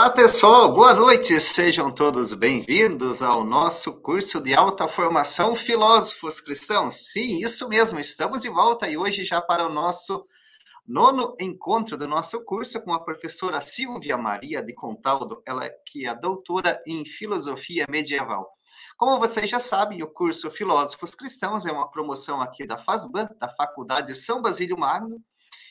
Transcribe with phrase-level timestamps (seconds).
[0.00, 1.38] Olá, pessoal, boa noite.
[1.38, 7.12] Sejam todos bem-vindos ao nosso curso de alta formação Filósofos Cristãos.
[7.12, 10.26] Sim, isso mesmo, estamos de volta e hoje já para o nosso
[10.86, 16.14] nono encontro do nosso curso com a professora Silvia Maria de Contaldo, ela que é
[16.14, 18.50] doutora em filosofia medieval.
[18.96, 23.50] Como vocês já sabem, o curso Filósofos Cristãos é uma promoção aqui da FASBAN, da
[23.50, 25.22] Faculdade São Basílio Magno,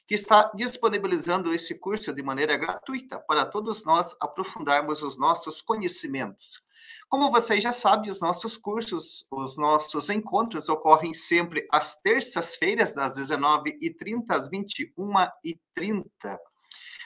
[0.09, 6.63] que está disponibilizando esse curso de maneira gratuita para todos nós aprofundarmos os nossos conhecimentos.
[7.07, 13.17] Como vocês já sabem, os nossos cursos, os nossos encontros ocorrem sempre às terças-feiras, das
[13.19, 16.39] 19h30 às 21h30.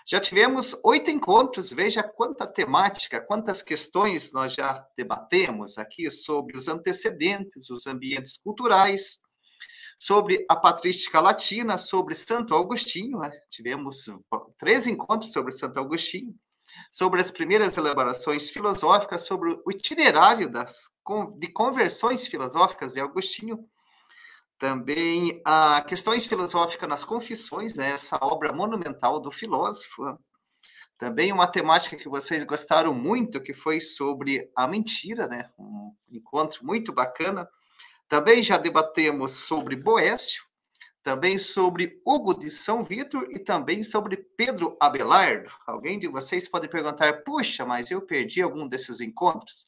[0.08, 6.70] Já tivemos oito encontros, veja quanta temática, quantas questões nós já debatemos aqui sobre os
[6.70, 9.20] antecedentes, os ambientes culturais,
[10.00, 13.32] sobre a patrística latina, sobre Santo Agostinho, né?
[13.50, 14.06] tivemos
[14.58, 16.36] três encontros sobre Santo Agostinho,
[16.92, 20.90] sobre as primeiras elaborações filosóficas, sobre o itinerário das,
[21.38, 23.68] de conversões filosóficas de Agostinho,
[24.58, 27.92] também a questões filosóficas nas confissões, né?
[27.92, 30.18] essa obra monumental do filósofo,
[30.98, 35.50] também uma temática que vocês gostaram muito, que foi sobre a mentira, né?
[35.60, 37.48] um encontro muito bacana,
[38.08, 40.44] também já debatemos sobre Boécio,
[41.04, 45.52] também sobre Hugo de São Vitor e também sobre Pedro Abelardo.
[45.68, 49.68] Alguém de vocês pode perguntar: puxa, mas eu perdi algum desses encontros?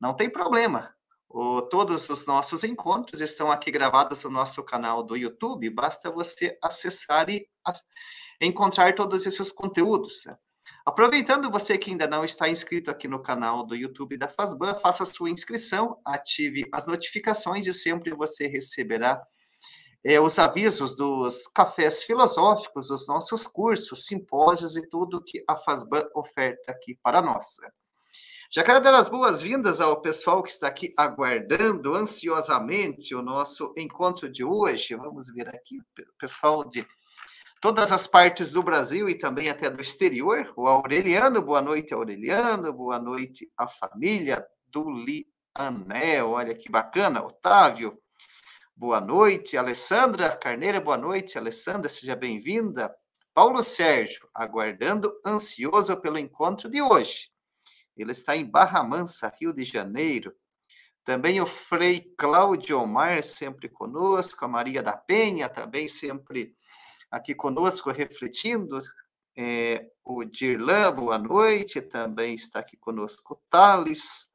[0.00, 0.94] Não tem problema.
[1.28, 5.68] O, todos os nossos encontros estão aqui gravados no nosso canal do YouTube.
[5.70, 7.48] Basta você acessar e
[8.40, 10.24] encontrar todos esses conteúdos.
[10.26, 10.36] Né?
[10.84, 15.04] Aproveitando você que ainda não está inscrito aqui no canal do YouTube da Fazban, faça
[15.04, 19.22] sua inscrição, ative as notificações e sempre você receberá
[20.04, 26.08] é, os avisos dos cafés filosóficos, dos nossos cursos, simpósios e tudo que a Fazban
[26.14, 27.56] oferta aqui para nós.
[28.48, 34.30] Já quero dar as boas-vindas ao pessoal que está aqui aguardando ansiosamente o nosso encontro
[34.30, 34.94] de hoje.
[34.94, 35.80] Vamos ver aqui,
[36.18, 36.86] pessoal de
[37.60, 40.52] todas as partes do Brasil e também até do exterior.
[40.56, 47.98] O Aureliano, boa noite, Aureliano, boa noite a família do Lianel, olha que bacana, Otávio,
[48.74, 52.94] boa noite, Alessandra Carneira, boa noite, Alessandra, seja bem-vinda.
[53.32, 57.30] Paulo Sérgio, aguardando ansioso pelo encontro de hoje.
[57.96, 60.34] Ele está em Barra Mansa, Rio de Janeiro.
[61.04, 66.55] Também o Frei Cláudio Omar, sempre conosco, a Maria da Penha, também sempre
[67.10, 68.80] aqui conosco refletindo.
[69.36, 74.30] É, o Dirlan, boa noite, também está aqui conosco o Thales.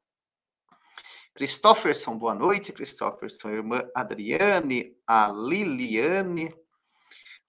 [1.34, 6.54] Christofferson, boa noite, Christofferson, irmã Adriane, a Liliane.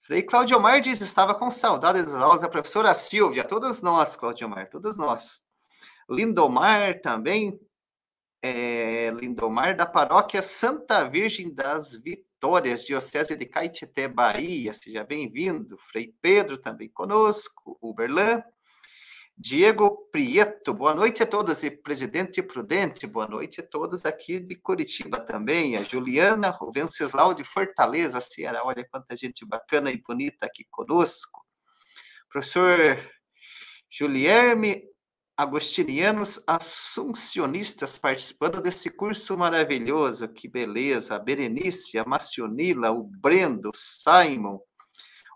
[0.01, 4.50] Frei Claudio Mar diz, estava com saudade das aulas da professora Silvia, todas nós, Claudio
[4.50, 5.45] Mar, todas nós.
[6.09, 7.59] Lindomar também,
[8.41, 14.73] é, Lindomar da paróquia Santa Virgem das Vitórias Vitórias, Diocese de Caetité, Bahia.
[14.73, 15.77] Seja bem-vindo.
[15.77, 17.79] Frei Pedro também conosco.
[17.81, 18.43] Uberlan.
[19.37, 21.63] Diego Prieto, boa noite a todos.
[21.63, 25.77] E Presidente Prudente, boa noite a todos aqui de Curitiba também.
[25.77, 28.61] A Juliana Venceslau de Fortaleza, Ceará.
[28.65, 31.45] Olha quanta gente bacana e bonita aqui conosco.
[32.29, 32.99] Professor
[33.89, 34.83] Julierme
[35.35, 40.27] agostinianos assuncionistas participando desse curso maravilhoso.
[40.27, 41.16] Que beleza!
[41.16, 44.59] A Berenice, a Macionila, o Brendo, o Simon.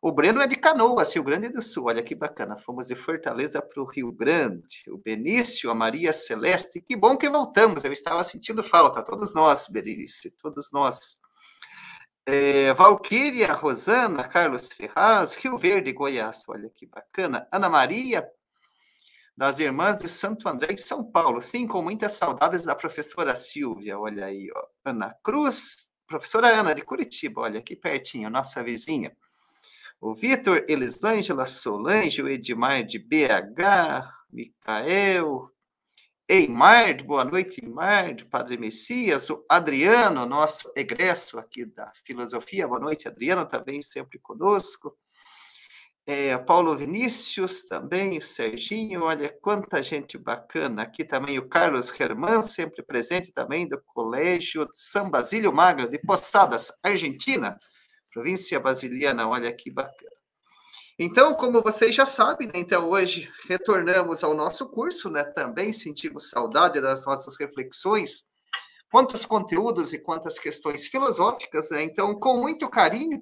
[0.02, 1.85] O Breno é de Canoas, Rio Grande do Sul.
[1.85, 2.58] Olha que bacana.
[2.58, 4.84] Fomos de Fortaleza para o Rio Grande.
[4.90, 6.79] O Benício, a Maria Celeste.
[6.79, 7.84] Que bom que voltamos.
[7.84, 9.02] Eu estava sentindo falta.
[9.03, 11.17] Todos nós, Berenice, todos nós.
[12.28, 16.44] É, Valquíria, Rosana, Carlos Ferraz, Rio Verde, Goiás.
[16.47, 17.47] Olha que bacana.
[17.52, 18.28] Ana Maria
[19.37, 21.39] das Irmãs de Santo André, em São Paulo.
[21.39, 24.67] Sim, com muitas saudades da professora Silvia, olha aí, ó.
[24.84, 29.16] Ana Cruz, professora Ana de Curitiba, olha aqui pertinho, nossa vizinha.
[30.01, 35.51] O Vitor Elisângela Solange, o Edmar de BH, Micael,
[36.28, 43.07] Eimar, boa noite, Eimar, Padre Messias, o Adriano, nosso egresso aqui da filosofia, boa noite,
[43.07, 44.97] Adriano, também sempre conosco
[46.09, 50.84] é, Paulo Vinícius também, o Serginho, olha quanta gente bacana.
[50.84, 56.72] Aqui também o Carlos Germán, sempre presente também do Colégio São Basílio Magro de Posadas,
[56.82, 57.59] Argentina,
[58.14, 60.16] província basiliana, olha que bacana.
[60.98, 65.26] Então, como vocês já sabem, né, então hoje retornamos ao nosso curso, né?
[65.26, 68.24] Também sentimos saudade das nossas reflexões,
[68.90, 71.84] quantos conteúdos e quantas questões filosóficas, né?
[71.84, 73.22] Então, com muito carinho,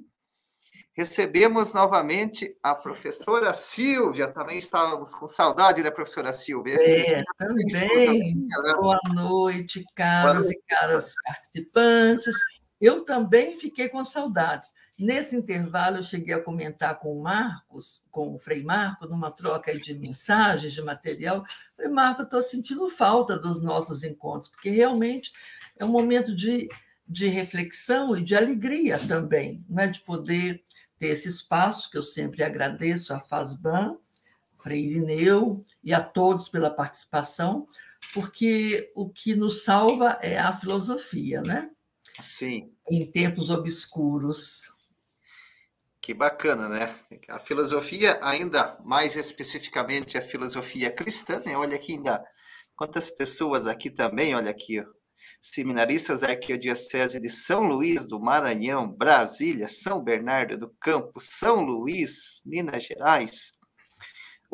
[0.96, 6.78] recebemos novamente a professora Silvia, também estávamos com saudade da professora Silvia.
[6.80, 8.36] É, também.
[8.36, 8.74] Né?
[8.78, 12.36] Boa noite, caros e caras participantes.
[12.80, 14.72] Eu também fiquei com saudades.
[14.98, 19.78] Nesse intervalo, eu cheguei a comentar com o Marcos, com o Frei Marco, numa troca
[19.78, 21.44] de mensagens, de material.
[21.76, 25.34] Falei, Marco, eu estou sentindo falta dos nossos encontros, porque realmente
[25.78, 26.70] é um momento de,
[27.06, 29.88] de reflexão e de alegria também, né?
[29.88, 30.65] de poder
[31.06, 33.98] ter esse espaço, que eu sempre agradeço à FASBAN,
[34.58, 37.68] Frei Irineu e a todos pela participação,
[38.14, 41.70] porque o que nos salva é a filosofia, né?
[42.20, 42.74] Sim.
[42.90, 44.74] Em tempos obscuros.
[46.02, 46.96] Que bacana, né?
[47.30, 51.56] A filosofia, ainda mais especificamente a filosofia cristã, né?
[51.56, 52.24] Olha aqui ainda
[52.76, 54.86] quantas pessoas aqui também, olha aqui, ó.
[55.42, 62.42] Seminaristas da Arquidiocese de São Luís do Maranhão, Brasília, São Bernardo do Campo, São Luís,
[62.46, 63.60] Minas Gerais,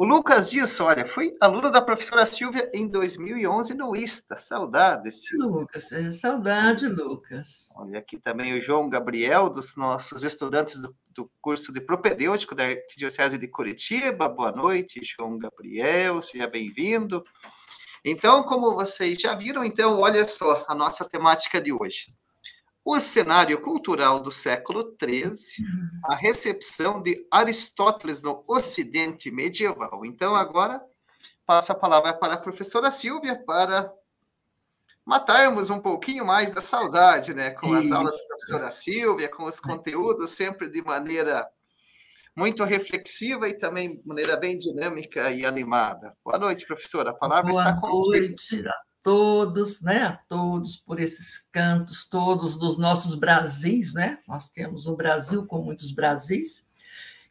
[0.02, 4.36] o Lucas Dias, olha, fui aluno da professora Silvia em 2011 no ISTA.
[4.36, 5.46] Saudade, Silvia.
[5.46, 7.70] Lucas, é, saudade, Lucas.
[7.76, 12.64] Olha aqui também o João Gabriel, dos nossos estudantes do, do curso de propedêutico da
[12.64, 14.30] Arquidiocese de Curitiba.
[14.30, 17.24] Boa noite, João Gabriel, seja bem-vindo.
[18.04, 22.14] Então, como vocês já viram, então, olha só a nossa temática de hoje
[22.84, 25.66] o cenário cultural do século XIII,
[26.06, 30.04] a recepção de Aristóteles no Ocidente medieval.
[30.04, 30.84] Então, agora,
[31.46, 33.94] passo a palavra para a professora Silvia para
[35.06, 37.52] matarmos um pouquinho mais da saudade, né?
[37.52, 37.94] Com as Isso.
[37.94, 41.48] aulas da professora Silvia, com os conteúdos sempre de maneira
[42.36, 46.16] muito reflexiva e também de maneira bem dinâmica e animada.
[46.24, 47.12] Boa noite, professora.
[47.12, 48.06] A palavra Boa está contigo.
[48.06, 48.64] Boa noite
[49.04, 54.20] todos, né, a todos por esses cantos todos dos nossos Brasis, né?
[54.28, 56.64] Nós temos um Brasil com muitos Brasis.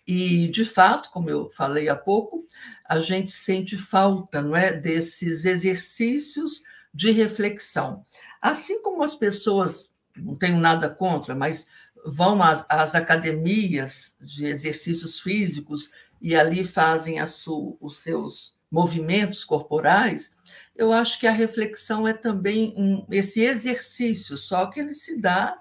[0.07, 2.45] E, de fato, como eu falei há pouco,
[2.89, 6.63] a gente sente falta, não é, desses exercícios
[6.93, 8.05] de reflexão.
[8.43, 11.69] Assim como as pessoas, não tenho nada contra, mas
[12.05, 20.33] vão às, às academias de exercícios físicos e ali fazem su, os seus movimentos corporais,
[20.77, 25.59] eu acho que a reflexão é também um, esse exercício, só que ele se dá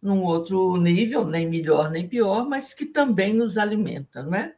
[0.00, 4.54] num outro nível, nem melhor nem pior, mas que também nos alimenta, não é?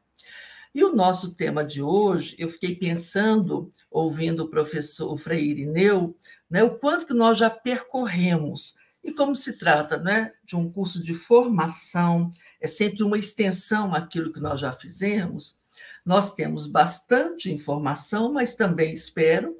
[0.75, 6.15] E o nosso tema de hoje, eu fiquei pensando, ouvindo o professor o Frei Irineu,
[6.51, 8.77] né, o quanto que nós já percorremos.
[9.07, 12.29] E como se trata né, de um curso de formação,
[12.61, 15.57] é sempre uma extensão àquilo que nós já fizemos,
[16.05, 19.57] nós temos bastante informação, mas também espero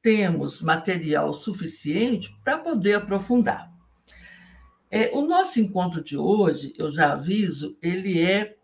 [0.00, 3.72] temos material suficiente para poder aprofundar.
[4.90, 8.54] É, o nosso encontro de hoje, eu já aviso, ele é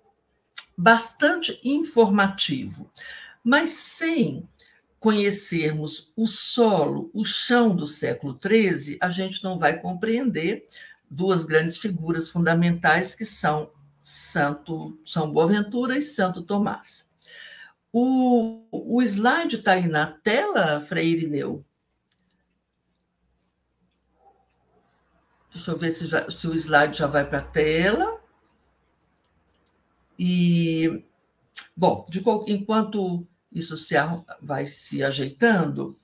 [0.76, 2.90] bastante informativo,
[3.42, 4.46] mas sem
[5.00, 10.66] conhecermos o solo, o chão do século XIII, a gente não vai compreender
[11.10, 17.08] duas grandes figuras fundamentais que são Santo São Boaventura e Santo Tomás.
[17.90, 21.64] O, o slide está aí na tela, Freire Neu?
[25.52, 28.20] Deixa eu ver se, já, se o slide já vai para a tela.
[30.18, 31.04] E,
[31.76, 33.94] bom, de, enquanto isso se,
[34.40, 35.98] vai se ajeitando,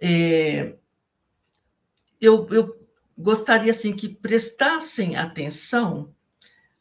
[0.00, 0.74] é,
[2.20, 2.86] eu, eu
[3.16, 6.14] gostaria assim que prestassem atenção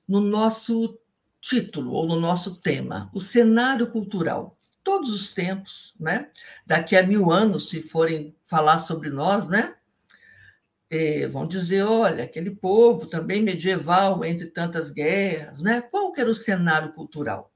[0.07, 0.99] no nosso
[1.39, 4.57] título ou no nosso tema, o cenário cultural.
[4.83, 6.29] Todos os tempos, né?
[6.65, 9.75] Daqui a mil anos, se forem falar sobre nós, né?
[10.89, 15.81] É, vão dizer, olha, aquele povo também medieval, entre tantas guerras, né?
[15.81, 17.52] Qual que era o cenário cultural?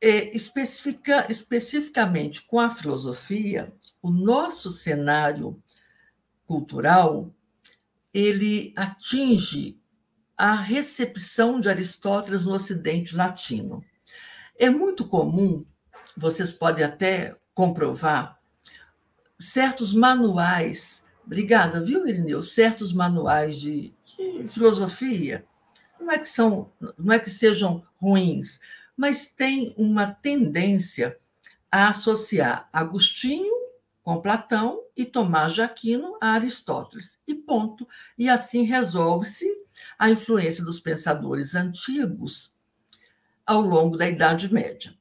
[0.00, 5.60] É, especifica, especificamente com a filosofia, o nosso cenário
[6.46, 7.34] cultural
[8.14, 9.78] ele atinge
[10.36, 13.84] a recepção de Aristóteles no Ocidente Latino.
[14.56, 15.64] É muito comum,
[16.16, 18.38] vocês podem até comprovar,
[19.38, 22.42] certos manuais, obrigada, viu, Irineu?
[22.42, 25.44] Certos manuais de, de filosofia,
[26.00, 28.60] não é que são, não é que sejam ruins,
[28.98, 31.16] mas tem uma tendência
[31.70, 33.54] a associar Agostinho
[34.02, 37.16] com Platão e Tomás de Aquino a Aristóteles.
[37.24, 37.86] E ponto.
[38.18, 39.46] E assim resolve-se
[39.96, 42.52] a influência dos pensadores antigos
[43.46, 44.92] ao longo da Idade Média.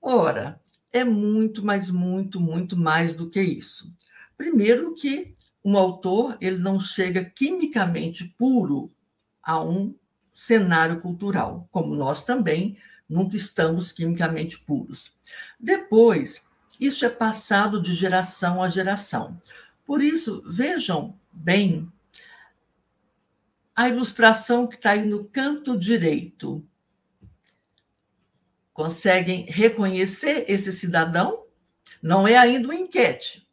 [0.00, 0.58] Ora,
[0.90, 3.94] é muito, mas muito, muito mais do que isso.
[4.34, 8.90] Primeiro que um autor ele não chega quimicamente puro
[9.42, 9.94] a um
[10.32, 12.78] cenário cultural, como nós também
[13.12, 15.14] nunca estamos quimicamente puros.
[15.60, 16.42] Depois,
[16.80, 19.38] isso é passado de geração a geração.
[19.84, 21.92] Por isso, vejam bem
[23.76, 26.66] a ilustração que está aí no canto direito.
[28.72, 31.44] Conseguem reconhecer esse cidadão?
[32.02, 33.46] Não é ainda uma enquete.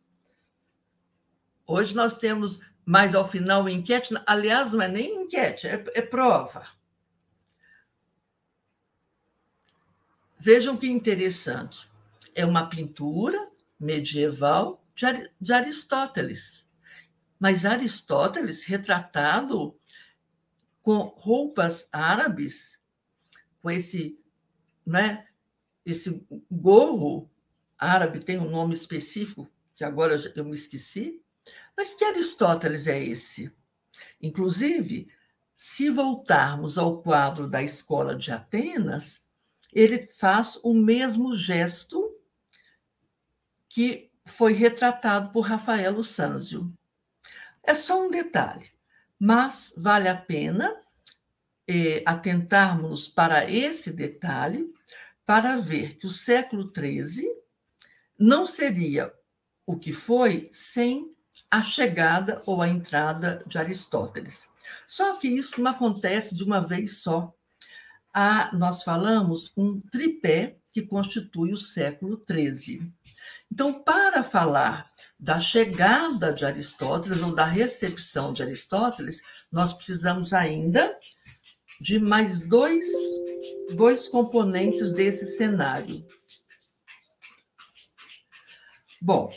[1.67, 4.13] Hoje nós temos mais ao final enquete.
[4.25, 6.63] Aliás, não é nem enquete, é, é prova.
[10.39, 11.89] Vejam que interessante.
[12.33, 14.81] É uma pintura medieval
[15.39, 16.67] de Aristóteles.
[17.37, 19.77] Mas Aristóteles retratado
[20.81, 22.79] com roupas árabes,
[23.61, 24.19] com esse,
[24.85, 25.27] né,
[25.85, 27.29] esse gorro
[27.77, 31.21] árabe, tem um nome específico, que agora eu me esqueci.
[31.75, 33.53] Mas que Aristóteles é esse?
[34.21, 35.11] Inclusive,
[35.55, 39.21] se voltarmos ao quadro da escola de Atenas,
[39.73, 42.15] ele faz o mesmo gesto
[43.67, 46.71] que foi retratado por Rafael Sanzio.
[47.63, 48.71] É só um detalhe,
[49.19, 50.75] mas vale a pena
[51.67, 54.73] eh, atentarmos para esse detalhe
[55.25, 57.29] para ver que o século XIII
[58.17, 59.13] não seria
[59.65, 61.15] o que foi sem
[61.51, 64.47] a chegada ou a entrada de Aristóteles.
[64.85, 67.33] Só que isso não acontece de uma vez só
[68.53, 72.91] nós falamos, um tripé que constitui o século XIII.
[73.51, 74.89] Então, para falar
[75.19, 80.97] da chegada de Aristóteles ou da recepção de Aristóteles, nós precisamos ainda
[81.81, 82.85] de mais dois,
[83.73, 86.05] dois componentes desse cenário.
[89.01, 89.31] Bom,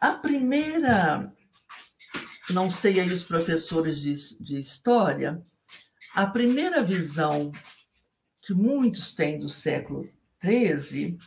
[0.00, 1.32] a primeira,
[2.50, 5.42] não sei aí os professores de, de história,
[6.16, 7.52] a primeira visão
[8.40, 10.08] que muitos têm do século
[10.42, 11.18] XIII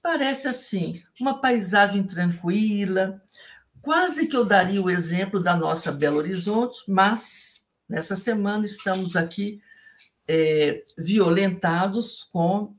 [0.00, 3.20] parece assim, uma paisagem tranquila,
[3.82, 9.60] quase que eu daria o exemplo da nossa Belo Horizonte, mas nessa semana estamos aqui
[10.28, 12.76] é, violentados com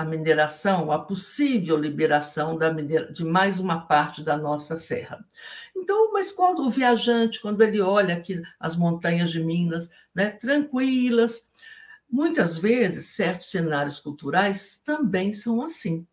[0.00, 5.22] a mineração, a possível liberação da de mais uma parte da nossa serra.
[5.76, 11.46] Então, mas quando o viajante, quando ele olha aqui as montanhas de Minas, né, tranquilas,
[12.10, 16.06] muitas vezes certos cenários culturais também são assim,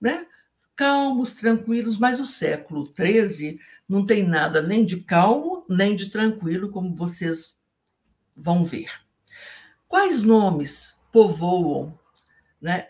[0.00, 0.26] né?
[0.74, 6.70] Calmos, tranquilos, mas o século XIII não tem nada nem de calmo nem de tranquilo,
[6.70, 7.58] como vocês
[8.34, 8.90] vão ver.
[9.86, 11.98] Quais nomes povoam
[12.58, 12.88] né,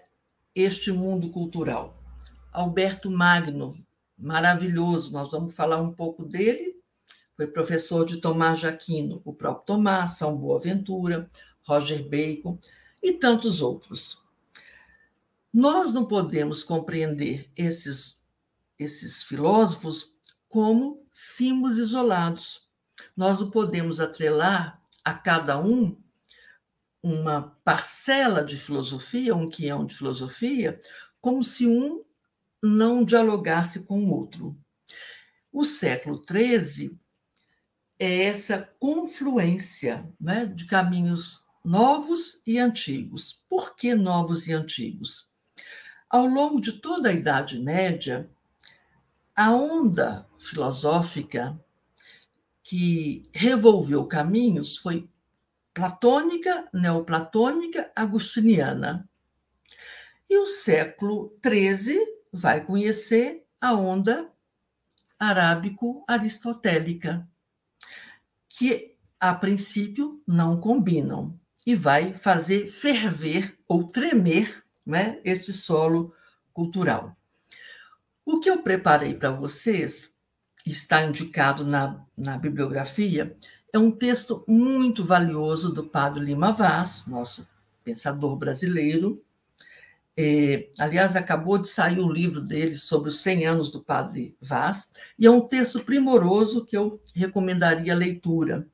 [0.57, 2.03] este mundo cultural.
[2.51, 3.79] Alberto Magno,
[4.17, 6.75] maravilhoso, nós vamos falar um pouco dele.
[7.37, 11.29] Foi professor de Tomás de Aquino, o próprio Tomás, São Boaventura,
[11.63, 12.59] Roger Bacon
[13.03, 14.19] e tantos outros.
[15.53, 18.19] Nós não podemos compreender esses,
[18.79, 20.11] esses filósofos
[20.49, 22.67] como símbolos isolados.
[23.15, 25.99] Nós não podemos atrelar a cada um
[27.07, 30.81] uma parcela de filosofia, um quião de filosofia,
[31.21, 32.03] como se um
[32.61, 34.59] não dialogasse com o outro.
[35.53, 36.99] O século XIII
[37.97, 43.41] é essa confluência né, de caminhos novos e antigos.
[43.49, 45.29] Por que novos e antigos?
[46.11, 48.29] Ao longo de toda a Idade Média,
[49.35, 51.57] a onda filosófica
[52.65, 55.09] que revolveu caminhos foi
[55.77, 59.09] platônica, neoplatônica, agustiniana.
[60.29, 62.01] E o século XIII
[62.33, 64.33] vai conhecer a onda
[65.19, 67.29] arábico-aristotélica,
[68.49, 76.15] que a princípio não combinam e vai fazer ferver ou tremer né, esse solo
[76.55, 77.15] cultural.
[78.25, 80.17] O que eu preparei para vocês
[80.65, 83.37] está indicado na, na bibliografia
[83.77, 87.47] é um texto muito valioso do padre Lima Vaz, nosso
[87.85, 89.23] pensador brasileiro.
[90.17, 94.89] É, aliás, acabou de sair o livro dele sobre os 100 anos do padre Vaz,
[95.19, 98.67] e é um texto primoroso que eu recomendaria a leitura.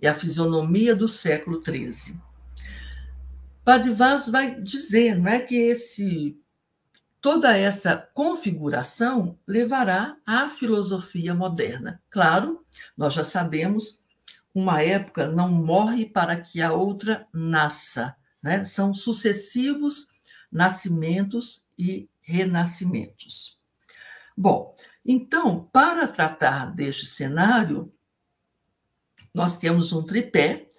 [0.00, 2.16] É a fisionomia do século XIII.
[3.64, 6.38] Padre Vaz vai dizer não é, que esse,
[7.20, 12.00] toda essa configuração levará à filosofia moderna.
[12.08, 12.64] Claro,
[12.96, 14.03] nós já sabemos
[14.54, 18.16] uma época não morre para que a outra nasça.
[18.40, 18.64] Né?
[18.64, 20.06] São sucessivos
[20.50, 23.58] nascimentos e renascimentos.
[24.36, 27.92] Bom, então, para tratar deste cenário,
[29.34, 30.70] nós temos um tripé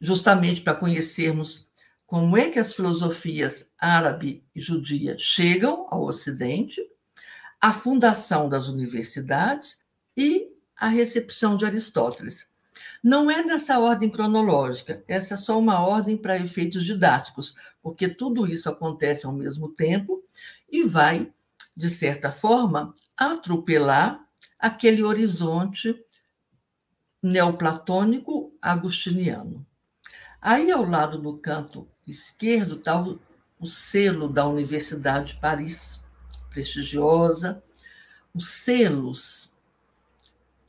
[0.00, 1.68] justamente para conhecermos
[2.06, 6.80] como é que as filosofias árabe e judia chegam ao Ocidente,
[7.60, 9.84] a fundação das universidades
[10.16, 12.49] e a recepção de Aristóteles.
[13.02, 18.46] Não é nessa ordem cronológica, essa é só uma ordem para efeitos didáticos, porque tudo
[18.46, 20.22] isso acontece ao mesmo tempo
[20.70, 21.32] e vai,
[21.76, 24.24] de certa forma, atropelar
[24.58, 25.94] aquele horizonte
[27.22, 29.66] neoplatônico agustiniano.
[30.40, 33.20] Aí, ao lado do canto esquerdo, está o,
[33.58, 36.00] o selo da Universidade de Paris,
[36.50, 37.62] prestigiosa,
[38.34, 39.49] os selos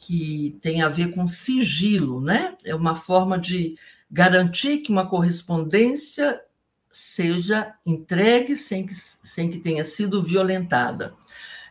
[0.02, 2.58] que tem a ver com sigilo, né?
[2.66, 3.78] É uma forma de
[4.10, 6.42] garantir que uma correspondência
[6.92, 11.14] seja entregue sem que, sem que tenha sido violentada.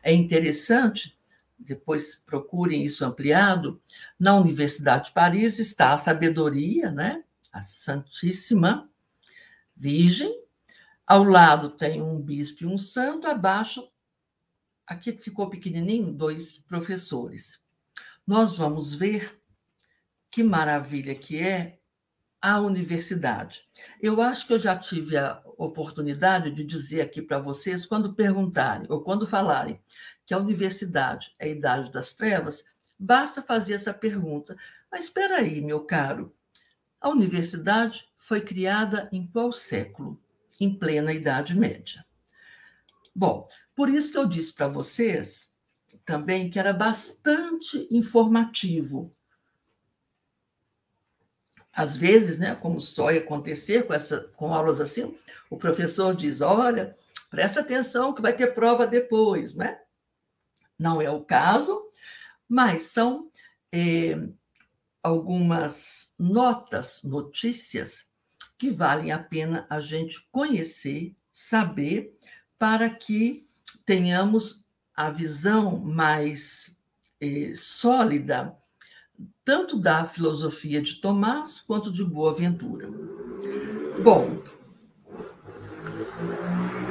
[0.00, 1.18] É interessante,
[1.58, 3.82] depois procurem isso ampliado,
[4.18, 7.24] na Universidade de Paris está a sabedoria, né?
[7.52, 8.88] a Santíssima
[9.76, 10.40] Virgem,
[11.04, 13.90] ao lado tem um bispo e um santo, abaixo,
[14.86, 17.59] aqui ficou pequenininho, dois professores
[18.26, 19.40] nós vamos ver
[20.30, 21.78] que maravilha que é
[22.40, 23.62] a universidade.
[24.00, 28.86] Eu acho que eu já tive a oportunidade de dizer aqui para vocês, quando perguntarem
[28.88, 29.78] ou quando falarem
[30.24, 32.64] que a universidade é a idade das trevas,
[32.98, 34.56] basta fazer essa pergunta.
[34.90, 36.34] Mas espera aí, meu caro,
[37.00, 40.18] a universidade foi criada em qual século?
[40.58, 42.04] Em plena Idade Média.
[43.14, 45.49] Bom, por isso que eu disse para vocês
[46.10, 49.14] também que era bastante informativo.
[51.72, 55.16] Às vezes, né, como só ia acontecer com, essa, com aulas assim,
[55.48, 56.96] o professor diz: olha,
[57.30, 59.78] presta atenção que vai ter prova depois, né?
[60.76, 61.80] Não é o caso,
[62.48, 63.30] mas são
[63.70, 64.18] é,
[65.00, 68.04] algumas notas, notícias
[68.58, 72.18] que valem a pena a gente conhecer, saber,
[72.58, 73.46] para que
[73.86, 74.64] tenhamos
[75.00, 76.76] a visão mais
[77.20, 78.54] eh, sólida,
[79.42, 82.86] tanto da filosofia de Tomás quanto de Boaventura.
[84.02, 84.42] Bom,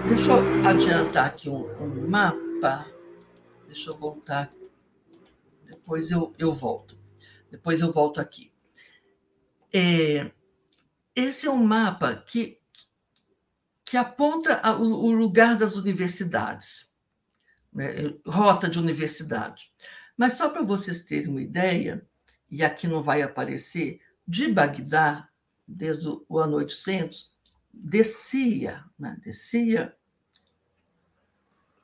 [0.08, 2.88] deixa eu adiantar aqui um, um mapa.
[3.68, 4.52] Deixa eu voltar.
[5.68, 6.98] Depois eu, eu volto.
[7.52, 8.52] Depois eu volto aqui.
[9.72, 10.32] É,
[11.16, 12.60] esse é um mapa que,
[13.86, 16.89] que aponta o lugar das universidades
[17.80, 19.72] né, rota de universidade.
[20.18, 22.06] Mas só para vocês terem uma ideia,
[22.52, 25.30] e aqui não vai aparecer, de Bagdá,
[25.66, 27.32] desde o ano 800,
[27.74, 29.96] descia, né, descia,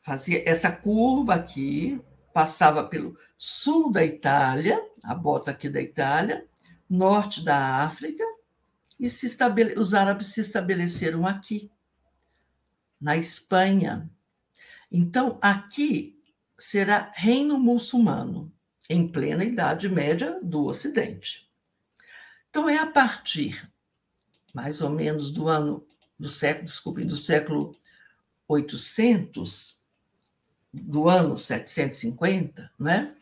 [0.01, 2.01] fazia essa curva aqui,
[2.34, 6.45] passava pelo sul da Itália, a bota aqui da Itália,
[6.89, 8.23] norte da África,
[8.99, 9.79] e estabele...
[9.79, 11.71] os árabes se estabeleceram aqui,
[12.99, 14.10] na Espanha,
[14.91, 16.21] então, aqui
[16.58, 18.52] será reino muçulmano,
[18.89, 21.50] em plena Idade Média do Ocidente.
[22.50, 23.69] Então, é a partir,
[24.54, 25.86] mais ou menos, do ano,
[26.17, 27.74] do século, desculpe, do século
[28.48, 29.78] 800,
[30.71, 33.15] do ano 750, né?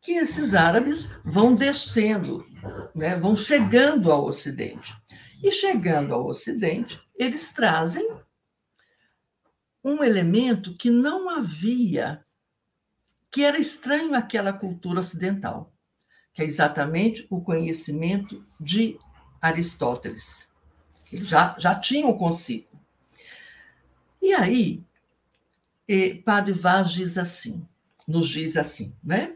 [0.00, 2.46] que esses árabes vão descendo,
[2.94, 3.16] né?
[3.16, 4.94] vão chegando ao Ocidente.
[5.42, 8.20] E chegando ao Ocidente, eles trazem
[9.82, 12.24] um elemento que não havia,
[13.30, 15.72] que era estranho àquela cultura ocidental,
[16.34, 18.98] que é exatamente o conhecimento de
[19.40, 20.48] Aristóteles,
[21.06, 22.68] que já, já tinham consigo.
[24.20, 24.84] E aí,
[26.24, 27.66] Padre Vaz diz assim,
[28.06, 29.34] nos diz assim, né?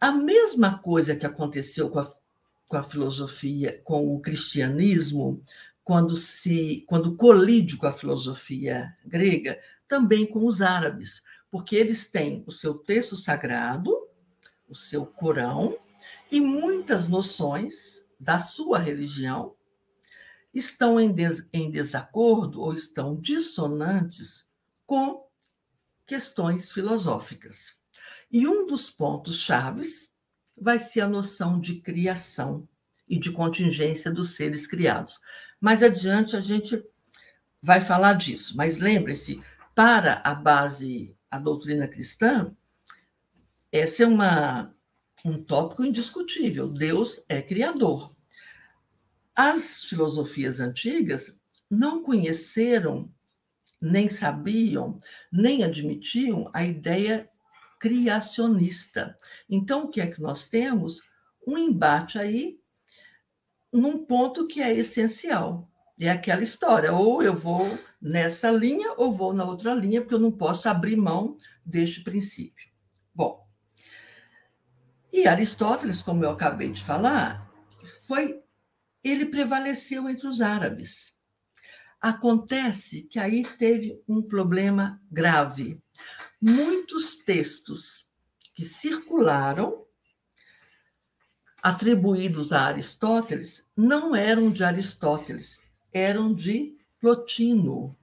[0.00, 2.12] A mesma coisa que aconteceu com a,
[2.68, 5.42] com a filosofia, com o cristianismo,
[5.88, 12.44] quando se quando colide com a filosofia grega, também com os árabes, porque eles têm
[12.46, 13.90] o seu texto sagrado,
[14.68, 15.78] o seu Corão
[16.30, 19.56] e muitas noções da sua religião
[20.52, 24.46] estão em, des, em desacordo ou estão dissonantes
[24.84, 25.26] com
[26.06, 27.74] questões filosóficas.
[28.30, 30.12] E um dos pontos chaves
[30.60, 32.68] vai ser a noção de criação
[33.08, 35.18] e de contingência dos seres criados.
[35.60, 36.82] Mais adiante a gente
[37.60, 39.42] vai falar disso, mas lembre-se,
[39.74, 42.54] para a base, a doutrina cristã,
[43.70, 44.74] esse é uma,
[45.24, 46.68] um tópico indiscutível.
[46.68, 48.14] Deus é criador.
[49.34, 51.38] As filosofias antigas
[51.70, 53.12] não conheceram,
[53.80, 54.98] nem sabiam,
[55.30, 57.28] nem admitiam a ideia
[57.78, 59.16] criacionista.
[59.48, 61.02] Então, o que é que nós temos?
[61.46, 62.58] Um embate aí
[63.72, 65.70] num ponto que é essencial.
[66.00, 70.20] É aquela história, ou eu vou nessa linha ou vou na outra linha, porque eu
[70.20, 72.68] não posso abrir mão deste princípio.
[73.12, 73.44] Bom,
[75.12, 77.50] e Aristóteles, como eu acabei de falar,
[78.06, 78.40] foi
[79.02, 81.16] ele prevaleceu entre os árabes.
[82.00, 85.82] Acontece que aí teve um problema grave.
[86.40, 88.08] Muitos textos
[88.54, 89.84] que circularam
[91.68, 95.60] atribuídos a Aristóteles não eram de Aristóteles,
[95.92, 97.94] eram de Plotino.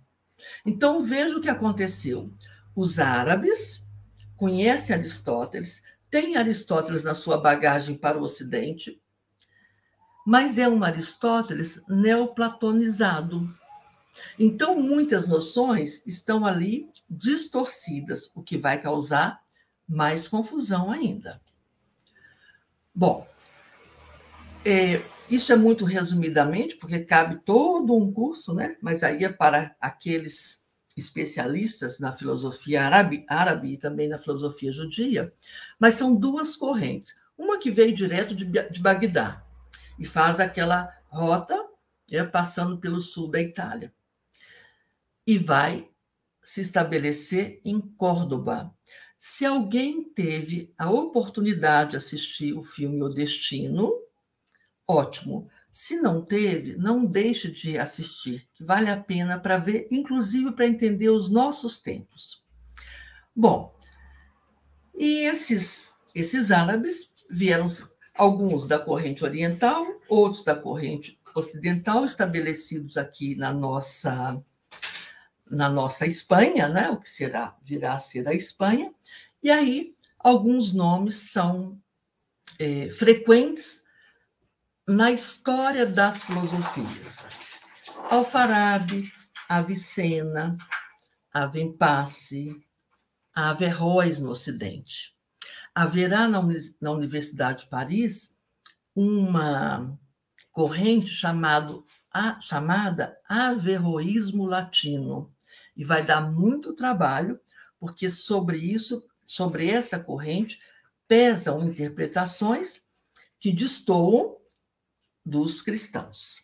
[0.63, 2.32] Então veja o que aconteceu.
[2.75, 3.84] Os árabes
[4.38, 9.01] conhecem Aristóteles, têm Aristóteles na sua bagagem para o Ocidente,
[10.28, 13.51] mas é um Aristóteles neoplatonizado.
[14.38, 19.41] Então, muitas noções estão ali distorcidas, o que vai causar
[19.88, 21.41] mais confusão ainda.
[22.93, 23.28] Bom,
[24.65, 28.75] é, isso é muito resumidamente, porque cabe todo um curso, né?
[28.82, 30.63] mas aí é para aqueles
[30.97, 35.34] especialistas na filosofia árabe, árabe e também na filosofia judia,
[35.80, 37.15] mas são duas correntes.
[37.38, 39.45] Uma que veio direto de, de Bagdá
[39.99, 41.62] e faz aquela rota
[42.12, 43.93] é, passando pelo sul da Itália
[45.28, 45.89] e vai
[46.41, 48.73] se estabelecer em Córdoba.
[49.17, 54.04] Se alguém teve a oportunidade de assistir o filme O Destino,
[54.88, 55.50] ótimo.
[55.71, 61.10] Se não teve, não deixe de assistir, vale a pena para ver, inclusive para entender
[61.10, 62.43] os nossos tempos.
[63.36, 63.76] Bom,
[64.93, 67.67] e esses, esses árabes vieram,
[68.13, 74.41] alguns da corrente oriental, outros da corrente ocidental, estabelecidos aqui na nossa
[75.48, 76.89] na nossa Espanha, né?
[76.89, 78.91] o que será virá a ser a Espanha,
[79.43, 81.80] e aí alguns nomes são
[82.58, 83.84] é, frequentes
[84.88, 87.17] na história das filosofias.
[88.10, 89.12] Alfarabi,
[89.50, 90.58] Avicena,
[91.34, 92.56] Avempasse,
[93.34, 95.15] Averroes no Ocidente.
[95.74, 96.39] Haverá na,
[96.91, 98.34] Universidade de Paris
[98.95, 99.98] uma
[100.52, 105.34] corrente chamado, a, chamada Averroísmo Latino,
[105.76, 107.39] e vai dar muito trabalho,
[107.80, 110.62] porque sobre isso, sobre essa corrente,
[111.08, 112.82] pesam interpretações
[113.39, 114.38] que destoam
[115.25, 116.43] dos cristãos.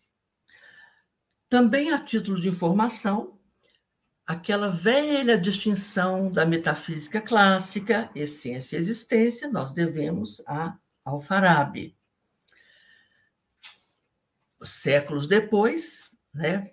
[1.48, 3.38] Também a título de informação,
[4.26, 11.98] aquela velha distinção da metafísica clássica, essência e existência, nós devemos a Alfarabi.
[14.64, 16.72] Séculos depois, né,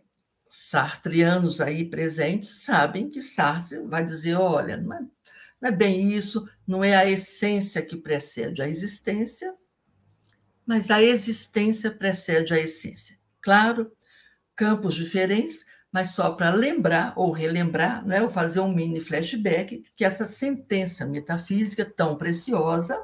[0.49, 5.01] sartrianos aí presentes sabem que Sartre vai dizer, olha, não é,
[5.61, 9.55] não é bem isso, não é a essência que precede a existência,
[10.69, 13.19] mas a existência precede a essência.
[13.41, 13.91] Claro,
[14.55, 20.05] campos diferentes, mas só para lembrar ou relembrar, né, ou fazer um mini flashback, que
[20.05, 23.03] essa sentença metafísica tão preciosa,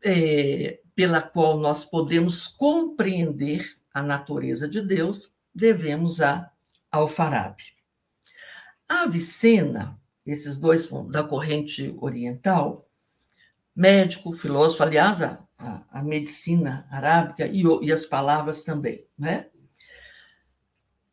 [0.00, 6.48] é, pela qual nós podemos compreender a natureza de Deus, devemos a
[6.92, 7.74] Alfarabi.
[8.88, 12.88] Avicena, esses dois da corrente oriental,
[13.74, 15.20] médico, filósofo, aliás,
[15.58, 19.50] a, a medicina arábica e, e, as palavras também, né?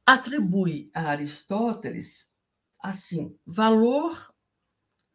[0.05, 2.27] atribui a Aristóteles
[2.79, 4.33] assim valor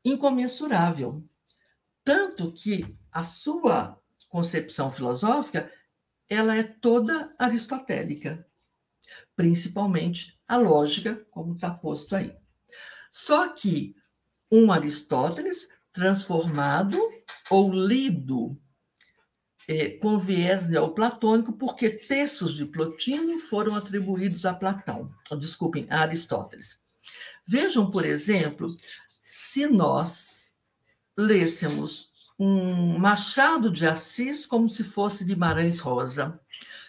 [0.04, 1.24] incomensurável,
[2.04, 5.70] tanto que a sua concepção filosófica
[6.28, 8.46] ela é toda aristotélica,
[9.34, 12.36] principalmente a lógica, como está posto aí.
[13.12, 13.96] Só que
[14.50, 16.98] um Aristóteles transformado
[17.50, 18.60] ou lido
[19.68, 26.79] é, com viés neoplatônico, porque textos de Plotino foram atribuídos a Platão, desculpem, a Aristóteles.
[27.46, 28.76] Vejam, por exemplo,
[29.24, 30.52] se nós
[31.16, 36.38] lêssemos um Machado de Assis como se fosse Guimarães Rosa.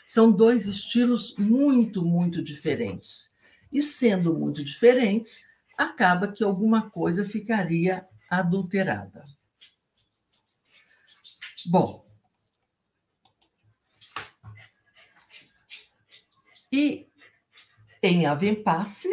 [0.05, 3.29] São dois estilos muito, muito diferentes.
[3.71, 5.41] E sendo muito diferentes,
[5.77, 9.23] acaba que alguma coisa ficaria adulterada.
[11.65, 12.06] Bom,
[16.71, 17.07] e
[18.01, 19.09] em Avempasse,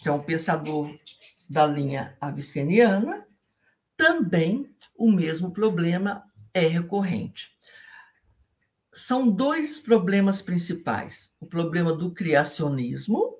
[0.00, 0.94] que é um pensador
[1.48, 3.26] da linha aviceniana,
[3.96, 7.50] também o mesmo problema é recorrente.
[8.94, 13.36] São dois problemas principais: o problema do criacionismo,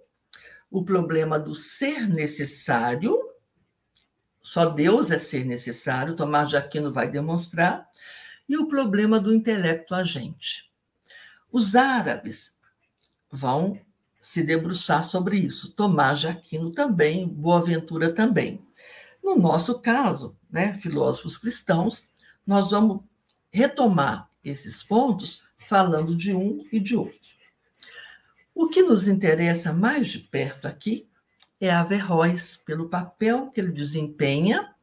[0.70, 3.32] o problema do ser necessário
[4.42, 7.88] só Deus é ser necessário, Tomás de Aquino vai demonstrar,
[8.48, 10.70] e o problema do intelecto agente.
[11.50, 12.52] Os árabes
[13.32, 13.80] vão
[14.20, 15.72] se debruçar sobre isso.
[15.72, 18.62] Tomás de Aquino também, Boaventura também.
[19.24, 22.04] No nosso caso, né, filósofos cristãos,
[22.46, 23.00] nós vamos
[23.50, 27.32] retomar esses pontos falando de um e de outro.
[28.54, 31.08] O que nos interessa mais de perto aqui
[31.60, 34.74] é Averroes, pelo papel que ele desempenha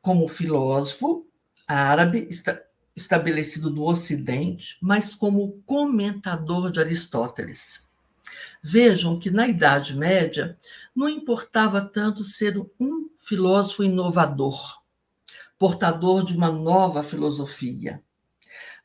[0.00, 1.26] como filósofo
[1.66, 2.26] árabe
[2.98, 7.86] estabelecido no Ocidente, mas como comentador de Aristóteles.
[8.62, 10.58] Vejam que na Idade Média
[10.94, 14.82] não importava tanto ser um filósofo inovador,
[15.58, 18.02] portador de uma nova filosofia.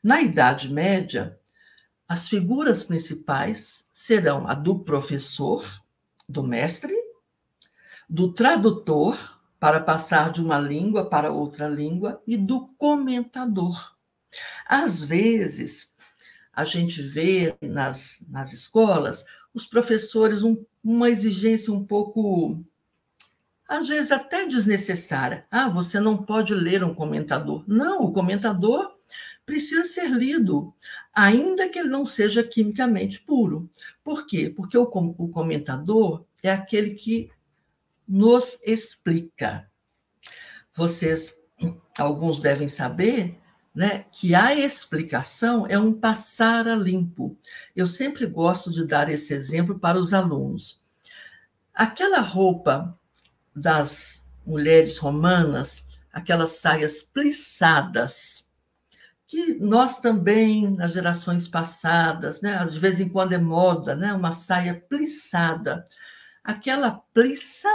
[0.02, 1.38] Na Idade Média,
[2.08, 5.66] as figuras principais serão a do professor,
[6.28, 6.94] do mestre,
[8.08, 13.93] do tradutor, para passar de uma língua para outra língua, e do comentador.
[14.66, 15.90] Às vezes,
[16.52, 22.62] a gente vê nas, nas escolas os professores um, uma exigência um pouco,
[23.68, 25.46] às vezes até desnecessária.
[25.50, 27.64] Ah, você não pode ler um comentador.
[27.66, 28.94] Não, o comentador
[29.44, 30.74] precisa ser lido,
[31.12, 33.68] ainda que ele não seja quimicamente puro.
[34.02, 34.48] Por quê?
[34.54, 37.30] Porque o, o comentador é aquele que
[38.06, 39.70] nos explica.
[40.72, 41.36] Vocês,
[41.98, 43.38] alguns devem saber,
[43.74, 47.36] né, que a explicação é um passar a limpo.
[47.74, 50.80] Eu sempre gosto de dar esse exemplo para os alunos.
[51.74, 52.96] Aquela roupa
[53.54, 58.48] das mulheres romanas, aquelas saias plissadas,
[59.26, 64.30] que nós também, nas gerações passadas, né, de vez em quando é moda, né, uma
[64.30, 65.84] saia plissada.
[66.44, 67.68] Aquela plissa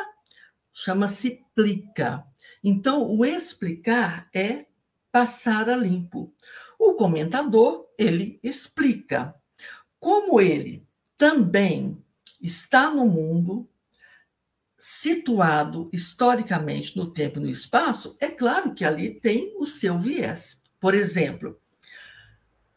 [0.71, 2.23] chama-se plica.
[2.63, 4.68] Então, o explicar é
[5.11, 6.33] passar a limpo.
[6.77, 9.35] O comentador, ele explica.
[9.99, 12.01] Como ele também
[12.41, 13.67] está no mundo,
[14.77, 20.61] situado historicamente no tempo e no espaço, é claro que ali tem o seu viés.
[20.79, 21.59] Por exemplo,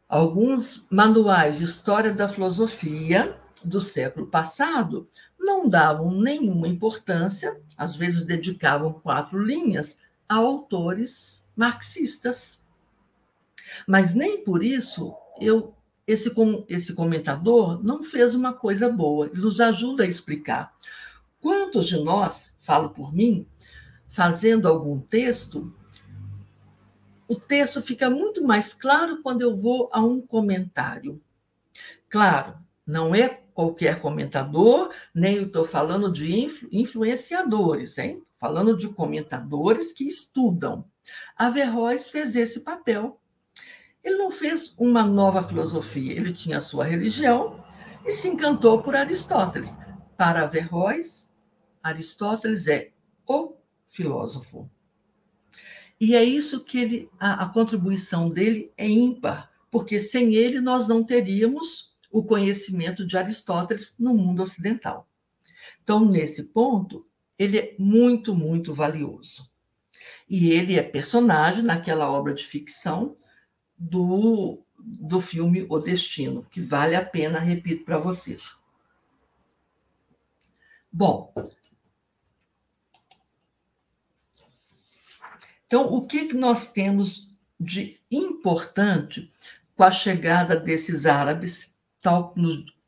[0.08, 5.06] alguns manuais de história da filosofia do século passado
[5.38, 12.60] não davam nenhuma importância, às vezes dedicavam quatro linhas a autores marxistas.
[13.86, 15.74] Mas nem por isso eu
[16.06, 16.32] esse,
[16.68, 20.74] esse comentador não fez uma coisa boa, ele nos ajuda a explicar.
[21.40, 23.46] Quantos de nós, falo por mim,
[24.08, 25.74] fazendo algum texto,
[27.26, 31.20] o texto fica muito mais claro quando eu vou a um comentário.
[32.08, 38.22] Claro, não é qualquer comentador, nem estou falando de influ, influenciadores, hein?
[38.38, 40.84] Falando de comentadores que estudam.
[41.36, 43.20] Averroes fez esse papel.
[44.02, 47.64] Ele não fez uma nova filosofia, ele tinha sua religião
[48.04, 49.78] e se encantou por Aristóteles.
[50.16, 51.30] Para Averroes,
[51.82, 52.90] Aristóteles é
[53.26, 53.54] o
[53.88, 54.68] filósofo.
[56.00, 60.88] E é isso que ele, a, a contribuição dele é ímpar, porque sem ele nós
[60.88, 65.08] não teríamos o conhecimento de Aristóteles no mundo ocidental.
[65.82, 67.06] Então, nesse ponto,
[67.38, 69.51] ele é muito, muito valioso.
[70.32, 73.14] E ele é personagem naquela obra de ficção
[73.76, 78.56] do, do filme O Destino, que vale a pena, repito para vocês.
[80.90, 81.34] Bom,
[85.66, 89.32] Então, o que, que nós temos de importante
[89.74, 92.34] com a chegada desses árabes, tal,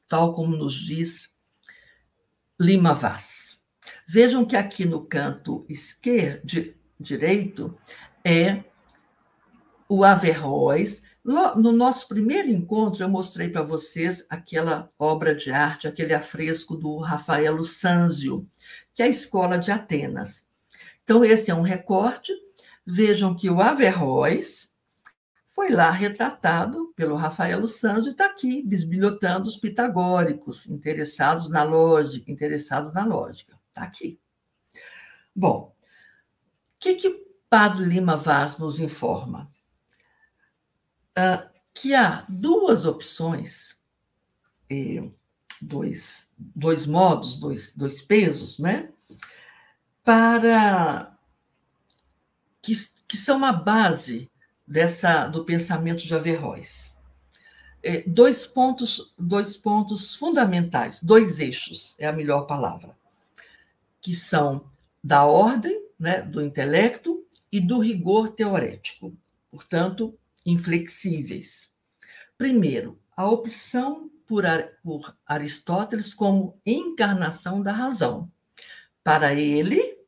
[0.06, 1.30] tal como nos diz
[2.60, 3.58] Lima Vaz?
[4.06, 7.76] Vejam que aqui no canto esquerdo, direito,
[8.24, 8.64] é
[9.88, 11.02] o Averroes.
[11.22, 16.98] No nosso primeiro encontro, eu mostrei para vocês aquela obra de arte, aquele afresco do
[16.98, 18.46] Rafael Sanzio,
[18.92, 20.46] que é a Escola de Atenas.
[21.02, 22.32] Então, esse é um recorte
[22.86, 24.70] Vejam que o Averroes
[25.48, 32.30] foi lá retratado pelo Rafael Santos e está aqui bisbilhotando os pitagóricos, interessados na lógica,
[32.30, 33.58] interessados na lógica.
[33.68, 34.20] Está aqui.
[35.34, 35.73] Bom,
[36.84, 39.50] que, que o Padre Lima Vaz nos informa?
[41.16, 43.80] Uh, que há duas opções,
[45.62, 48.90] dois, dois modos, dois, dois pesos, né?
[50.04, 51.16] Para
[52.60, 52.74] que,
[53.08, 54.30] que são a base
[54.66, 56.92] dessa do pensamento de Averroes.
[57.82, 62.96] É, dois pontos, dois pontos fundamentais, dois eixos é a melhor palavra,
[64.00, 64.64] que são
[65.02, 69.16] da ordem, né, do intelecto e do rigor teorético,
[69.50, 71.72] portanto, inflexíveis.
[72.36, 74.44] Primeiro, a opção por,
[74.82, 78.30] por Aristóteles como encarnação da razão.
[79.02, 79.98] Para ele,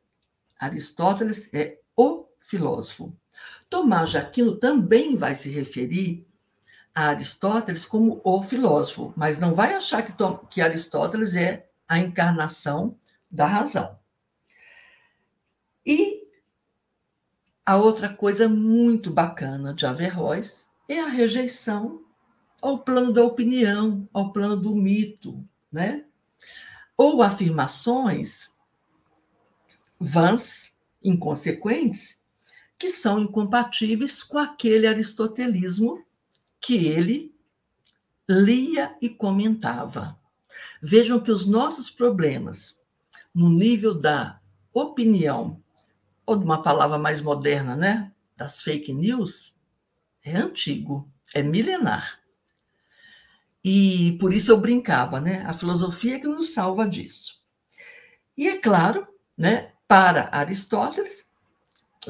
[0.59, 3.15] Aristóteles é o filósofo.
[3.69, 6.27] Tomás de Aquino também vai se referir
[6.95, 10.13] a Aristóteles como o filósofo, mas não vai achar que,
[10.49, 12.97] que Aristóteles é a encarnação
[13.31, 13.99] da razão.
[15.87, 16.27] E
[17.65, 22.05] a outra coisa muito bacana de Averroes é a rejeição
[22.61, 26.05] ao plano da opinião, ao plano do mito, né?
[26.97, 28.51] Ou afirmações
[29.99, 32.19] vãs, inconsequentes,
[32.79, 36.05] que são incompatíveis com aquele aristotelismo
[36.61, 37.35] que ele
[38.29, 40.19] lia e comentava.
[40.83, 42.77] Vejam que os nossos problemas,
[43.35, 44.41] no nível da
[44.73, 45.63] opinião,
[46.27, 48.13] ou de uma palavra mais moderna, né?
[48.37, 49.55] Das fake news,
[50.25, 52.21] é antigo, é milenar.
[53.65, 55.43] E por isso eu brincava, né?
[55.47, 57.41] A filosofia é que nos salva disso.
[58.37, 61.27] E é claro, né, para Aristóteles,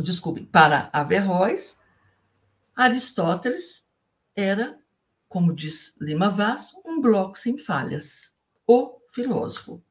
[0.02, 1.78] desculpe, para Averroes,
[2.74, 3.86] Aristóteles
[4.34, 4.78] era,
[5.28, 8.32] como diz Lima Vaz, um bloco sem falhas,
[8.66, 9.82] o filósofo.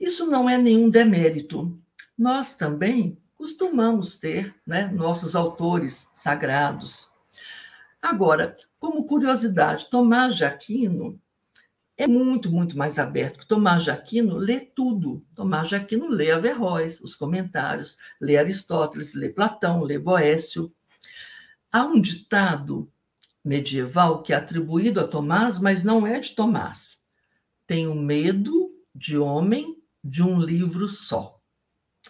[0.00, 1.78] Isso não é nenhum demérito.
[2.16, 7.08] Nós também costumamos ter né, nossos autores sagrados.
[8.02, 11.20] Agora, como curiosidade, Tomás de Aquino
[11.96, 13.46] é muito, muito mais aberto.
[13.46, 15.24] Tomás de Aquino lê tudo.
[15.34, 20.72] Tomás de Aquino lê Averroes, os comentários, lê Aristóteles, lê Platão, lê Boécio.
[21.70, 22.90] Há um ditado
[23.44, 26.98] medieval que é atribuído a Tomás, mas não é de Tomás.
[27.66, 31.37] Tenho medo de homem de um livro só.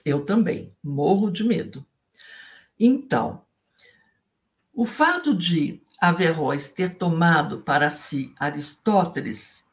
[0.05, 1.85] Eu também morro de medo.
[2.79, 3.43] Então,
[4.73, 9.65] o fato de Averroes ter tomado para si Aristóteles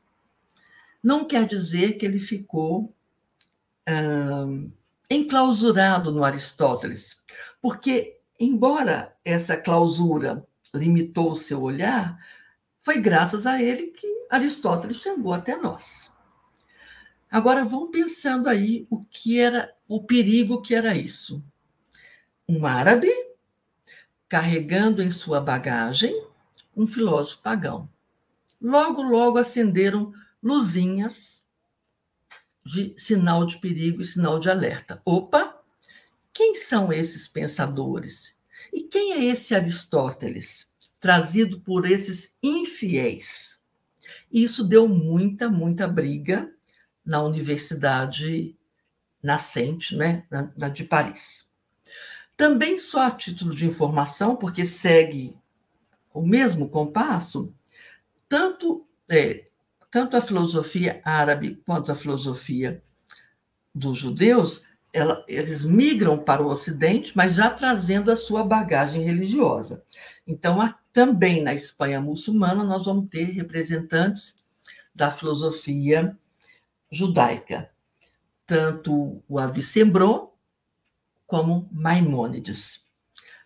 [1.04, 2.92] não quer dizer que ele ficou
[3.88, 4.72] hum,
[5.08, 7.22] enclausurado no Aristóteles,
[7.62, 12.20] porque, embora essa clausura limitou o seu olhar,
[12.82, 16.12] foi graças a ele que Aristóteles chegou até nós.
[17.36, 21.44] Agora vão pensando aí o que era o perigo que era isso.
[22.48, 23.10] Um árabe
[24.26, 26.18] carregando em sua bagagem
[26.74, 27.90] um filósofo pagão.
[28.62, 31.44] Logo, logo acenderam luzinhas
[32.66, 35.02] de sinal de perigo e sinal de alerta.
[35.04, 35.62] Opa!
[36.32, 38.34] Quem são esses pensadores?
[38.72, 40.72] E quem é esse Aristóteles,
[41.02, 43.60] trazido por esses infiéis?
[44.32, 46.55] Isso deu muita, muita briga
[47.06, 48.56] na universidade
[49.22, 51.46] nascente, né, na, na de Paris.
[52.38, 55.38] Também só a título de informação, porque segue
[56.14, 57.54] o mesmo compasso,
[58.28, 59.48] tanto, é,
[59.92, 62.84] tanto a filosofia árabe quanto a filosofia
[63.74, 64.64] dos judeus,
[64.94, 69.84] ela, eles migram para o Ocidente, mas já trazendo a sua bagagem religiosa.
[70.26, 74.36] Então, a, também na Espanha muçulmana, nós vamos ter representantes
[74.94, 76.18] da filosofia
[76.92, 77.70] judaica,
[78.46, 80.32] tanto o Avicembron,
[81.26, 82.84] como Maimônides.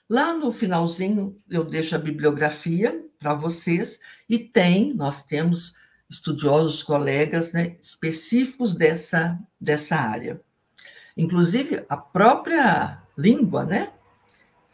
[0.09, 5.73] Lá no finalzinho eu deixo a bibliografia para vocês e tem, nós temos
[6.09, 10.41] estudiosos, colegas né, específicos dessa, dessa área.
[11.15, 13.91] Inclusive, a própria língua né,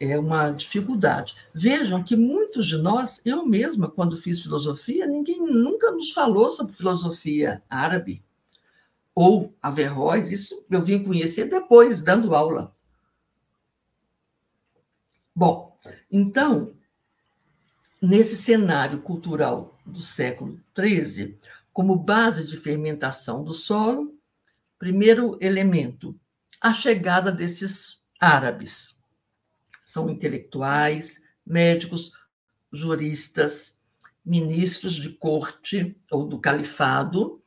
[0.00, 1.34] é uma dificuldade.
[1.52, 6.72] Vejam que muitos de nós, eu mesma, quando fiz filosofia, ninguém nunca nos falou sobre
[6.72, 8.24] filosofia árabe
[9.16, 12.70] ou Averroes, isso eu vim conhecer depois, dando aula.
[15.34, 15.74] Bom,
[16.12, 16.74] então,
[18.00, 21.38] nesse cenário cultural do século XIII,
[21.72, 24.14] como base de fermentação do solo,
[24.78, 26.14] primeiro elemento,
[26.60, 28.94] a chegada desses árabes.
[29.82, 32.12] São intelectuais, médicos,
[32.70, 33.80] juristas,
[34.22, 37.42] ministros de corte ou do califado,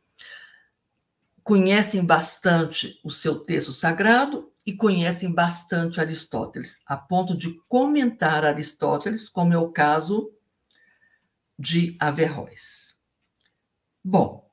[1.50, 9.28] conhecem bastante o seu texto sagrado e conhecem bastante Aristóteles, a ponto de comentar Aristóteles,
[9.28, 10.32] como é o caso
[11.58, 12.95] de Averroes.
[14.04, 14.47] Bom,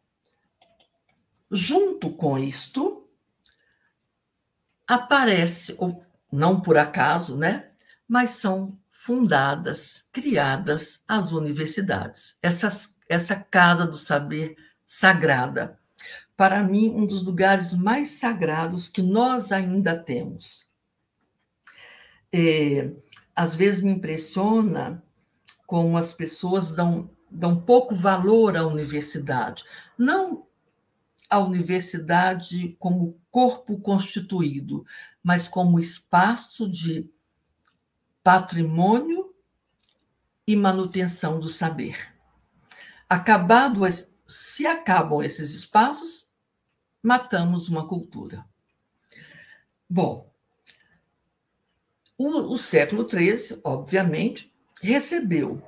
[1.50, 3.06] junto com isto,
[4.86, 7.72] aparece, ou não por acaso, né?
[8.08, 12.38] Mas são fundadas, criadas as universidades.
[12.40, 15.78] Essas, essa casa do saber sagrada,
[16.36, 20.66] para mim, um dos lugares mais sagrados que nós ainda temos.
[22.32, 22.90] É,
[23.34, 25.02] às vezes me impressiona
[25.66, 29.64] como as pessoas dão dão pouco valor à universidade.
[29.98, 30.46] Não
[31.28, 34.86] a universidade como corpo constituído,
[35.22, 37.10] mas como espaço de
[38.22, 39.34] patrimônio
[40.46, 42.14] e manutenção do saber.
[43.08, 43.80] Acabado,
[44.28, 46.25] se acabam esses espaços,
[47.06, 48.44] matamos uma cultura.
[49.88, 50.28] Bom,
[52.18, 54.52] o, o século XIII, obviamente,
[54.82, 55.62] recebeu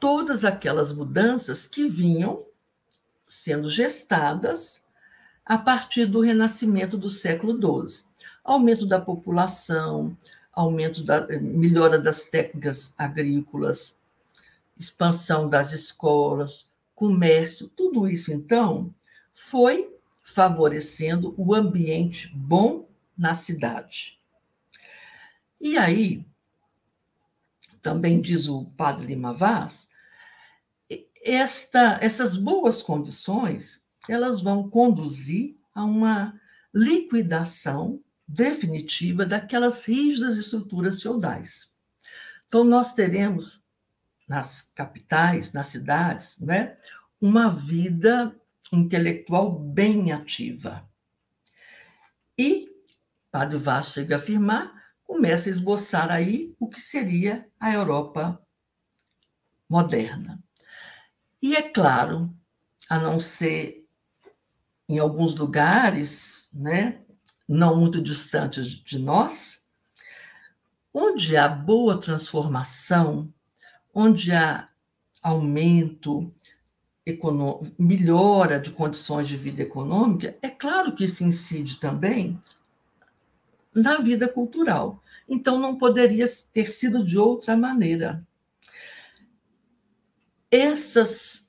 [0.00, 2.44] todas aquelas mudanças que vinham
[3.28, 4.82] sendo gestadas
[5.46, 7.52] a partir do renascimento do século
[7.86, 8.02] XII.
[8.42, 10.16] Aumento da população,
[10.52, 13.96] aumento da melhora das técnicas agrícolas,
[14.76, 18.92] expansão das escolas, comércio, tudo isso então
[19.32, 19.96] foi
[20.28, 24.18] favorecendo o ambiente bom na cidade.
[25.58, 26.24] E aí,
[27.82, 29.88] também diz o padre Lima Vaz,
[31.24, 36.38] esta, essas boas condições elas vão conduzir a uma
[36.74, 41.70] liquidação definitiva daquelas rígidas estruturas feudais.
[42.46, 43.62] Então, nós teremos
[44.28, 46.76] nas capitais, nas cidades, né,
[47.20, 48.34] uma vida
[48.72, 50.88] intelectual bem ativa.
[52.36, 52.68] E,
[53.30, 58.40] Padre Vaz chega a afirmar, começa a esboçar aí o que seria a Europa
[59.68, 60.42] moderna.
[61.40, 62.34] E é claro,
[62.88, 63.86] a não ser
[64.88, 67.00] em alguns lugares, né,
[67.46, 69.62] não muito distantes de nós,
[70.92, 73.32] onde há boa transformação,
[73.94, 74.68] onde há
[75.22, 76.34] aumento,
[77.78, 82.40] melhora de condições de vida econômica, é claro que isso incide também
[83.74, 85.02] na vida cultural.
[85.28, 88.26] Então, não poderia ter sido de outra maneira
[90.50, 91.48] essas,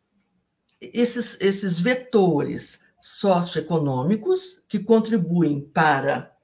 [0.81, 6.35] esses, esses vetores socioeconômicos que contribuem para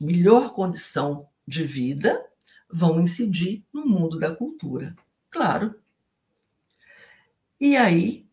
[0.00, 2.24] melhor condição de vida
[2.70, 4.96] vão incidir no mundo da cultura.
[5.30, 5.74] Claro.
[7.60, 8.23] E aí,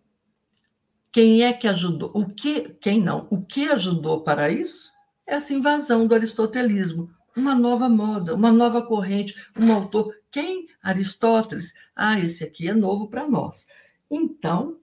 [1.11, 2.11] quem é que ajudou?
[2.13, 3.27] O que, quem não?
[3.29, 4.91] O que ajudou para isso?
[5.27, 10.13] Essa invasão do aristotelismo, uma nova moda, uma nova corrente, um autor.
[10.31, 10.67] Quem?
[10.81, 11.73] Aristóteles.
[11.95, 13.67] Ah, esse aqui é novo para nós.
[14.09, 14.79] Então,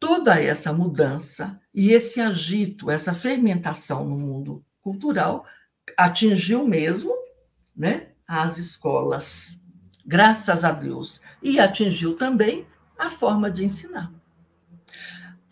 [0.00, 5.46] toda essa mudança e esse agito, essa fermentação no mundo cultural
[5.96, 7.14] atingiu mesmo
[7.74, 9.56] né, as escolas,
[10.04, 12.66] graças a Deus, e atingiu também
[12.98, 14.12] a forma de ensinar.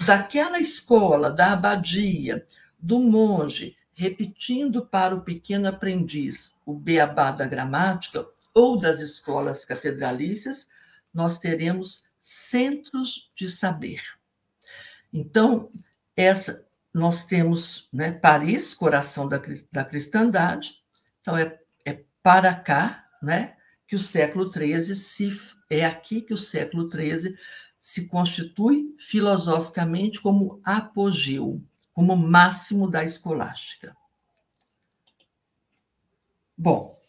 [0.05, 2.47] Daquela escola, da abadia,
[2.79, 10.69] do monge, repetindo para o pequeno aprendiz o beabá da gramática, ou das escolas catedralícias,
[11.13, 14.03] nós teremos centros de saber.
[15.13, 15.71] Então,
[16.17, 19.41] essa nós temos né, Paris, coração da,
[19.71, 20.75] da cristandade,
[21.21, 23.55] então é, é para cá né,
[23.87, 25.31] que o século XIII se
[25.69, 27.37] é aqui que o século XIII
[27.81, 31.63] se constitui filosoficamente como apogeu,
[31.93, 33.97] como máximo da escolástica.
[36.57, 37.01] Bom,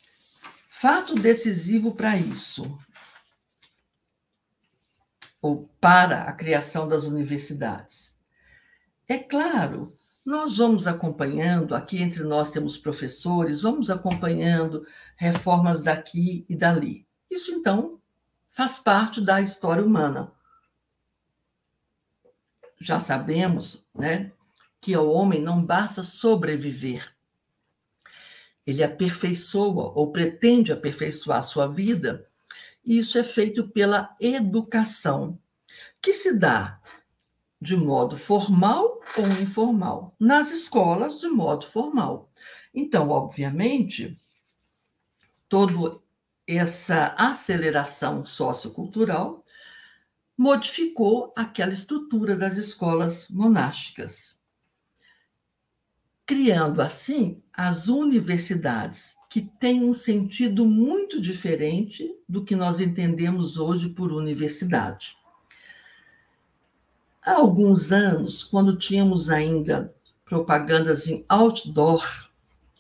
[0.70, 2.80] fato decisivo para isso,
[5.42, 8.16] ou para a criação das universidades.
[9.08, 9.94] É claro,
[10.26, 14.86] nós vamos acompanhando, aqui entre nós temos professores, vamos acompanhando
[15.18, 17.06] reformas daqui e dali.
[17.30, 18.00] Isso, então,
[18.50, 20.32] faz parte da história humana.
[22.82, 24.32] Já sabemos né,
[24.82, 27.16] que ao homem não basta sobreviver,
[28.66, 32.28] ele aperfeiçoa ou pretende aperfeiçoar a sua vida,
[32.84, 35.38] e isso é feito pela educação,
[36.02, 36.82] que se dá
[37.62, 42.32] de modo formal ou informal, nas escolas de modo formal.
[42.74, 44.20] Então, obviamente,
[45.48, 46.00] toda
[46.48, 49.41] essa aceleração sociocultural
[50.38, 54.42] modificou aquela estrutura das escolas monásticas
[56.32, 63.90] criando assim as universidades, que têm um sentido muito diferente do que nós entendemos hoje
[63.90, 65.18] por universidade.
[67.22, 72.30] Há alguns anos, quando tínhamos ainda propagandas em outdoor,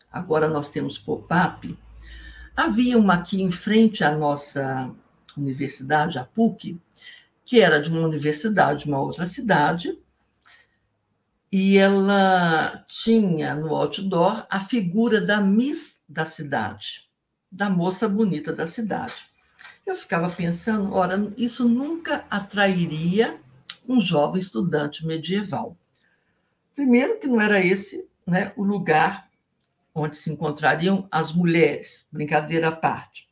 [0.09, 1.77] agora nós temos pop-up,
[2.55, 4.95] havia uma aqui em frente à nossa
[5.35, 6.79] universidade, a PUC,
[7.45, 9.97] que era de uma universidade de uma outra cidade,
[11.51, 17.09] e ela tinha no outdoor a figura da Miss da cidade,
[17.51, 19.15] da moça bonita da cidade.
[19.85, 23.39] Eu ficava pensando, ora, isso nunca atrairia
[23.87, 25.75] um jovem estudante medieval.
[26.73, 29.29] Primeiro, que não era esse né, o lugar
[29.93, 33.27] onde se encontrariam as mulheres, brincadeira à parte.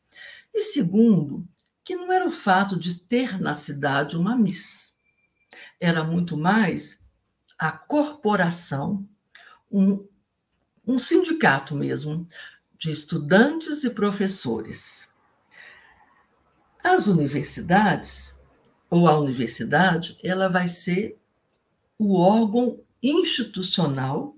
[0.52, 1.46] E segundo,
[1.84, 4.94] que não era o fato de ter na cidade uma miss,
[5.80, 7.00] era muito mais
[7.58, 9.08] a corporação,
[9.70, 10.06] um,
[10.86, 12.26] um sindicato mesmo,
[12.78, 15.08] de estudantes e professores.
[16.82, 18.38] As universidades,
[18.88, 21.18] ou a universidade, ela vai ser
[21.98, 24.36] o órgão institucional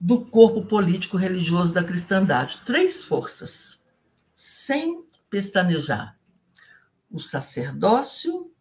[0.00, 2.60] do corpo político religioso da cristandade.
[2.64, 3.82] Três forças,
[4.36, 5.03] sem
[5.34, 6.16] pestanejar:
[7.10, 8.52] o sacerdócio,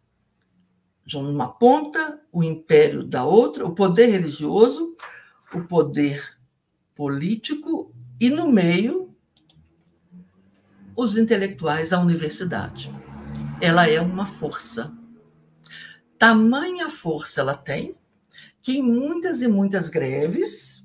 [1.06, 4.96] de uma ponta, o império da outra, o poder religioso,
[5.54, 6.36] o poder
[6.96, 9.16] político e, no meio,
[10.96, 12.92] os intelectuais, a universidade.
[13.62, 14.92] Ela é uma força.
[16.18, 17.96] Tamanha força ela tem
[18.64, 20.83] que, em muitas e muitas greves,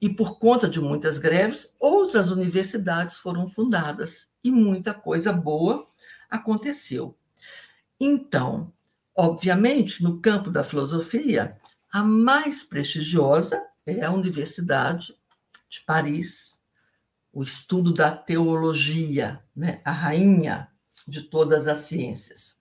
[0.00, 5.86] e por conta de muitas greves, outras universidades foram fundadas e muita coisa boa
[6.28, 7.16] aconteceu.
[7.98, 8.72] Então,
[9.14, 11.56] obviamente, no campo da filosofia,
[11.90, 15.16] a mais prestigiosa é a Universidade
[15.68, 16.60] de Paris,
[17.32, 19.80] o estudo da teologia, né?
[19.84, 20.68] a rainha
[21.06, 22.60] de todas as ciências.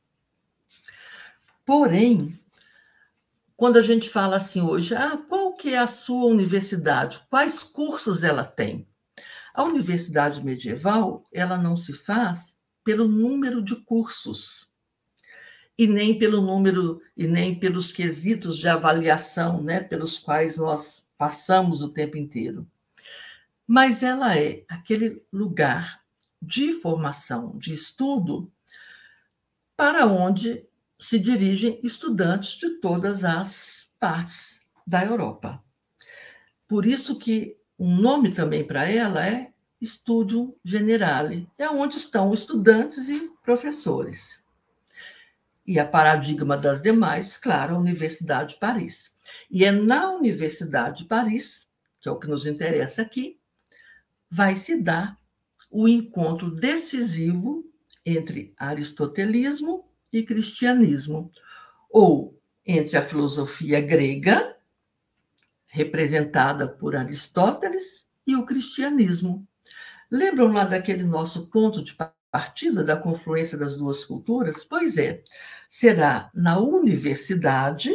[1.65, 2.39] Porém,
[3.57, 7.21] quando a gente fala assim hoje, ah, qual que é a sua universidade?
[7.29, 8.87] Quais cursos ela tem?
[9.53, 14.69] A universidade medieval, ela não se faz pelo número de cursos
[15.77, 21.81] e nem pelo número e nem pelos quesitos de avaliação, né, pelos quais nós passamos
[21.81, 22.67] o tempo inteiro.
[23.67, 26.01] Mas ela é aquele lugar
[26.41, 28.51] de formação, de estudo,
[29.75, 30.65] para onde
[30.99, 34.54] se dirigem estudantes de todas as partes
[34.85, 35.63] da Europa.
[36.67, 39.51] Por isso que um nome também para ela é
[39.83, 44.41] Studium Generale, é onde estão estudantes e professores.
[45.65, 49.11] E a paradigma das demais, claro, a Universidade de Paris.
[49.49, 51.67] E é na Universidade de Paris,
[51.99, 53.39] que é o que nos interessa aqui,
[54.29, 55.17] vai se dar
[55.69, 57.65] o encontro decisivo
[58.05, 61.31] entre aristotelismo e cristianismo,
[61.89, 64.54] ou entre a filosofia grega,
[65.75, 69.45] representada por Aristóteles, e o cristianismo.
[70.09, 71.95] Lembram lá daquele nosso ponto de
[72.31, 74.63] partida da confluência das duas culturas?
[74.63, 75.21] Pois é,
[75.69, 77.91] será na universidade,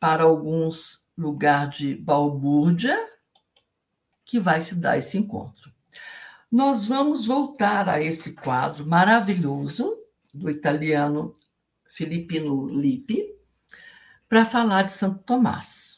[0.00, 2.98] para alguns lugar de balbúrdia,
[4.24, 5.72] que vai se dar esse encontro.
[6.50, 9.96] Nós vamos voltar a esse quadro maravilhoso
[10.32, 11.38] do italiano
[11.88, 13.32] Filippino Lippi
[14.28, 15.93] para falar de Santo Tomás.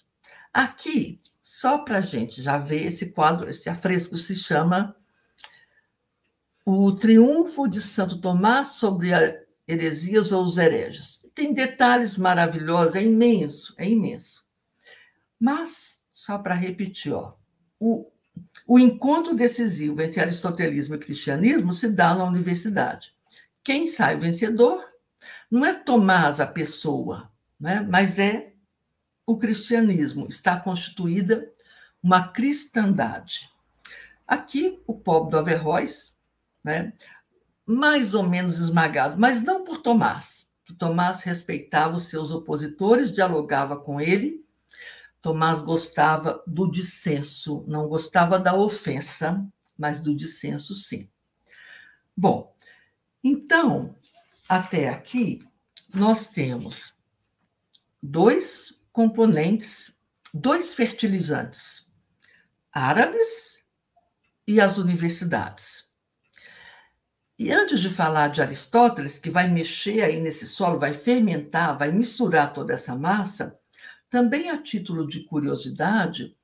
[0.57, 4.97] Aqui, só para a gente já ver esse quadro, esse afresco se chama
[6.65, 9.11] O Triunfo de Santo Tomás sobre
[9.69, 11.23] heresias ou os hereges.
[11.35, 14.49] Tem detalhes maravilhosos, é imenso, é imenso.
[15.39, 17.35] Mas, só para repetir, ó,
[17.79, 18.11] o
[18.67, 23.15] o encontro decisivo entre aristotelismo e cristianismo se dá na universidade.
[23.63, 24.83] Quem sai vencedor
[25.51, 27.31] não é Tomás a pessoa,
[27.61, 27.87] né?
[27.89, 28.56] mas é
[29.27, 30.27] o cristianismo.
[30.29, 31.51] Está constituída
[32.03, 33.51] uma cristandade.
[34.27, 36.17] Aqui, o pobre do Averroes,
[36.65, 36.93] né?
[37.67, 43.77] mais ou menos esmagado, mas não por Tomás, que Tomás respeitava os seus opositores, dialogava
[43.77, 44.47] com ele
[45.27, 49.45] Tomás gostava do dissenso, não gostava da ofensa,
[49.77, 51.11] mas do dissenso sim.
[52.17, 52.55] Bom,
[53.25, 53.97] então,
[54.49, 55.41] até aqui,
[55.93, 56.95] nós temos
[58.01, 59.95] dois componentes,
[60.33, 61.87] dois fertilizantes,
[62.73, 63.63] árabes
[64.49, 65.87] e as universidades.
[67.39, 71.93] E antes de falar de Aristóteles, que vai mexer aí nesse solo, vai fermentar, vai
[71.93, 73.61] misturar toda essa massa,
[74.09, 76.35] também a título de curiosidade,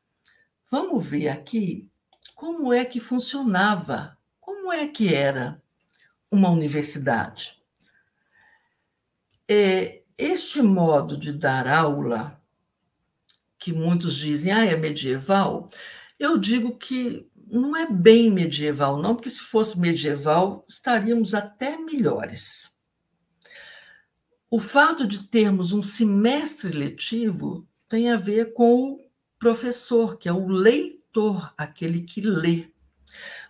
[0.70, 1.90] vamos ver aqui
[2.34, 5.58] como é que funcionava, como é que era
[6.30, 7.58] uma universidade.
[9.48, 12.41] É, este modo de dar aula,
[13.62, 15.70] que muitos dizem, ah, é medieval,
[16.18, 22.76] eu digo que não é bem medieval, não, porque se fosse medieval, estaríamos até melhores.
[24.50, 29.00] O fato de termos um semestre letivo tem a ver com o
[29.38, 32.66] professor, que é o leitor, aquele que lê.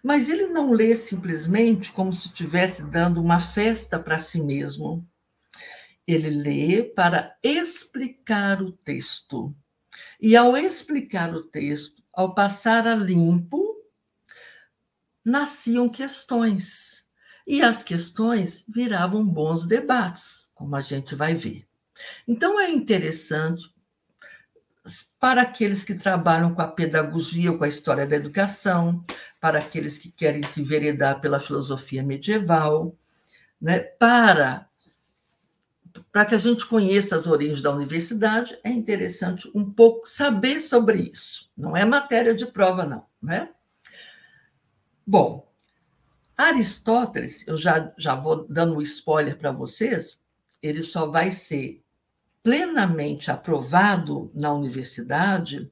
[0.02, 5.08] Mas ele não lê simplesmente como se estivesse dando uma festa para si mesmo.
[6.06, 9.56] Ele lê para explicar o texto.
[10.22, 13.60] E ao explicar o texto, ao passar a limpo,
[15.24, 17.04] nasciam questões.
[17.44, 21.66] E as questões viravam bons debates, como a gente vai ver.
[22.26, 23.68] Então é interessante
[25.18, 29.04] para aqueles que trabalham com a pedagogia com a história da educação,
[29.40, 32.96] para aqueles que querem se enveredar pela filosofia medieval,
[33.60, 33.80] né?
[33.80, 34.68] para
[36.10, 41.10] para que a gente conheça as origens da universidade, é interessante um pouco saber sobre
[41.12, 41.50] isso.
[41.56, 43.06] Não é matéria de prova, não.
[43.20, 43.48] Né?
[45.06, 45.50] Bom,
[46.36, 50.18] Aristóteles, eu já, já vou dando um spoiler para vocês,
[50.62, 51.82] ele só vai ser
[52.42, 55.70] plenamente aprovado na universidade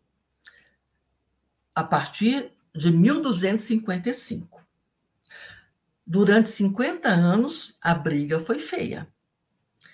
[1.75, 4.61] a partir de 1255.
[6.07, 9.09] Durante 50 anos, a briga foi feia.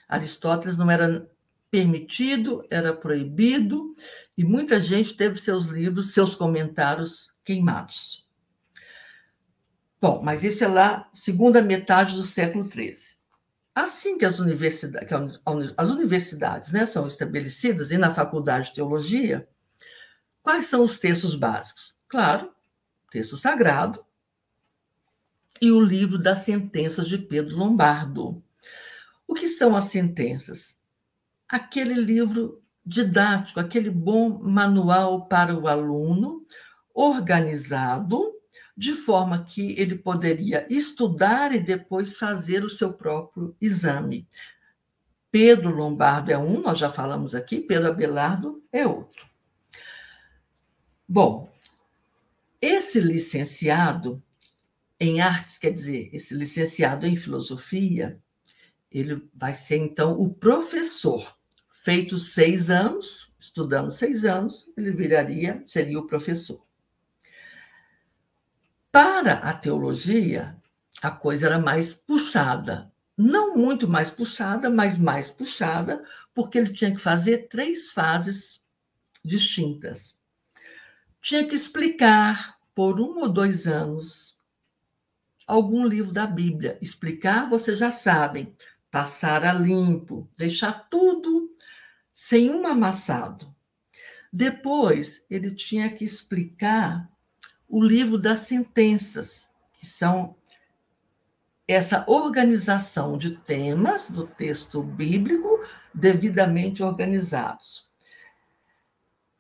[0.09, 1.29] Aristóteles não era
[1.71, 3.93] permitido, era proibido,
[4.37, 8.27] e muita gente teve seus livros, seus comentários queimados.
[10.01, 13.17] Bom, mas isso é lá, segunda metade do século XIII.
[13.75, 15.15] Assim que as universidades, que
[15.77, 19.49] as universidades né, são estabelecidas, e na faculdade de teologia,
[20.43, 21.95] quais são os textos básicos?
[22.09, 22.51] Claro,
[23.11, 24.05] texto sagrado
[25.61, 28.43] e o livro das sentenças de Pedro Lombardo.
[29.27, 30.77] O que são as sentenças?
[31.49, 36.45] Aquele livro didático, aquele bom manual para o aluno,
[36.95, 38.33] organizado,
[38.77, 44.29] de forma que ele poderia estudar e depois fazer o seu próprio exame.
[45.31, 49.27] Pedro Lombardo é um, nós já falamos aqui, Pedro Abelardo é outro.
[51.09, 51.51] Bom,
[52.61, 54.23] esse licenciado
[54.99, 58.21] em artes, quer dizer, esse licenciado em filosofia,
[58.99, 61.37] ele vai ser então o professor.
[61.71, 66.65] Feito seis anos, estudando seis anos, ele viraria, seria o professor.
[68.91, 70.57] Para a teologia,
[71.03, 72.91] a coisa era mais puxada.
[73.17, 76.03] Não muito mais puxada, mas mais puxada,
[76.35, 78.63] porque ele tinha que fazer três fases
[79.23, 80.17] distintas.
[81.21, 84.39] Tinha que explicar por um ou dois anos
[85.47, 86.79] algum livro da Bíblia.
[86.81, 88.55] Explicar, vocês já sabem,
[88.91, 91.51] passar a limpo, deixar tudo
[92.13, 93.55] sem um amassado.
[94.33, 97.11] Depois, ele tinha que explicar
[97.69, 100.37] o livro das sentenças, que são
[101.69, 105.49] essa organização de temas do texto bíblico
[105.93, 107.89] devidamente organizados.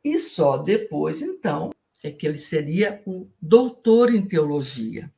[0.03, 1.71] E só depois, então,
[2.03, 5.13] é que ele seria o doutor em teologia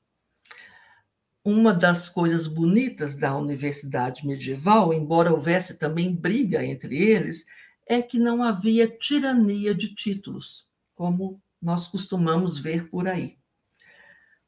[1.45, 7.47] uma das coisas bonitas da universidade medieval, embora houvesse também briga entre eles,
[7.87, 13.39] é que não havia tirania de títulos, como nós costumamos ver por aí.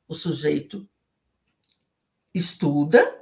[0.07, 0.86] O sujeito
[2.34, 3.16] estuda,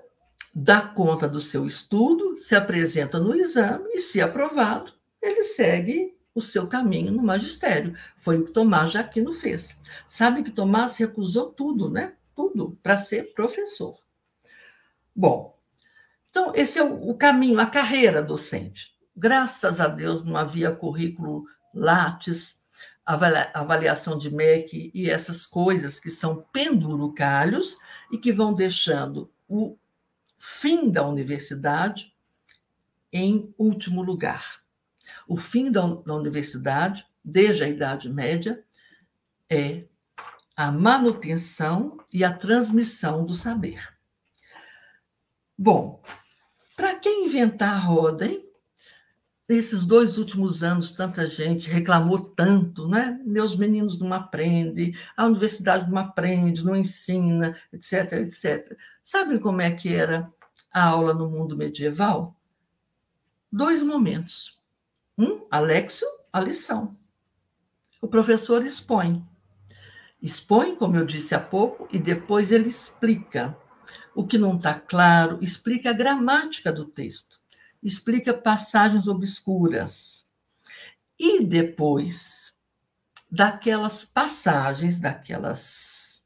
[0.54, 4.92] dá conta do seu estudo, se apresenta no exame e, se aprovado,
[5.22, 7.96] ele segue o seu caminho no magistério.
[8.16, 9.78] Foi o que Tomás de Aquino fez.
[10.06, 12.14] Sabe que Tomás recusou tudo, né?
[12.38, 13.98] Tudo para ser professor.
[15.12, 15.58] Bom,
[16.30, 18.96] então esse é o, caminho, a carreira docente.
[19.16, 22.62] Graças a Deus não havia currículo Lattes,
[23.04, 27.76] avaliação de MEC e essas coisas que são penduricalhos
[28.12, 29.76] e que vão deixando o
[30.38, 32.14] fim da universidade
[33.12, 34.62] em último lugar.
[35.26, 38.62] O fim da, da universidade, desde a Idade Média,
[39.50, 39.86] é
[40.58, 43.96] a manutenção e a transmissão do saber.
[45.56, 46.02] Bom,
[46.76, 48.44] para quem inventar a roda, hein?
[49.48, 53.20] Nesses dois últimos anos, tanta gente reclamou tanto, né?
[53.24, 58.76] Meus meninos não aprendem, a universidade não aprende, não ensina, etc, etc.
[59.04, 60.28] Sabe como é que era
[60.72, 62.36] a aula no mundo medieval?
[63.50, 64.60] Dois momentos.
[65.16, 66.96] Um, Alexo, a lição.
[68.02, 69.24] O professor expõe
[70.20, 73.56] expõe, como eu disse há pouco, e depois ele explica
[74.14, 77.40] o que não está claro, explica a gramática do texto,
[77.82, 80.26] explica passagens obscuras.
[81.18, 82.54] E depois
[83.30, 86.22] daquelas passagens, daquelas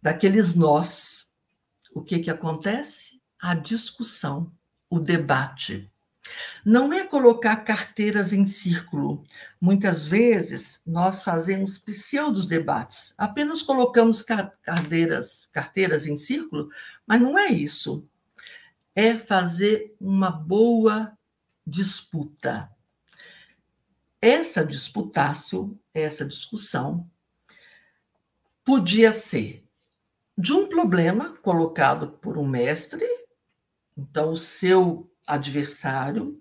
[0.00, 1.28] daqueles nós,
[1.94, 3.20] o que que acontece?
[3.40, 4.52] A discussão,
[4.90, 5.91] o debate.
[6.64, 9.24] Não é colocar carteiras em círculo.
[9.60, 16.70] Muitas vezes nós fazemos pseudos debates, apenas colocamos carteiras, carteiras em círculo,
[17.06, 18.06] mas não é isso.
[18.94, 21.16] É fazer uma boa
[21.66, 22.70] disputa.
[24.20, 27.10] Essa disputácio, essa discussão,
[28.64, 29.64] podia ser
[30.38, 33.06] de um problema colocado por um mestre,
[33.96, 36.40] então o seu adversário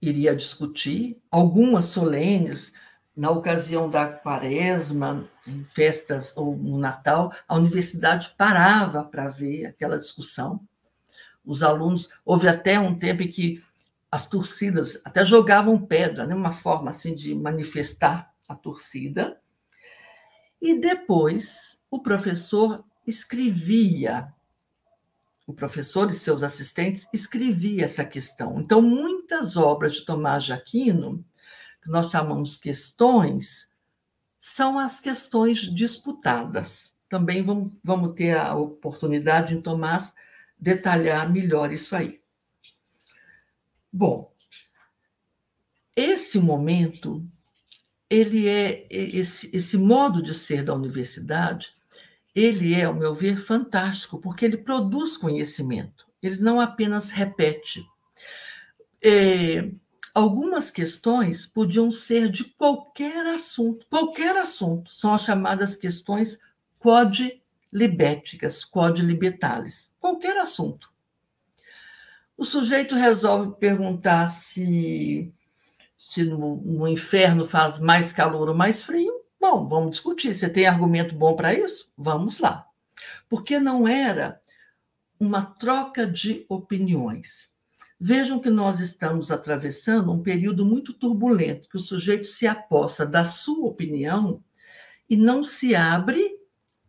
[0.00, 2.72] iria discutir, algumas solenes,
[3.16, 9.98] na ocasião da quaresma, em festas ou no Natal, a universidade parava para ver aquela
[9.98, 10.60] discussão.
[11.44, 13.60] Os alunos, houve até um tempo em que
[14.10, 16.34] as torcidas até jogavam pedra, né?
[16.34, 19.40] uma forma assim de manifestar a torcida.
[20.62, 24.32] E depois o professor escrevia
[25.48, 28.60] o professor e seus assistentes escrevia essa questão.
[28.60, 31.24] Então, muitas obras de Tomás de Aquino,
[31.82, 33.70] que nós chamamos questões,
[34.38, 36.94] são as questões disputadas.
[37.08, 40.14] Também vamos, ter a oportunidade em Tomás
[40.60, 42.20] detalhar melhor isso aí.
[43.90, 44.30] Bom,
[45.96, 47.26] esse momento,
[48.10, 51.74] ele é esse, esse modo de ser da universidade
[52.38, 57.84] ele é, ao meu ver, fantástico, porque ele produz conhecimento, ele não apenas repete.
[59.02, 59.68] É,
[60.14, 66.38] algumas questões podiam ser de qualquer assunto, qualquer assunto, são as chamadas questões
[66.78, 70.92] quodlibéticas, quodlibetales, qualquer assunto.
[72.36, 75.32] O sujeito resolve perguntar se,
[75.98, 80.34] se no, no inferno faz mais calor ou mais frio, Bom, vamos discutir.
[80.34, 81.90] Você tem argumento bom para isso?
[81.96, 82.66] Vamos lá.
[83.28, 84.40] Porque não era
[85.18, 87.50] uma troca de opiniões.
[88.00, 93.24] Vejam que nós estamos atravessando um período muito turbulento, que o sujeito se aposta da
[93.24, 94.42] sua opinião
[95.10, 96.38] e não se abre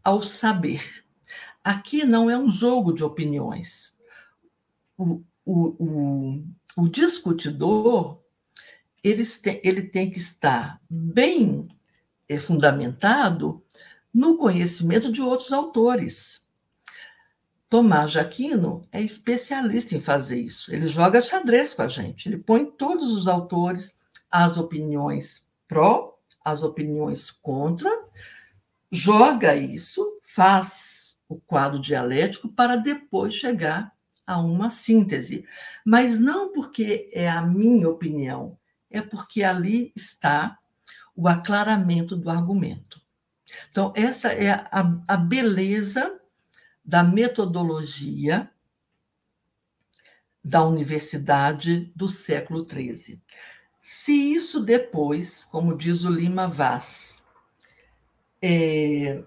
[0.03, 1.03] ao saber.
[1.63, 3.93] Aqui não é um jogo de opiniões.
[4.97, 6.43] O, o, o,
[6.75, 8.21] o discutidor
[9.03, 11.69] ele tem, ele tem que estar bem
[12.29, 13.61] é fundamentado
[14.13, 16.41] no conhecimento de outros autores.
[17.67, 20.73] Tomás de Aquino é especialista em fazer isso.
[20.73, 22.29] Ele joga xadrez com a gente.
[22.29, 23.93] Ele põe todos os autores,
[24.29, 27.91] as opiniões pró, as opiniões contra,
[28.91, 33.93] joga isso, faz o quadro dialético para depois chegar
[34.25, 35.45] a uma síntese.
[35.85, 38.57] Mas não porque é a minha opinião,
[38.89, 40.58] é porque ali está
[41.19, 43.01] o aclaramento do argumento.
[43.69, 46.17] Então, essa é a, a beleza
[46.83, 48.49] da metodologia
[50.41, 53.21] da universidade do século XIII.
[53.81, 57.21] Se isso depois, como diz o Lima Vaz,
[58.41, 59.21] é,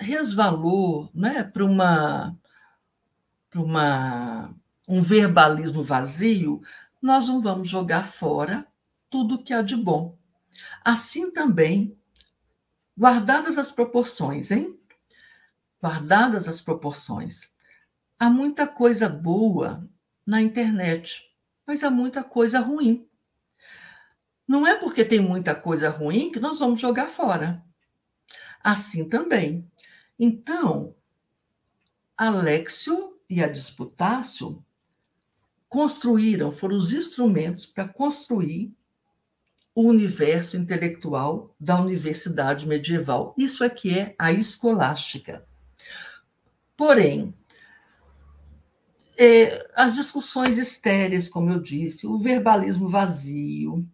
[0.00, 2.34] resvalou né, para uma,
[3.54, 4.54] uma,
[4.88, 6.62] um verbalismo vazio,
[7.02, 8.66] nós não vamos jogar fora
[9.10, 10.18] tudo que há de bom.
[10.84, 11.96] Assim também,
[12.96, 14.78] guardadas as proporções, hein?
[15.80, 17.50] Guardadas as proporções.
[18.18, 19.88] Há muita coisa boa
[20.26, 21.24] na internet,
[21.66, 23.08] mas há muita coisa ruim.
[24.46, 27.62] Não é porque tem muita coisa ruim que nós vamos jogar fora.
[28.62, 29.70] Assim também.
[30.18, 30.96] Então,
[32.16, 34.64] Alexio e a Disputácio
[35.68, 38.74] construíram, foram os instrumentos para construir
[39.78, 43.32] o universo intelectual da universidade medieval.
[43.38, 45.46] Isso é que é a escolástica.
[46.76, 47.32] Porém,
[49.16, 53.88] é, as discussões estéreis, como eu disse, o verbalismo vazio,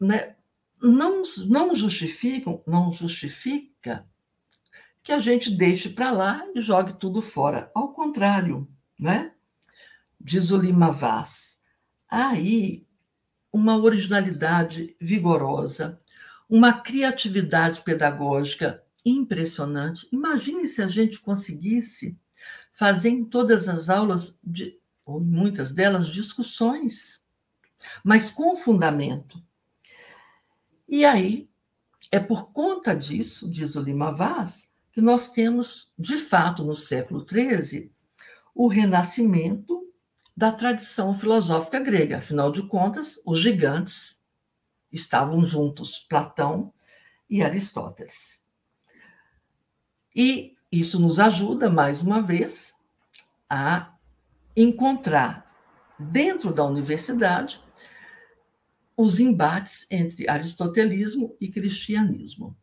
[0.00, 0.34] né,
[0.80, 4.08] não, não justificam, não justifica
[5.02, 7.70] que a gente deixe para lá e jogue tudo fora.
[7.74, 8.66] Ao contrário,
[8.98, 9.32] né?
[10.18, 11.58] diz o Lima Vaz.
[12.08, 12.85] Aí
[13.56, 15.98] uma originalidade vigorosa,
[16.46, 20.06] uma criatividade pedagógica impressionante.
[20.12, 22.18] Imagine se a gente conseguisse
[22.70, 27.22] fazer em todas as aulas, de, ou muitas delas, discussões,
[28.04, 29.42] mas com fundamento.
[30.86, 31.48] E aí,
[32.12, 37.26] é por conta disso, diz o Lima Vaz, que nós temos, de fato, no século
[37.26, 37.90] XIII,
[38.54, 39.85] o renascimento
[40.36, 42.18] da tradição filosófica grega.
[42.18, 44.20] Afinal de contas, os gigantes
[44.92, 46.72] estavam juntos, Platão
[47.28, 48.42] e Aristóteles.
[50.14, 52.74] E isso nos ajuda, mais uma vez,
[53.48, 53.94] a
[54.54, 55.46] encontrar
[55.98, 57.62] dentro da universidade,
[58.96, 62.56] os embates entre aristotelismo e cristianismo.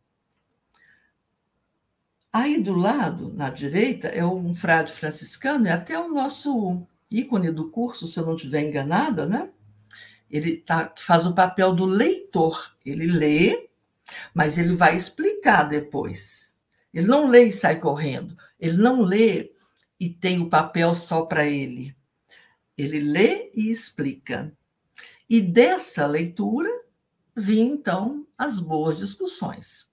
[2.32, 7.70] Aí do lado, na direita, é um frade franciscano, é até o nosso ícone do
[7.70, 9.50] curso, se eu não estiver enganada, né?
[10.30, 12.74] Ele tá, faz o papel do leitor.
[12.84, 13.68] Ele lê,
[14.34, 16.54] mas ele vai explicar depois.
[16.92, 18.36] Ele não lê e sai correndo.
[18.58, 19.52] Ele não lê
[19.98, 21.94] e tem o papel só para ele.
[22.76, 24.52] Ele lê e explica.
[25.28, 26.70] E dessa leitura
[27.36, 29.88] vinham, então, as boas discussões.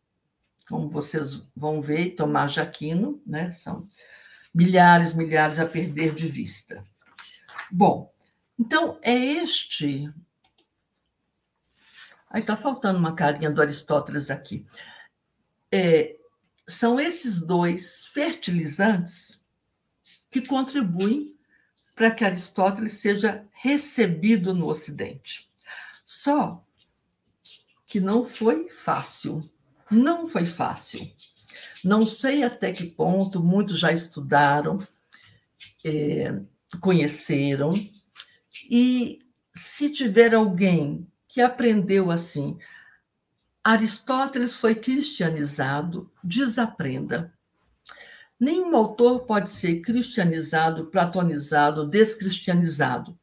[0.67, 3.87] Como vocês vão ver, Tomás Jaquino, né, são
[4.53, 6.85] milhares, milhares a perder de vista.
[7.71, 8.13] Bom,
[8.59, 10.11] então é este.
[12.29, 14.65] Aí está faltando uma carinha do Aristóteles aqui.
[15.71, 16.17] É,
[16.67, 19.41] são esses dois fertilizantes
[20.29, 21.35] que contribuem
[21.95, 25.49] para que Aristóteles seja recebido no Ocidente.
[26.05, 26.65] Só
[27.85, 29.41] que não foi fácil.
[29.89, 31.11] Não foi fácil.
[31.83, 34.77] Não sei até que ponto muitos já estudaram,
[35.83, 36.41] é,
[36.79, 37.71] conheceram,
[38.69, 39.19] e
[39.53, 42.57] se tiver alguém que aprendeu assim,
[43.63, 47.33] Aristóteles foi cristianizado, desaprenda.
[48.39, 53.17] Nenhum autor pode ser cristianizado, platonizado, descristianizado.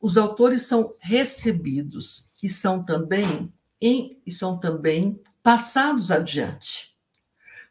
[0.00, 6.96] Os autores são recebidos e são também em, e são também passados adiante.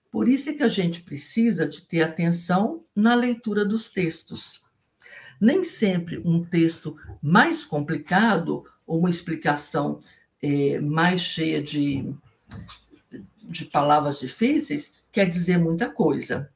[0.10, 4.64] Por isso é que a gente precisa de ter atenção na leitura dos textos.
[5.40, 10.00] Nem sempre um texto mais complicado ou uma explicação
[10.42, 12.14] é, mais cheia de,
[13.38, 16.50] de palavras difíceis quer dizer muita coisa.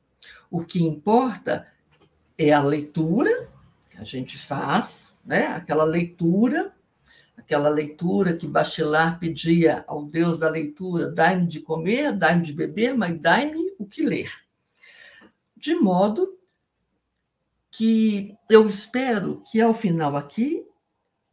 [0.49, 1.67] O que importa
[2.37, 3.49] é a leitura
[3.89, 5.47] que a gente faz, né?
[5.47, 6.73] aquela leitura,
[7.37, 12.95] aquela leitura que Bachelard pedia ao Deus da leitura: dai-me de comer, dai-me de beber,
[12.95, 14.31] mas dai-me o que ler.
[15.55, 16.37] De modo
[17.75, 20.63] que eu espero que ao final aqui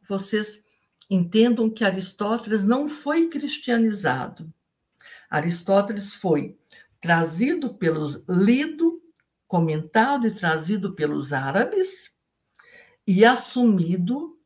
[0.09, 0.63] vocês
[1.09, 4.53] entendam que Aristóteles não foi cristianizado.
[5.29, 6.59] Aristóteles foi
[6.99, 9.03] trazido pelos lido
[9.47, 12.11] comentado e trazido pelos árabes
[13.07, 14.39] e assumido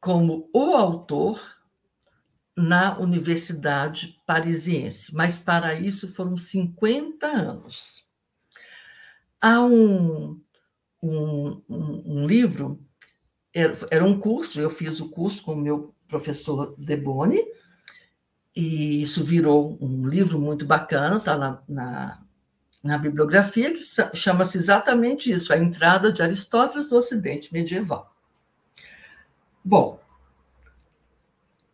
[0.00, 1.40] como o autor
[2.56, 8.09] na Universidade Parisiense, mas para isso foram 50 anos.
[9.40, 10.40] Há um,
[11.02, 12.80] um, um, livro,
[13.54, 17.42] era, era, um curso, eu fiz o curso com o meu professor Deboni,
[18.54, 22.20] e isso virou um livro muito bacana, está na, na
[22.82, 23.82] na bibliografia, que
[24.14, 28.14] chama-se exatamente isso, a entrada de Aristóteles do Ocidente medieval.
[29.62, 30.00] Bom,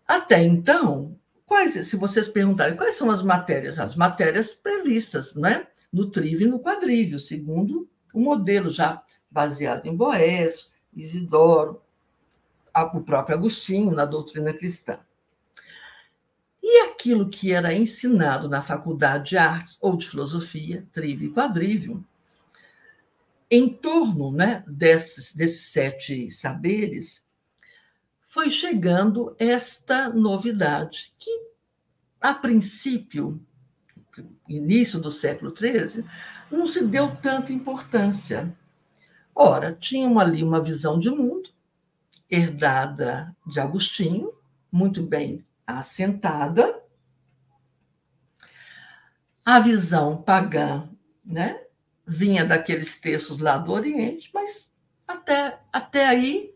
[0.07, 5.67] até então, quais, se vocês perguntarem quais são as matérias, as matérias previstas, não é?
[5.93, 11.83] No trívio e no quadrívio, segundo o modelo já baseado em Boés, Isidoro,
[12.95, 14.99] o próprio Agostinho na doutrina cristã.
[16.63, 22.05] E aquilo que era ensinado na faculdade de artes ou de filosofia, trívio e quadrívio,
[23.51, 27.25] em torno né, desses, desses sete saberes,
[28.27, 31.31] foi chegando esta novidade, que,
[32.21, 33.41] a princípio,
[34.49, 36.05] início do século XIII,
[36.51, 38.55] não se deu tanta importância.
[39.35, 41.51] Ora, tinham ali uma visão de mundo,
[42.31, 44.33] herdada de Agostinho,
[44.71, 46.83] muito bem assentada.
[49.45, 50.89] A visão pagã
[51.25, 51.61] né,
[52.07, 54.71] vinha daqueles textos lá do Oriente, mas
[55.07, 56.55] até, até aí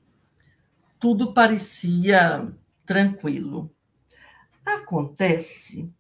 [0.99, 2.53] tudo parecia
[2.85, 3.71] tranquilo.
[4.65, 5.93] Acontece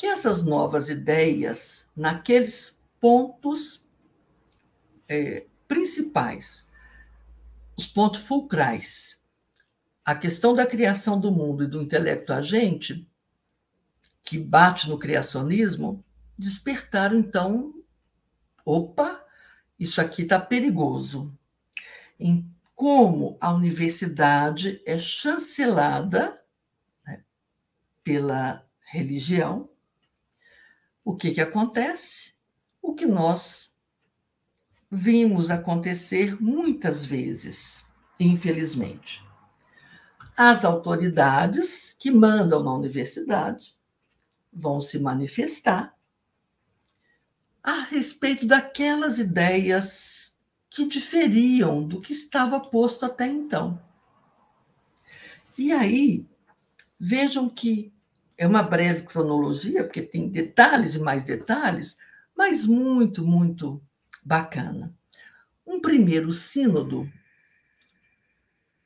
[0.00, 3.84] que essas novas ideias, naqueles pontos
[5.06, 6.66] é, principais,
[7.76, 9.20] os pontos fulcrais
[10.02, 13.06] a questão da criação do mundo e do intelecto agente,
[14.24, 16.04] que bate no criacionismo,
[16.36, 17.72] despertaram então,
[18.64, 19.24] opa,
[19.78, 21.32] isso aqui está perigoso.
[22.18, 26.42] Em como a universidade é chancelada
[27.06, 27.22] né,
[28.02, 29.69] pela religião,
[31.10, 32.34] o que, que acontece?
[32.82, 33.72] O que nós
[34.90, 37.84] vimos acontecer muitas vezes,
[38.18, 39.22] infelizmente
[40.42, 43.76] as autoridades que mandam na universidade
[44.50, 45.94] vão se manifestar
[47.62, 50.34] a respeito daquelas ideias
[50.70, 53.78] que diferiam do que estava posto até então.
[55.58, 56.26] E aí,
[56.98, 57.92] vejam que
[58.40, 61.98] é uma breve cronologia, porque tem detalhes e mais detalhes,
[62.34, 63.82] mas muito, muito
[64.24, 64.96] bacana.
[65.66, 67.06] Um primeiro sínodo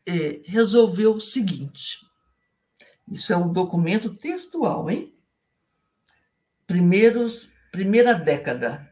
[0.05, 2.05] é, resolveu o seguinte:
[3.09, 5.15] isso é um documento textual, hein?
[6.67, 8.91] Primeiros, primeira década.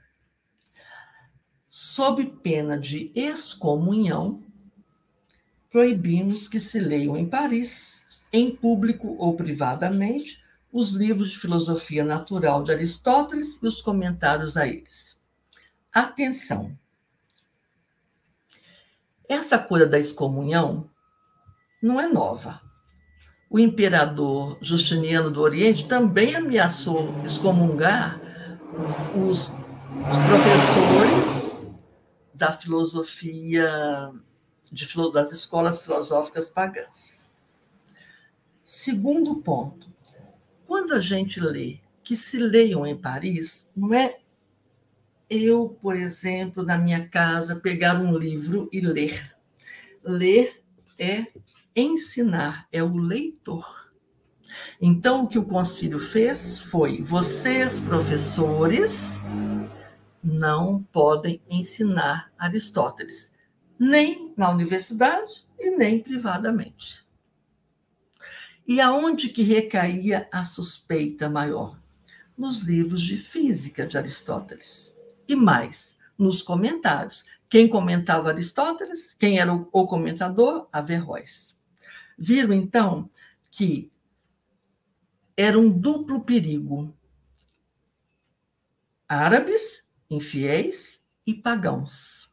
[1.68, 4.44] Sob pena de excomunhão,
[5.68, 10.41] proibimos que se leiam em Paris, em público ou privadamente,
[10.72, 15.20] os livros de filosofia natural de Aristóteles e os comentários a eles.
[15.92, 16.76] Atenção!
[19.28, 20.90] Essa coisa da excomunhão
[21.82, 22.60] não é nova
[23.52, 28.18] o imperador Justiniano do Oriente também ameaçou excomungar
[29.14, 29.52] os,
[30.26, 31.68] professores
[32.32, 34.10] da filosofia,
[34.72, 37.28] de, das escolas filosóficas pagãs.
[38.64, 39.91] Segundo ponto,
[40.72, 44.20] quando a gente lê que se leiam em Paris, não é
[45.28, 49.36] eu, por exemplo, na minha casa, pegar um livro e ler.
[50.02, 50.64] Ler
[50.98, 51.26] é
[51.76, 53.92] ensinar, é o leitor.
[54.80, 59.20] Então, o que o concílio fez foi: vocês, professores,
[60.24, 63.30] não podem ensinar Aristóteles,
[63.78, 67.01] nem na universidade e nem privadamente.
[68.72, 71.78] E aonde que recaía a suspeita maior?
[72.34, 74.96] Nos livros de física de Aristóteles.
[75.28, 77.26] E mais, nos comentários.
[77.50, 79.12] Quem comentava Aristóteles?
[79.12, 80.70] Quem era o comentador?
[80.72, 81.54] Averroes.
[82.16, 83.10] Viram, então,
[83.50, 83.92] que
[85.36, 86.96] era um duplo perigo:
[89.06, 92.32] árabes, infiéis e pagãos.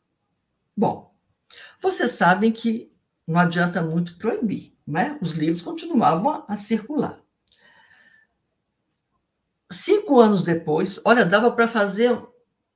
[0.73, 1.13] Bom,
[1.81, 2.93] vocês sabem que
[3.27, 5.17] não adianta muito proibir, né?
[5.21, 7.19] os livros continuavam a circular.
[9.71, 12.19] Cinco anos depois, olha, dava para fazer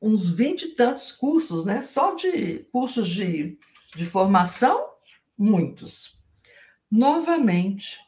[0.02, 1.82] uns vinte e tantos cursos, né?
[1.82, 3.58] Só de cursos de,
[3.96, 4.90] de formação,
[5.36, 6.14] muitos
[6.94, 8.00] novamente,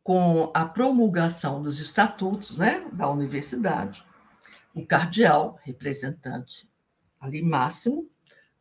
[0.00, 4.04] com a promulgação dos estatutos né, da universidade,
[4.72, 6.70] o cardeal, representante
[7.18, 8.08] ali máximo,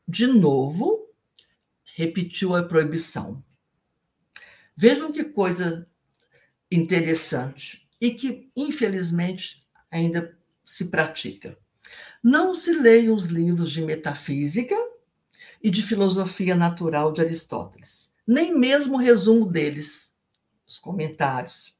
[0.08, 1.08] de novo
[1.95, 3.43] repetiu a proibição.
[4.80, 5.88] Vejam que coisa
[6.72, 11.58] interessante e que, infelizmente, ainda se pratica.
[12.24, 14.76] Não se leiam os livros de metafísica
[15.62, 20.14] e de filosofia natural de Aristóteles nem mesmo o resumo deles,
[20.68, 21.76] os comentários.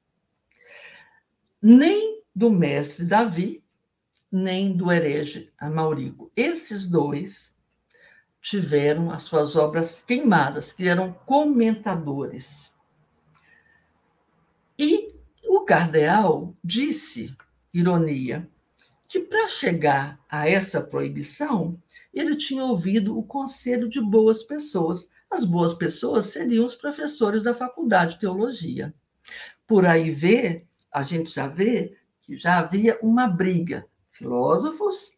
[1.62, 3.64] Nem do mestre Davi,
[4.32, 6.32] nem do herege Amaurigo.
[6.36, 7.54] Esses dois
[8.42, 12.74] tiveram as suas obras queimadas, que eram comentadores.
[14.80, 15.14] E
[15.46, 17.36] o cardeal disse,
[17.74, 18.50] ironia,
[19.10, 21.78] que para chegar a essa proibição,
[22.14, 27.54] ele tinha ouvido o conselho de boas pessoas, as boas pessoas seriam os professores da
[27.54, 28.94] faculdade de teologia.
[29.68, 35.12] Por aí vê, a gente já vê que já havia uma briga, filósofos,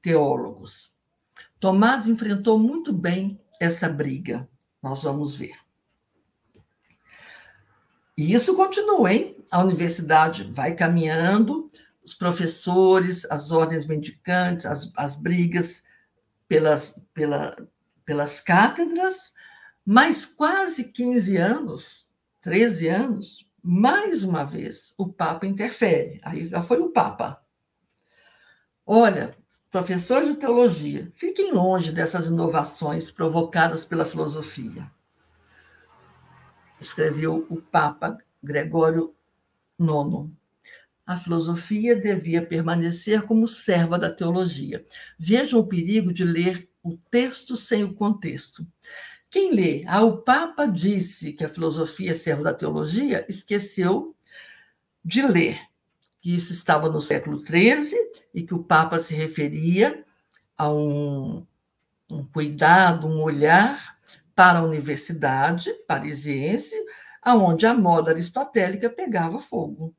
[0.00, 0.94] teólogos.
[1.60, 4.48] Tomás enfrentou muito bem essa briga.
[4.82, 5.65] Nós vamos ver.
[8.16, 9.36] E isso continua, hein?
[9.50, 11.70] A universidade vai caminhando,
[12.02, 15.82] os professores, as ordens mendicantes, as, as brigas
[16.48, 17.56] pelas, pela,
[18.04, 19.32] pelas cátedras,
[19.84, 22.08] mas quase 15 anos,
[22.42, 26.20] 13 anos, mais uma vez, o Papa interfere.
[26.22, 27.42] Aí já foi o Papa.
[28.86, 29.36] Olha,
[29.70, 34.90] professores de teologia, fiquem longe dessas inovações provocadas pela filosofia.
[36.80, 39.14] Escreveu o Papa Gregório
[39.78, 40.30] IX.
[41.06, 44.84] A filosofia devia permanecer como serva da teologia.
[45.18, 48.66] Vejam o perigo de ler o texto sem o contexto.
[49.30, 54.16] Quem lê, ah, o Papa disse que a filosofia é servo da teologia, esqueceu
[55.04, 55.60] de ler
[56.20, 57.96] que isso estava no século XIII
[58.34, 60.04] e que o Papa se referia
[60.58, 61.46] a um,
[62.10, 63.95] um cuidado, um olhar
[64.36, 66.76] para a universidade parisiense,
[67.22, 69.96] aonde a moda aristotélica pegava fogo.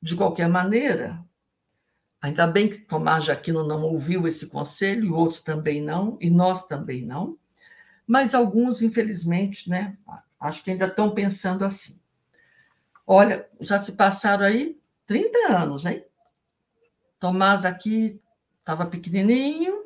[0.00, 1.24] De qualquer maneira,
[2.20, 6.28] ainda bem que Tomás de Aquino não ouviu esse conselho, e outros também não, e
[6.28, 7.38] nós também não,
[8.06, 9.96] mas alguns, infelizmente, né,
[10.38, 11.98] acho que ainda estão pensando assim.
[13.06, 16.04] Olha, já se passaram aí 30 anos, hein?
[17.18, 18.20] Tomás aqui
[18.60, 19.79] estava pequenininho,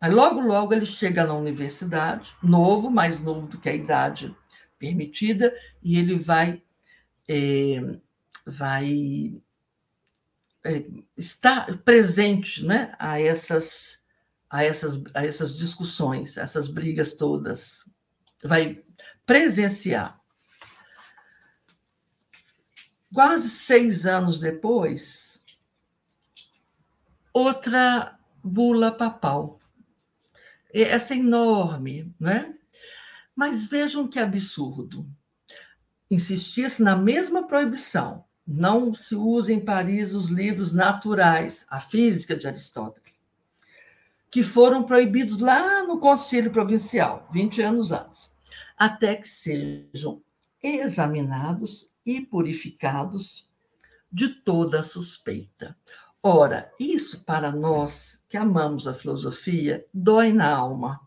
[0.00, 4.34] Mas logo, logo ele chega na universidade, novo, mais novo do que a idade
[4.78, 6.62] permitida, e ele vai,
[7.28, 7.98] é,
[8.46, 9.42] vai
[10.64, 10.86] é,
[11.18, 14.00] estar presente né, a, essas,
[14.48, 17.84] a, essas, a essas discussões, essas brigas todas,
[18.42, 18.82] vai
[19.26, 20.18] presenciar.
[23.12, 25.44] Quase seis anos depois,
[27.34, 29.59] outra bula papal
[30.72, 32.54] essa é enorme, né?
[33.34, 35.06] Mas vejam que absurdo.
[36.10, 38.24] Insistisse na mesma proibição.
[38.46, 43.18] Não se usa em Paris os livros naturais, a física de Aristóteles,
[44.30, 48.32] que foram proibidos lá no Conselho Provincial, 20 anos antes,
[48.76, 50.20] até que sejam
[50.62, 53.48] examinados e purificados
[54.12, 55.76] de toda suspeita.
[56.22, 61.00] Ora, isso para nós que amamos a filosofia dói na alma.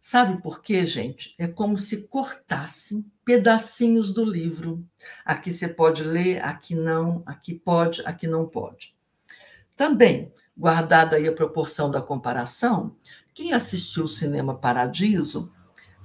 [0.00, 1.34] Sabe por quê, gente?
[1.38, 4.82] É como se cortassem pedacinhos do livro.
[5.26, 8.96] Aqui você pode ler, aqui não, aqui pode, aqui não pode.
[9.76, 12.96] Também, guardada aí a proporção da comparação,
[13.34, 15.50] quem assistiu o Cinema Paradiso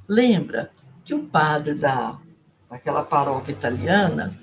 [0.05, 0.71] lembra
[1.05, 2.19] que o padre da,
[2.69, 4.37] daquela paróquia italiana,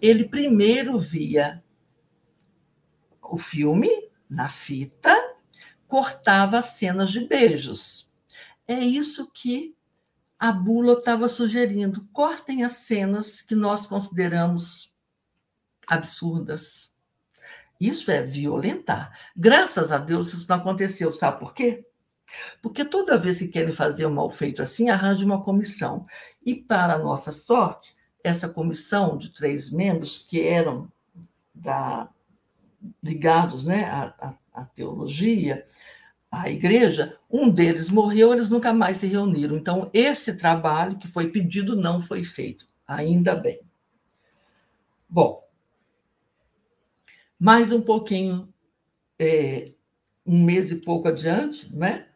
[0.00, 1.62] ele primeiro via
[3.30, 3.90] o filme
[4.28, 5.14] na fita,
[5.86, 8.08] cortava cenas de beijos.
[8.66, 9.74] É isso que
[10.38, 12.06] a bula estava sugerindo.
[12.12, 14.92] Cortem as cenas que nós consideramos
[15.86, 16.92] absurdas.
[17.80, 19.16] Isso é violentar.
[19.36, 21.12] Graças a Deus isso não aconteceu.
[21.12, 21.86] Sabe por quê?
[22.60, 26.06] Porque toda vez que querem fazer um mal feito assim, arranja uma comissão.
[26.44, 30.90] E, para nossa sorte, essa comissão de três membros, que eram
[31.54, 32.08] da
[33.02, 35.64] ligados né, à, à, teologia,
[36.30, 39.56] à igreja, um deles morreu, eles nunca mais se reuniram.
[39.56, 43.60] Então, esse trabalho que foi pedido não foi feito, ainda bem.
[45.08, 45.42] Bom,
[47.38, 48.52] mais um pouquinho,
[49.18, 49.72] é,
[50.24, 52.06] um mês e pouco adiante, né?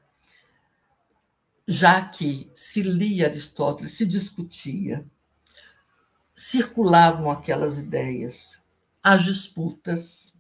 [1.71, 5.07] já que se lia Aristóteles, se discutia,
[6.35, 8.61] circulavam aquelas ideias,
[9.01, 10.35] as disputas,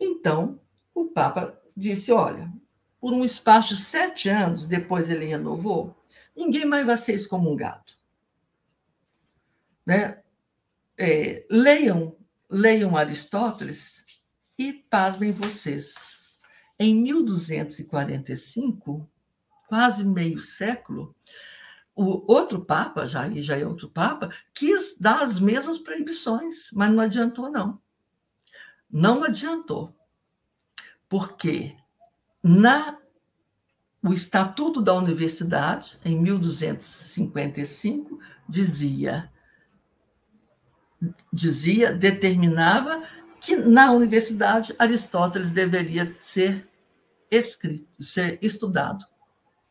[0.00, 0.60] então,
[0.94, 2.48] o Papa disse: olha,
[3.00, 5.96] por um espaço de sete anos, depois ele renovou,
[6.36, 7.94] ninguém mais vai ser excomungado.
[9.86, 10.22] Né?
[10.96, 12.16] É, leiam,
[12.48, 14.04] leiam Aristóteles
[14.58, 16.16] e pasmem vocês.
[16.78, 19.10] Em 1245,
[19.68, 21.16] quase meio século,
[21.94, 27.00] o outro Papa, já, já é outro Papa, quis dar as mesmas proibições, mas não
[27.00, 27.80] adiantou, não.
[28.90, 29.94] Não adiantou,
[31.08, 31.76] porque
[32.42, 32.98] na
[34.00, 39.28] o Estatuto da Universidade, em 1255, dizia
[41.32, 43.02] dizia, determinava
[43.40, 46.68] que na universidade Aristóteles deveria ser
[47.30, 49.04] escrito, ser estudado.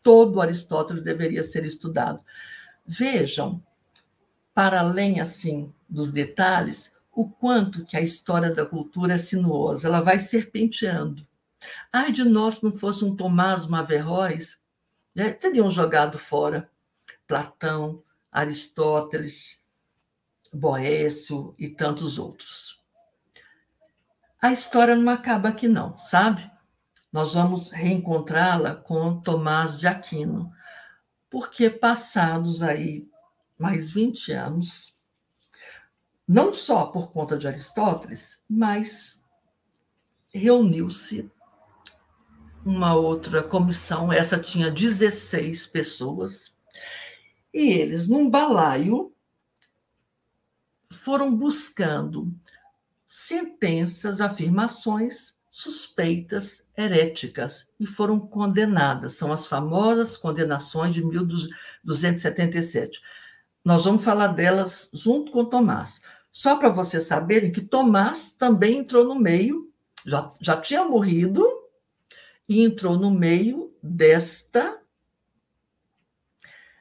[0.01, 2.21] Todo Aristóteles deveria ser estudado.
[2.85, 3.61] Vejam,
[4.53, 10.01] para além assim dos detalhes, o quanto que a história da cultura é sinuosa, ela
[10.01, 11.27] vai serpenteando.
[11.91, 14.61] Ai de nós não fosse um Tomás Maverróis,
[15.15, 16.69] né, teriam jogado fora
[17.27, 19.65] Platão, Aristóteles,
[20.53, 22.79] Boécio e tantos outros.
[24.39, 26.47] A história não acaba aqui não, sabe?
[27.11, 30.53] Nós vamos reencontrá-la com Tomás de Aquino,
[31.31, 33.09] porque passados aí
[33.57, 34.95] mais 20 anos,
[36.27, 39.23] não só por conta de Aristóteles, mas
[40.33, 41.31] reuniu-se
[42.65, 46.53] uma outra comissão, essa tinha 16 pessoas,
[47.53, 49.13] e eles, num balaio,
[50.91, 52.35] foram buscando
[53.07, 59.15] sentenças, afirmações suspeitas, heréticas, e foram condenadas.
[59.15, 63.01] São as famosas condenações de 1277.
[63.65, 65.99] Nós vamos falar delas junto com Tomás.
[66.37, 69.73] Só para vocês saberem que Tomás também entrou no meio,
[70.05, 71.43] já, já tinha morrido,
[72.47, 74.79] e entrou no meio desta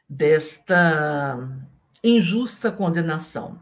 [0.07, 1.39] desta
[2.05, 3.59] injusta condenação.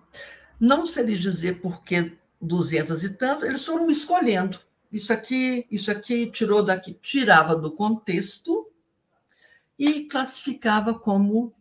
[0.59, 4.59] Não se lhe dizer por que duzentas e tantos, eles foram escolhendo.
[4.91, 8.69] Isso aqui, isso aqui tirou daqui, tirava do contexto
[9.79, 11.55] e classificava como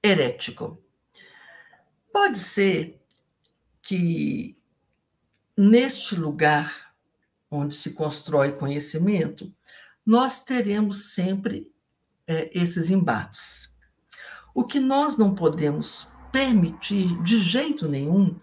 [0.00, 0.83] herético.
[2.14, 3.04] Pode ser
[3.82, 4.56] que
[5.56, 6.94] neste lugar
[7.50, 9.52] onde se constrói conhecimento,
[10.06, 11.68] nós teremos sempre
[12.24, 13.74] é, esses embates.
[14.54, 18.38] O que nós não podemos permitir de jeito nenhum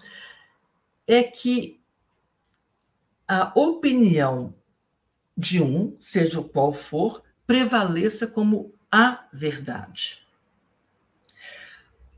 [1.08, 1.82] é que
[3.26, 4.54] a opinião
[5.38, 10.22] de um, seja o qual for, prevaleça como a verdade.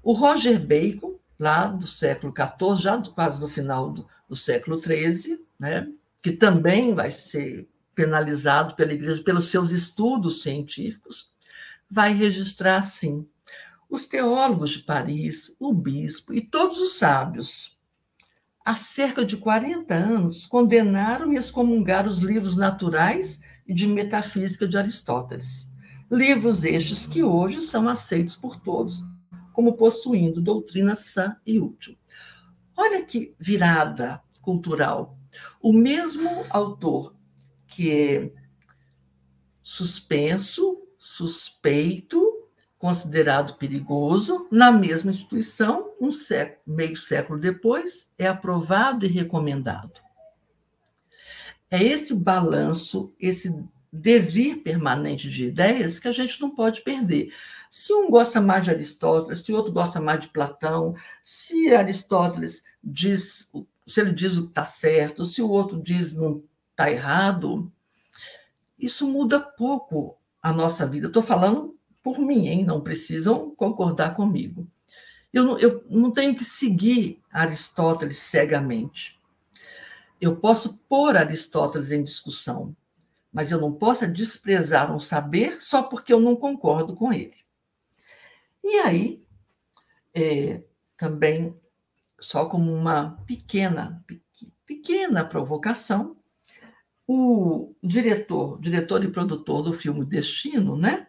[0.01, 5.39] O Roger Bacon, lá do século XIV, já quase do final do, do século XIII,
[5.59, 5.87] né,
[6.21, 11.31] que também vai ser penalizado pela igreja pelos seus estudos científicos,
[11.89, 13.27] vai registrar assim:
[13.89, 17.77] os teólogos de Paris, o bispo e todos os sábios,
[18.65, 24.77] há cerca de 40 anos, condenaram e excomungaram os livros naturais e de metafísica de
[24.77, 25.69] Aristóteles.
[26.11, 29.03] Livros estes que hoje são aceitos por todos
[29.53, 31.97] como possuindo doutrina sã e útil.
[32.75, 35.17] Olha que virada cultural.
[35.61, 37.15] O mesmo autor
[37.67, 38.31] que é
[39.61, 42.21] suspenso, suspeito,
[42.77, 50.01] considerado perigoso, na mesma instituição, um século, meio século depois, é aprovado e recomendado.
[51.71, 53.49] É esse balanço, esse
[53.91, 57.31] devir permanente de ideias que a gente não pode perder.
[57.75, 60.93] Se um gosta mais de Aristóteles, se o outro gosta mais de Platão,
[61.23, 63.49] se Aristóteles diz,
[63.87, 67.73] se ele diz o que está certo, se o outro diz não está errado,
[68.77, 71.07] isso muda pouco a nossa vida.
[71.07, 72.63] Estou falando por mim, hein?
[72.63, 74.67] não precisam concordar comigo.
[75.33, 79.19] Eu não, eu não tenho que seguir Aristóteles cegamente.
[80.21, 82.75] Eu posso pôr Aristóteles em discussão,
[83.33, 87.42] mas eu não posso desprezar um saber só porque eu não concordo com ele.
[88.63, 89.23] E aí,
[90.13, 90.63] é,
[90.97, 91.59] também,
[92.19, 94.03] só como uma pequena,
[94.65, 96.17] pequena provocação,
[97.07, 101.07] o diretor, diretor e produtor do filme Destino, né,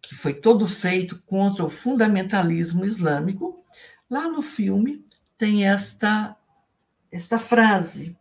[0.00, 3.64] que foi todo feito contra o fundamentalismo islâmico,
[4.08, 5.04] lá no filme
[5.38, 6.36] tem esta
[7.10, 8.16] esta frase.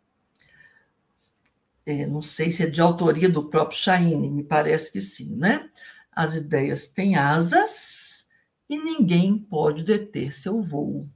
[1.85, 5.69] É, não sei se é de autoria do próprio Shaine, me parece que sim, né?
[6.15, 8.27] As ideias têm asas
[8.69, 11.09] e ninguém pode deter seu voo.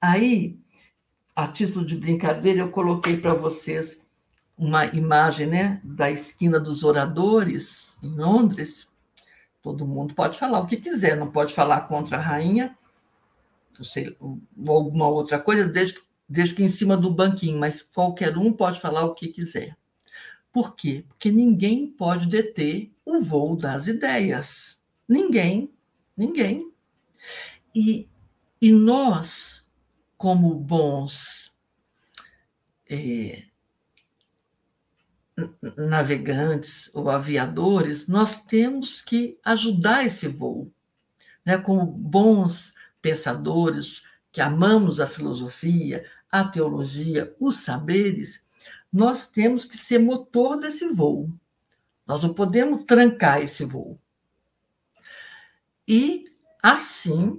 [0.00, 0.58] Aí,
[1.34, 4.00] a título de brincadeira, eu coloquei para vocês
[4.56, 8.88] uma imagem né, da esquina dos oradores em Londres.
[9.62, 12.76] Todo mundo pode falar o que quiser, não pode falar contra a rainha,
[13.82, 15.98] sei, ou alguma outra coisa, desde,
[16.28, 19.76] desde que em cima do banquinho, mas qualquer um pode falar o que quiser.
[20.52, 21.04] Por quê?
[21.08, 24.80] Porque ninguém pode deter o voo das ideias.
[25.08, 25.72] Ninguém,
[26.16, 26.72] ninguém.
[27.74, 28.08] E,
[28.60, 29.64] e nós,
[30.16, 31.52] como bons
[32.88, 33.44] é,
[35.76, 40.72] navegantes ou aviadores, nós temos que ajudar esse voo.
[41.44, 41.58] Né?
[41.58, 42.72] Como bons
[43.02, 48.46] pensadores que amamos a filosofia, a teologia, os saberes,
[48.92, 51.28] nós temos que ser motor desse voo.
[52.06, 53.98] Nós não podemos trancar esse voo.
[55.86, 56.24] E,
[56.62, 57.38] assim,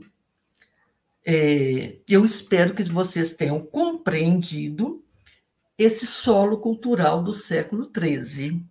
[1.26, 5.04] é, eu espero que vocês tenham compreendido
[5.78, 8.64] esse solo cultural do século XIII.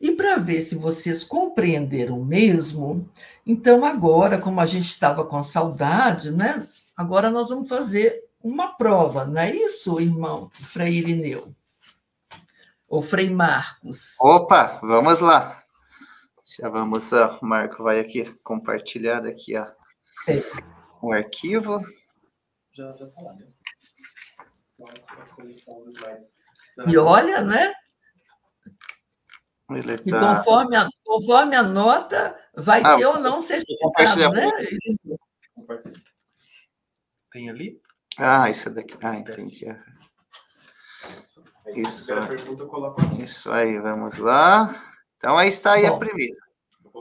[0.00, 3.08] E para ver se vocês compreenderam mesmo,
[3.46, 6.66] então agora, como a gente estava com saudade, né?
[6.96, 11.54] Agora nós vamos fazer uma prova, não é isso, irmão Frei Irineu?
[12.92, 14.16] O Frei Marcos.
[14.20, 15.64] Opa, vamos lá.
[16.44, 19.64] Já vamos, o Marco vai aqui compartilhar aqui ó,
[20.28, 20.42] é.
[21.00, 21.80] o arquivo.
[22.70, 23.40] Já, já falando.
[26.86, 27.72] E olha, né?
[29.70, 30.04] Ele tá...
[30.04, 34.50] E conforme a, conforme a nota, vai ah, ter ou não certificado, né?
[37.32, 37.80] Tem ali?
[38.18, 38.98] Ah, isso daqui.
[39.02, 39.64] Ah, entendi.
[41.68, 42.12] Isso,
[43.20, 44.74] isso aí, vamos lá.
[45.16, 46.36] Então, aí está aí Bom, a primeira.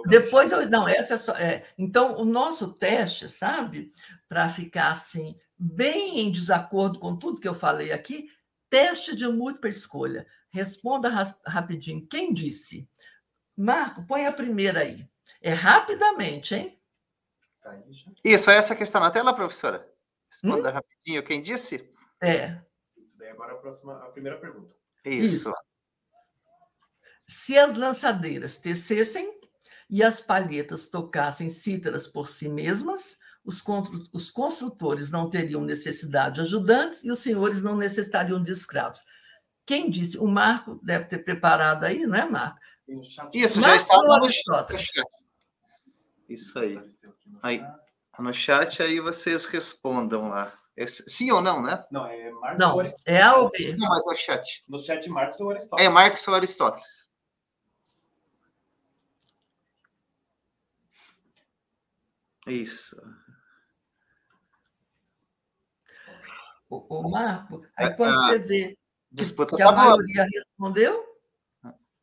[0.07, 0.69] Depois eu.
[0.69, 1.35] Não, essa é só.
[1.35, 3.91] É, então, o nosso teste, sabe?
[4.29, 8.29] Para ficar assim, bem em desacordo com tudo que eu falei aqui,
[8.69, 10.27] teste de múltipla escolha.
[10.51, 11.09] Responda
[11.45, 12.05] rapidinho.
[12.07, 12.87] Quem disse?
[13.57, 15.07] Marco, põe a primeira aí.
[15.41, 16.79] É rapidamente, hein?
[17.61, 17.75] Tá
[18.23, 19.87] isso, essa que está na tela, professora.
[20.29, 20.73] Responda hum?
[20.73, 21.23] rapidinho.
[21.23, 21.89] Quem disse?
[22.21, 22.59] É
[23.29, 24.75] agora a próxima, a primeira pergunta.
[25.05, 25.49] Isso.
[25.49, 25.53] Isso.
[27.27, 29.39] Se as lançadeiras tecessem
[29.89, 33.63] e as palhetas tocassem cítaras por si mesmas, os,
[34.13, 39.03] os construtores não teriam necessidade de ajudantes e os senhores não necessitariam de escravos.
[39.65, 40.17] Quem disse?
[40.17, 42.59] O Marco deve ter preparado aí, não é, Marco?
[42.87, 43.11] Isso,
[43.55, 45.05] já Marco está ou no chat.
[46.27, 46.79] Isso aí.
[47.41, 47.65] Aí.
[48.19, 50.53] No chat aí vocês respondam lá.
[50.77, 51.85] É sim ou não, né?
[51.91, 53.03] Não, é Marcos ou Não, Aristóteles.
[53.05, 53.75] é A ou B?
[53.77, 54.63] Não, mas é o chat.
[54.69, 55.91] No chat, Marcos ou É Aristóteles.
[55.93, 57.11] Marcos ou Aristóteles?
[62.47, 62.95] Isso.
[66.69, 68.77] O, o Marco, aí É, quando ah, você vê
[69.11, 69.83] Disputa que tá a boa.
[69.97, 71.05] maioria respondeu,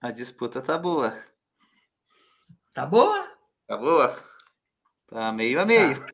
[0.01, 1.19] A disputa tá boa.
[2.75, 3.27] tá boa?
[3.67, 4.23] Tá boa?
[5.09, 6.07] Tá meio a meio.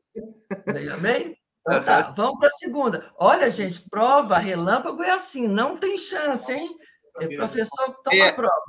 [0.73, 1.34] Meio a meio?
[1.67, 3.11] Então tá, vamos para a segunda.
[3.17, 6.77] Olha, gente, prova relâmpago é assim, não tem chance, hein?
[7.19, 8.29] É professor que toma É.
[8.29, 8.63] a prova.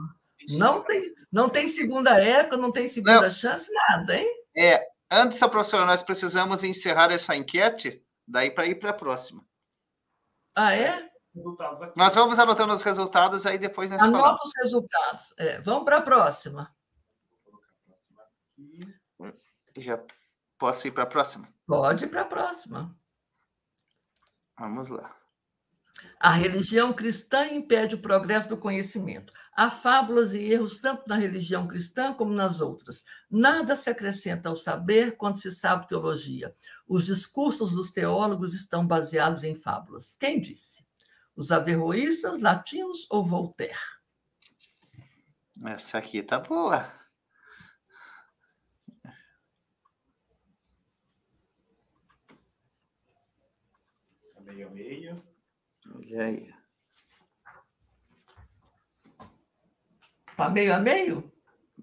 [0.58, 4.28] Não tem, não tem segunda época, não tem segunda chance, nada, hein?
[4.56, 9.44] É, antes, professora, nós precisamos encerrar essa enquete, daí para ir para a próxima.
[10.54, 11.10] Ah, é?
[11.94, 14.24] Nós vamos anotando os resultados, aí depois nós falamos.
[14.24, 15.34] Anota os resultados.
[15.36, 16.74] É, vamos para a próxima.
[17.44, 18.22] Vou colocar a próxima
[19.26, 19.82] aqui.
[19.82, 20.02] Já
[20.56, 21.46] posso ir para a próxima?
[21.66, 22.96] Pode ir para a próxima.
[24.58, 25.14] Vamos lá.
[26.20, 29.32] A religião cristã impede o progresso do conhecimento.
[29.52, 33.02] Há fábulas e erros tanto na religião cristã como nas outras.
[33.30, 36.54] Nada se acrescenta ao saber quando se sabe teologia.
[36.86, 40.14] Os discursos dos teólogos estão baseados em fábulas.
[40.18, 40.84] Quem disse?
[41.34, 43.76] Os averroístas, latinos ou Voltaire?
[45.64, 46.86] Essa aqui tá boa.
[54.56, 55.22] Meio a meio.
[55.94, 56.50] Olha aí.
[60.30, 61.30] Está meio a meio?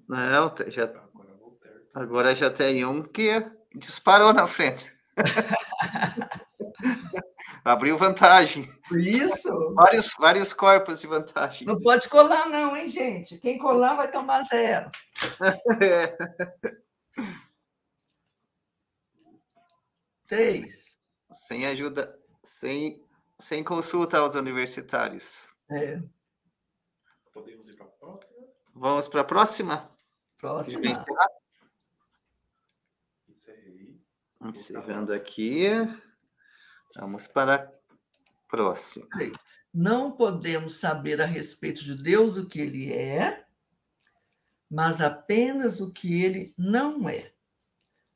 [0.08, 1.82] Não, tá- já, Agora eu Voltaire.
[1.94, 3.30] agora já tem um que
[3.76, 4.92] disparou na frente.
[7.64, 8.68] Abriu vantagem.
[8.92, 9.74] Isso.
[9.74, 11.66] Vários, vários corpos de vantagem.
[11.66, 13.38] Não pode colar, não, hein, gente?
[13.38, 14.92] Quem colar vai tomar zero.
[15.82, 16.18] É.
[20.28, 20.98] Três.
[21.32, 23.02] Sem ajuda, sem,
[23.40, 25.54] sem consulta aos universitários.
[25.72, 26.02] É,
[27.34, 28.46] Podemos ir para a próxima.
[28.76, 29.92] Vamos para a próxima?
[30.38, 30.82] próxima.
[33.28, 34.00] Encerrei.
[34.44, 35.68] Encerrando aqui.
[36.96, 37.72] Vamos para a
[38.48, 39.08] próxima.
[39.74, 43.48] Não podemos saber a respeito de Deus o que ele é,
[44.70, 47.33] mas apenas o que ele não é.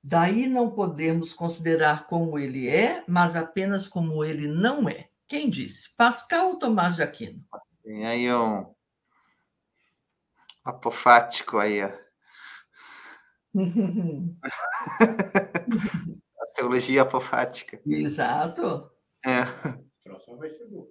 [0.09, 5.09] Daí não podemos considerar como ele é, mas apenas como ele não é.
[5.27, 5.93] Quem disse?
[5.97, 7.43] Pascal ou Tomás de Aquino?
[7.84, 8.73] Tem aí um
[10.63, 11.91] apofático aí, ó.
[16.39, 17.81] a teologia apofática.
[17.85, 18.89] Exato.
[19.25, 19.41] É.
[20.05, 20.88] Próxima vai ser boa.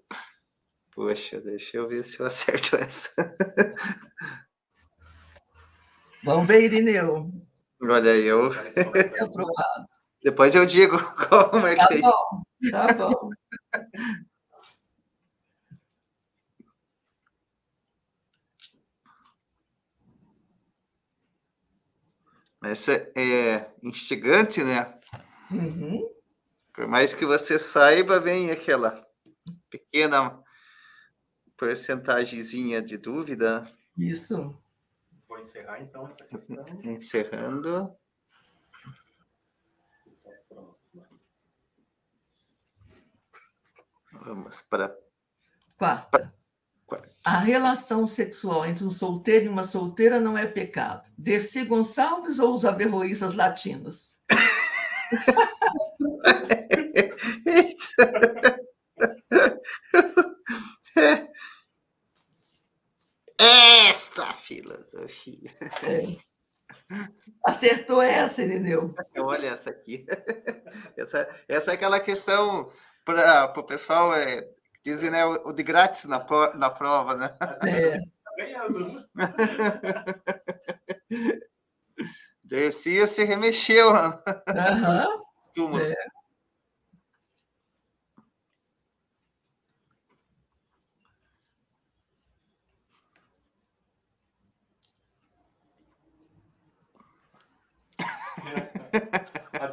[0.94, 3.10] Poxa, deixa eu ver se eu acerto essa.
[6.22, 7.45] Vamos ver, Irineu.
[7.82, 8.52] Olha aí, eu.
[8.52, 8.56] É.
[10.22, 10.96] Depois eu digo
[11.28, 12.00] qual eu Tá marquei.
[12.00, 13.30] bom, tá bom.
[22.62, 24.98] Essa é instigante, né?
[25.50, 26.08] Uhum.
[26.74, 29.06] Por mais que você saiba, vem aquela
[29.70, 30.38] pequena
[31.56, 33.70] porcentagemzinha de dúvida.
[33.96, 34.56] Isso.
[35.36, 36.64] Vou encerrar então essa questão.
[36.82, 37.94] Encerrando.
[40.06, 41.06] Então, próxima.
[44.12, 44.96] Vamos para
[45.76, 46.34] Quarta.
[46.86, 47.14] Quarta.
[47.22, 51.06] A relação sexual entre um solteiro e uma solteira não é pecado.
[51.18, 54.16] Dercy Gonçalves ou os averroístas latinos?
[65.82, 66.26] É.
[67.44, 68.94] Acertou essa, Irineu.
[69.18, 70.04] Olha essa aqui.
[70.96, 72.70] Essa, essa é aquela questão
[73.04, 74.46] para o pessoal é,
[74.84, 76.24] dizem né, o, o de grátis na,
[76.54, 77.34] na prova, né?
[77.62, 77.98] É.
[77.98, 79.08] Tá ganhando.
[82.44, 85.22] Dercia se remexeu Aham.
[85.54, 85.82] túmulo.
[85.82, 85.94] É.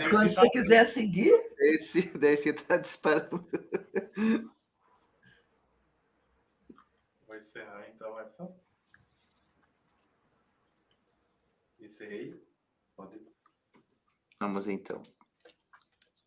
[0.10, 3.46] Quando tá- você quiser seguir, Dercy, Dercy está disparando.
[7.28, 8.50] Vou encerrar então essa.
[11.80, 12.42] Encerrei.
[12.96, 13.20] Pode.
[14.40, 15.02] Vamos então.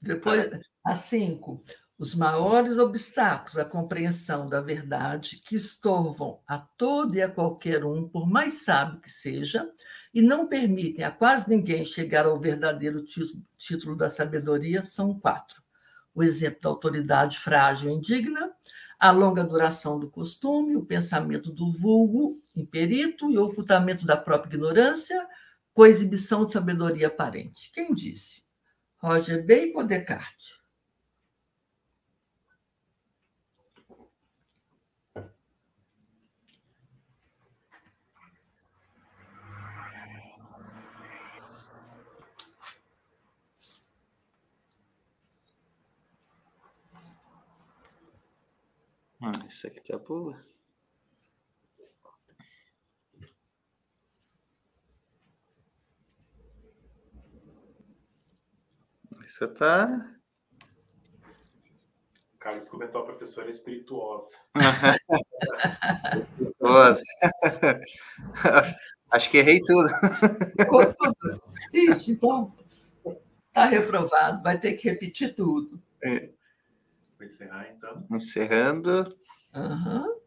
[0.00, 0.48] depois,
[0.84, 1.62] a cinco.
[1.98, 8.06] Os maiores obstáculos à compreensão da verdade que estorvam a todo e a qualquer um,
[8.06, 9.72] por mais sábio que seja,
[10.16, 13.04] e não permitem a quase ninguém chegar ao verdadeiro
[13.58, 15.62] título da sabedoria, são quatro:
[16.14, 18.50] o exemplo da autoridade frágil e indigna,
[18.98, 24.54] a longa duração do costume, o pensamento do vulgo imperito e o ocultamento da própria
[24.54, 25.22] ignorância,
[25.74, 27.70] com a exibição de sabedoria aparente.
[27.70, 28.44] Quem disse?
[28.96, 30.55] Roger Bacon ou Descartes?
[49.20, 50.38] Ah, isso aqui tá boa.
[59.24, 60.16] Isso tá.
[62.38, 64.36] Carlos comentou a professora espirituosa.
[66.20, 67.00] espirituosa.
[69.10, 69.88] Acho que errei tudo.
[70.96, 71.42] tudo.
[71.72, 72.54] Isso, então
[73.48, 75.82] está reprovado, vai ter que repetir tudo.
[76.04, 76.28] É.
[77.18, 78.06] Vou encerrar, então.
[78.10, 79.16] Encerrando.
[79.54, 80.20] Uhum.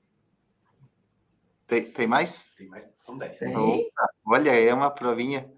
[1.68, 2.52] Tem, tem mais?
[2.57, 3.38] Tem mais, são dez.
[3.38, 3.53] Tem.
[4.26, 5.52] olha, é uma provinha.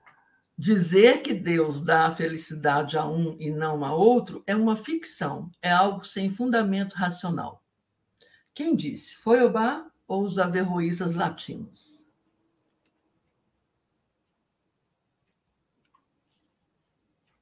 [0.58, 5.50] Dizer que Deus dá a felicidade a um e não a outro é uma ficção,
[5.62, 7.64] é algo sem fundamento racional.
[8.54, 9.16] Quem disse?
[9.16, 12.06] Foi Obá ou os averroístas latinos?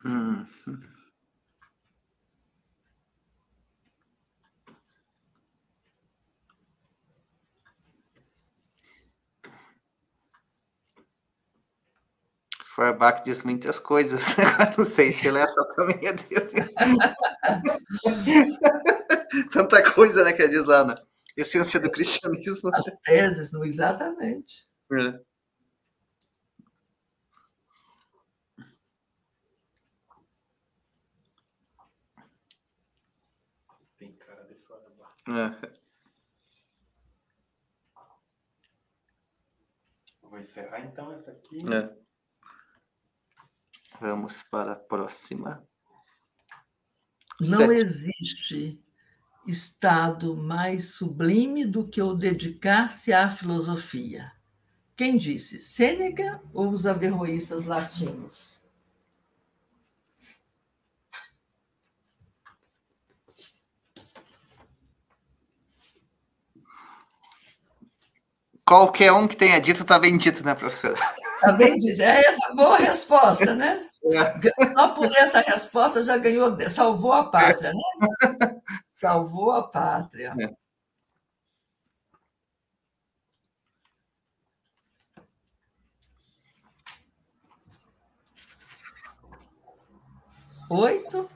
[0.06, 0.46] Hum.
[12.80, 14.24] Feuerbach diz muitas coisas,
[14.78, 16.50] não sei se ele é essa também é dele.
[19.52, 20.96] Tanta coisa, né, que ele diz lá na
[21.36, 22.72] essência do cristianismo.
[22.74, 24.66] As teses, não exatamente.
[24.94, 25.20] É.
[33.98, 35.12] Tem cara de Feuerbach.
[35.28, 35.80] É.
[40.22, 41.60] Vou encerrar então essa aqui.
[41.74, 42.09] É.
[44.00, 45.64] Vamos para a próxima.
[47.40, 47.74] Não Sete.
[47.74, 48.82] existe
[49.48, 54.32] estado mais sublime do que o dedicar-se à filosofia.
[54.96, 55.62] Quem disse?
[55.62, 58.60] Sêneca ou os averroístas latinos?
[68.66, 71.00] Qualquer um que tenha dito está bem dito, né, professora?
[71.36, 72.02] Está bem dito.
[72.02, 73.89] É essa boa resposta, né?
[74.74, 77.82] Só por essa resposta já ganhou, salvou a pátria, né?
[78.96, 80.34] Salvou a pátria.
[80.40, 80.54] É.
[90.70, 91.30] Oito.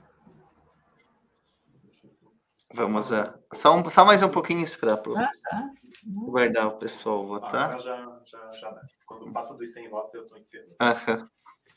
[2.74, 3.40] Vamos a.
[3.54, 5.70] Só, um, só mais um pouquinho para ah, tá.
[6.06, 7.76] guardar o pessoal votar.
[7.76, 8.82] Ah, já, já, já.
[9.06, 10.66] Quando passa dos 100 votos, eu estou em cima.
[10.82, 11.30] Aham.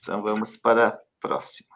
[0.06, 1.74] Então vamos para a próxima.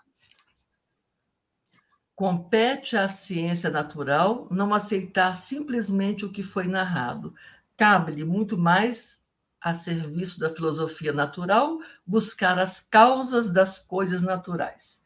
[2.14, 7.34] Compete à ciência natural não aceitar simplesmente o que foi narrado.
[7.76, 9.20] Cabe-lhe muito mais
[9.60, 15.02] a serviço da filosofia natural buscar as causas das coisas naturais.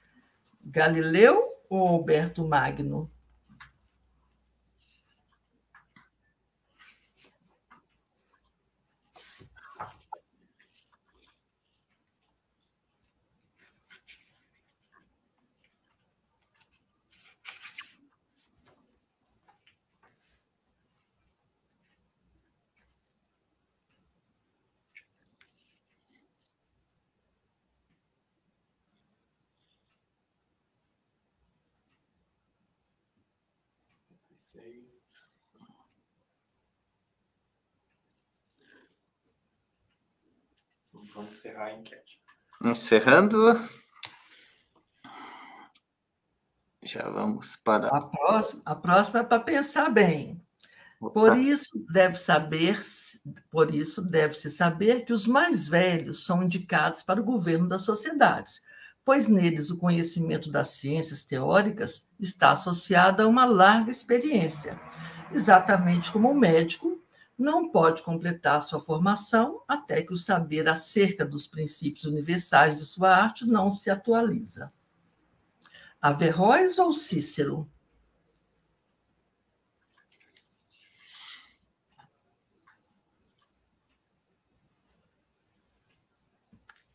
[0.62, 3.10] Galileu ou Alberto Magno?
[41.24, 42.20] Vamos encerrar a enquete.
[42.62, 43.60] Encerrando.
[46.82, 47.88] Já vamos para.
[47.88, 50.42] A próxima, a próxima é para pensar bem.
[51.00, 52.78] Por isso deve saber,
[53.50, 58.62] por isso deve-se saber que os mais velhos são indicados para o governo das sociedades,
[59.04, 64.80] pois neles o conhecimento das ciências teóricas está associado a uma larga experiência,
[65.32, 66.93] exatamente como o médico
[67.36, 73.14] não pode completar sua formação até que o saber acerca dos princípios universais de sua
[73.14, 74.72] arte não se atualiza.
[76.00, 77.68] Averroes ou Cícero?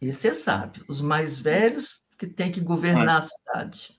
[0.02, 3.99] esse é sábio os mais velhos que têm que governar a cidade.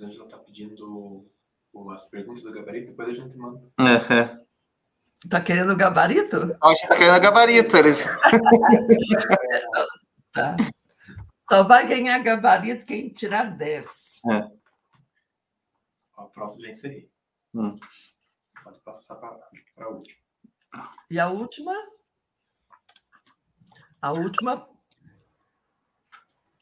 [0.00, 1.30] Elisângela está pedindo
[1.92, 3.62] as perguntas do gabarito, depois a gente manda.
[3.78, 4.40] É.
[5.28, 6.56] Tá querendo gabarito?
[6.62, 8.04] Acho que tá querendo gabarito, eles.
[10.32, 10.56] tá.
[11.48, 14.20] Só vai ganhar gabarito quem tirar 10.
[14.30, 14.50] É.
[16.16, 17.10] A próxima já encerrei.
[17.54, 17.74] Hum.
[18.64, 19.38] Pode passar para
[19.78, 20.18] a última.
[21.10, 21.74] E a última?
[24.00, 24.66] A última.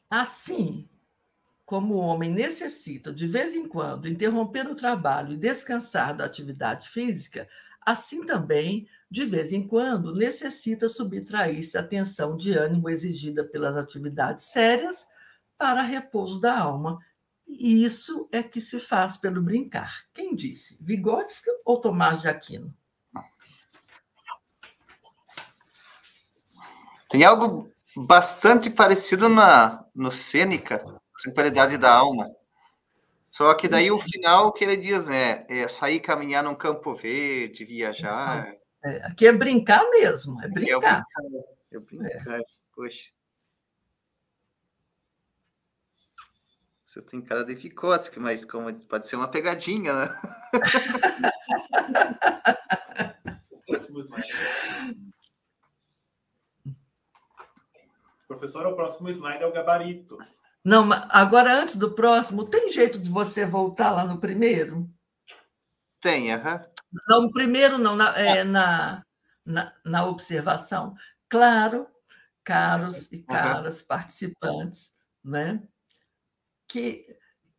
[0.09, 0.89] Assim,
[1.69, 6.89] como o homem necessita, de vez em quando, interromper o trabalho e descansar da atividade
[6.89, 7.47] física,
[7.85, 14.45] assim também, de vez em quando, necessita subtrair-se a tensão de ânimo exigida pelas atividades
[14.45, 15.07] sérias
[15.59, 16.97] para repouso da alma.
[17.47, 20.05] E isso é que se faz pelo brincar.
[20.11, 20.75] Quem disse?
[20.81, 22.75] Vygotsky ou Tomás de Aquino?
[27.07, 30.83] Tem algo bastante parecido na, no Sêneca,
[31.21, 32.29] tranquilidade da alma.
[33.27, 35.45] Só que daí o final que ele diz, né?
[35.47, 38.51] É sair caminhar num campo verde, viajar.
[38.83, 41.03] É, aqui é brincar mesmo, é brincar.
[41.71, 42.41] É brincar, é brincar.
[42.75, 43.09] poxa.
[46.83, 50.21] Você tem cara de Vygotsky, mas como pode ser uma pegadinha, né?
[53.67, 54.27] Próximo slide.
[58.27, 60.17] Professor, o próximo slide é o gabarito.
[60.69, 64.87] Não, agora antes do próximo, tem jeito de você voltar lá no primeiro?
[65.99, 66.57] Tem, aham.
[66.57, 66.99] Uhum.
[67.07, 69.03] Não, no primeiro não, na, é, na,
[69.43, 70.93] na, na, observação.
[71.27, 71.87] Claro,
[72.43, 73.87] caros e caras uhum.
[73.87, 74.93] participantes,
[75.23, 75.59] né?
[76.67, 77.17] que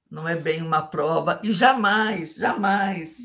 [0.08, 3.18] não é bem uma prova, e jamais, jamais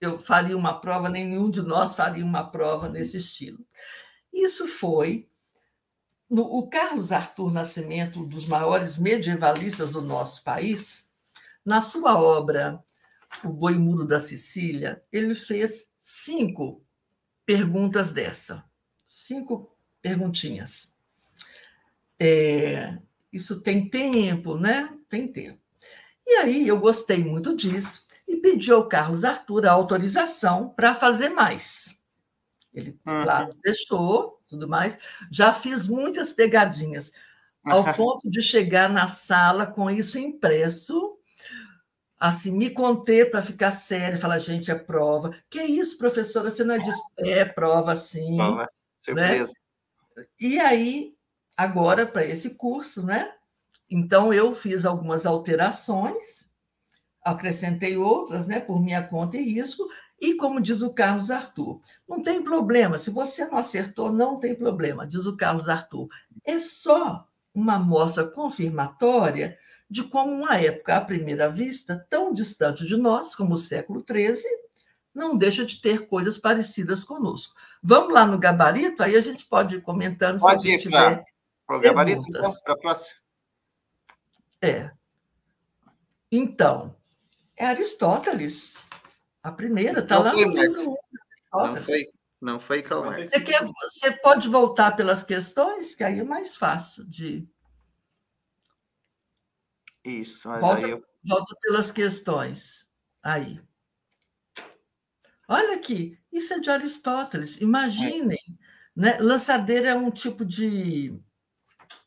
[0.00, 3.58] eu faria uma prova, nenhum de nós faria uma prova nesse estilo.
[4.32, 5.28] Isso foi
[6.42, 11.06] o Carlos Arthur Nascimento, um dos maiores medievalistas do nosso país,
[11.64, 12.82] na sua obra
[13.42, 16.84] O Boi Mudo da Sicília, ele fez cinco
[17.44, 18.64] perguntas dessa,
[19.08, 20.88] cinco perguntinhas.
[22.18, 22.98] É,
[23.32, 24.96] isso tem tempo, né?
[25.08, 25.60] Tem tempo.
[26.26, 31.30] E aí eu gostei muito disso e pedi ao Carlos Arthur a autorização para fazer
[31.30, 31.98] mais.
[32.72, 33.22] Ele, uhum.
[33.24, 34.98] claro, deixou, tudo mais.
[35.30, 37.12] Já fiz muitas pegadinhas,
[37.64, 41.18] ao ponto de chegar na sala com isso impresso,
[42.18, 45.34] assim, me conter para ficar sério, falar, gente, é prova.
[45.50, 46.50] Que isso, professora?
[46.50, 47.00] Você não é disso?
[47.18, 48.36] É prova, sim.
[48.36, 48.68] Prova, né?
[48.98, 49.52] surpresa.
[50.16, 50.24] Né?
[50.40, 51.14] E aí,
[51.56, 53.32] agora, para esse curso, né?
[53.90, 56.48] Então, eu fiz algumas alterações,
[57.22, 59.86] acrescentei outras, né, por minha conta e risco,
[60.24, 64.54] e como diz o Carlos Arthur, não tem problema, se você não acertou, não tem
[64.54, 66.08] problema, diz o Carlos Arthur.
[66.42, 72.96] É só uma amostra confirmatória de como uma época, à primeira vista, tão distante de
[72.96, 74.42] nós como o século XIII,
[75.14, 77.54] não deixa de ter coisas parecidas conosco.
[77.82, 81.22] Vamos lá no gabarito, aí a gente pode ir comentando pode se ir, tiver
[81.66, 83.20] para o gabarito, então, para a próxima.
[84.60, 84.90] É.
[86.32, 86.96] Então,
[87.56, 88.82] é Aristóteles.
[89.44, 90.96] A primeira está lá no livro.
[91.52, 92.08] Não foi,
[92.40, 93.28] não foi Karl Marx.
[93.28, 97.46] Você, quer, você pode voltar pelas questões, que aí é mais fácil de.
[100.02, 101.04] Isso, mas volta, aí eu...
[101.22, 102.88] volta pelas questões.
[103.22, 103.60] Aí.
[105.46, 107.60] Olha aqui, isso é de Aristóteles.
[107.60, 108.52] Imaginem, é.
[108.96, 109.18] né?
[109.20, 111.20] Lançadeira é um tipo de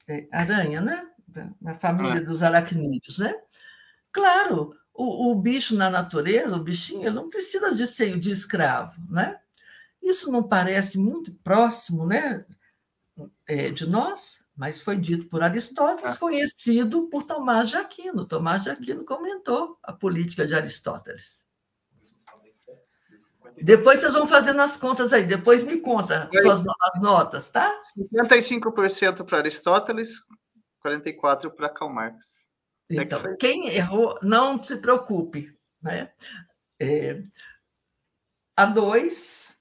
[0.08, 1.08] é, aranha, né?
[1.62, 2.26] Na família é.
[2.26, 3.40] dos aracnídeos, né?
[4.12, 9.00] Claro, o, o, bicho na natureza, o bichinho, ele não precisa de seio de escravo,
[9.10, 9.40] né?
[10.02, 12.44] Isso não parece muito próximo, né,
[13.48, 16.20] é, de nós, mas foi dito por Aristóteles, é.
[16.20, 18.26] conhecido por Tomás de Aquino.
[18.26, 21.46] Tomás de Aquino comentou a política de Aristóteles.
[23.62, 27.80] Depois vocês vão fazendo as contas aí, depois me conta suas as notas, tá?
[27.98, 30.22] 55% para Aristóteles,
[30.84, 32.47] 44% para Karl Marx.
[32.90, 35.56] Então, quem errou, não se preocupe.
[35.82, 36.10] Né?
[36.80, 37.22] É,
[38.56, 39.58] a dois.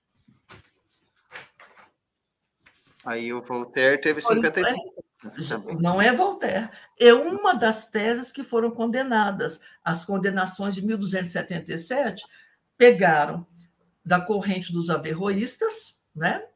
[3.04, 5.80] Aí o Voltaire teve 55%.
[5.80, 6.70] Não é Voltaire.
[6.98, 9.60] É uma das teses que foram condenadas.
[9.84, 12.24] As condenações de 1277
[12.76, 13.46] pegaram
[14.04, 16.46] da corrente dos averroístas, né?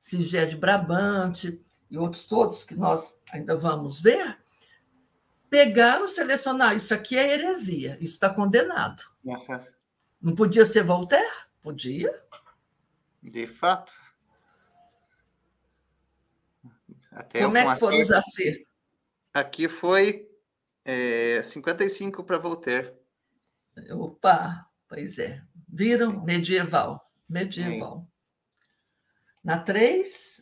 [0.00, 1.60] Sigé de Brabante
[1.90, 4.38] e outros todos que nós ainda vamos ver,
[5.50, 6.76] pegaram, selecionaram.
[6.76, 9.02] Isso aqui é heresia, isso está condenado.
[9.24, 9.64] Uhum.
[10.20, 11.30] Não podia ser Voltaire?
[11.60, 12.22] Podia.
[13.22, 13.92] De fato.
[17.10, 18.74] Até Como é que foram os acertos?
[19.32, 20.28] Aqui foi
[20.84, 22.94] é, 55 para Voltaire.
[23.90, 25.42] Opa, pois é.
[25.68, 26.22] Viram?
[26.24, 27.10] Medieval.
[27.28, 28.06] Medieval.
[29.42, 30.35] Na 3.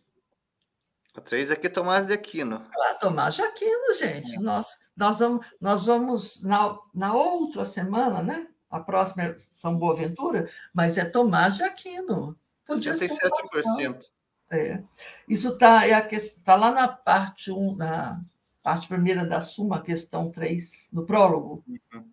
[1.16, 2.66] A 3 aqui é Tomás de Aquino.
[2.76, 4.34] Ah, Tomás de Aquino, gente.
[4.34, 4.38] É.
[4.40, 4.66] Nós,
[4.96, 8.48] nós vamos, nós vamos na, na outra semana, né?
[8.68, 12.36] A próxima é São Boaventura, mas é Tomás de Aquino.
[12.66, 14.06] Podia 67%.
[14.50, 14.82] É.
[15.28, 16.00] Isso está é
[16.44, 18.20] tá lá na parte 1, um, na
[18.62, 21.64] parte primeira da Suma, questão 3, no prólogo.
[21.68, 22.10] Uhum.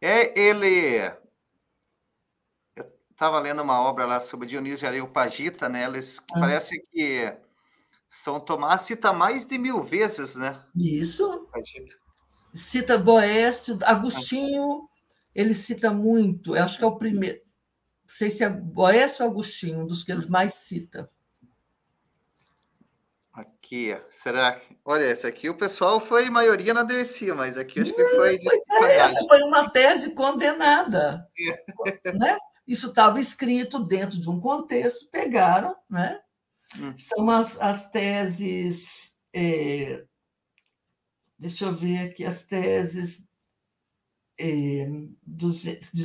[0.00, 1.12] É, ele.
[3.18, 5.86] Estava lendo uma obra lá sobre Dionísio Areopagita, né?
[5.86, 6.38] Eles ah.
[6.38, 7.34] parece que
[8.08, 10.62] São Tomás cita mais de mil vezes, né?
[10.76, 11.48] Isso.
[11.50, 11.96] Pagita.
[12.54, 14.88] Cita Boécio, Agostinho,
[15.34, 16.54] ele cita muito.
[16.54, 17.40] Eu acho que é o primeiro
[18.08, 21.10] não sei se é Boécio Agostinho, um dos que ele mais cita.
[23.34, 24.78] Aqui, será que.
[24.84, 28.38] Olha, essa aqui o pessoal foi maioria na Dercia, mas aqui acho que foi.
[28.38, 31.28] Pois é, essa foi uma tese condenada.
[32.06, 32.12] É.
[32.12, 32.38] né?
[32.68, 36.20] Isso estava escrito dentro de um contexto, pegaram, né?
[36.78, 36.94] Hum.
[36.98, 39.16] São as, as teses.
[39.32, 40.04] É,
[41.38, 43.26] deixa eu ver aqui, as teses
[44.38, 44.86] é,
[45.22, 45.62] dos,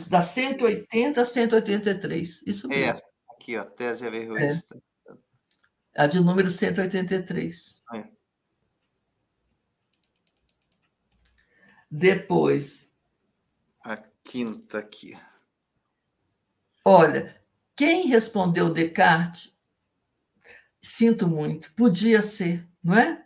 [0.07, 2.44] da 180 a 183.
[2.48, 3.02] Isso é, mesmo.
[3.02, 4.81] É, aqui, ó, tese averroísta.
[5.10, 6.03] É.
[6.03, 7.84] A de número 183.
[7.94, 8.03] É.
[11.91, 12.90] Depois.
[13.84, 15.14] A quinta aqui.
[16.85, 17.35] Olha,
[17.76, 19.53] quem respondeu Descartes,
[20.81, 23.23] sinto muito, podia ser, não é?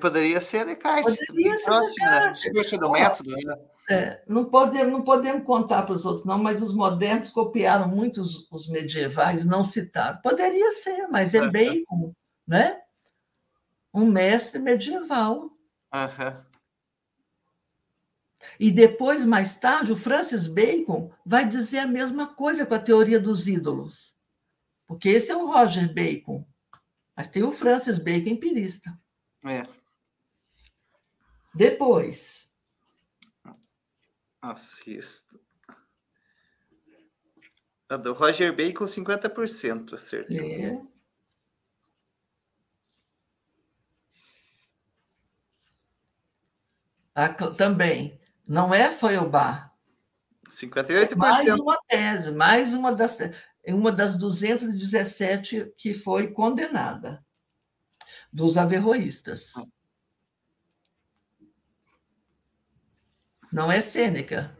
[0.00, 1.18] Poderia ser Descartes.
[1.26, 2.52] Poderia ser próximo, Descartes.
[2.52, 2.64] Né?
[2.64, 3.58] Se do método, né?
[3.90, 8.20] É, não, podemos, não podemos contar para os outros, não, mas os modernos copiaram muito
[8.20, 10.20] os, os medievais, não citaram.
[10.20, 12.12] Poderia ser, mas é Bacon,
[12.46, 12.78] né?
[13.94, 15.50] Um mestre medieval.
[15.94, 16.47] Uhum.
[18.58, 23.18] E depois, mais tarde, o Francis Bacon vai dizer a mesma coisa com a teoria
[23.18, 24.14] dos ídolos.
[24.86, 26.46] Porque esse é o Roger Bacon.
[27.16, 28.98] Mas tem o Francis Bacon empirista.
[29.44, 29.62] É.
[31.54, 32.48] Depois,
[34.40, 35.38] Assista.
[37.88, 40.36] A do Roger Bacon, 50%, acertou.
[40.36, 40.82] É.
[47.14, 48.17] A, também.
[48.48, 49.68] Não é Feuerbach.
[50.48, 51.14] 58%.
[51.14, 53.18] Mais uma tese, mais uma das,
[53.66, 57.22] uma das 217 que foi condenada
[58.32, 59.52] dos averroístas.
[63.52, 64.56] Não é Sêneca.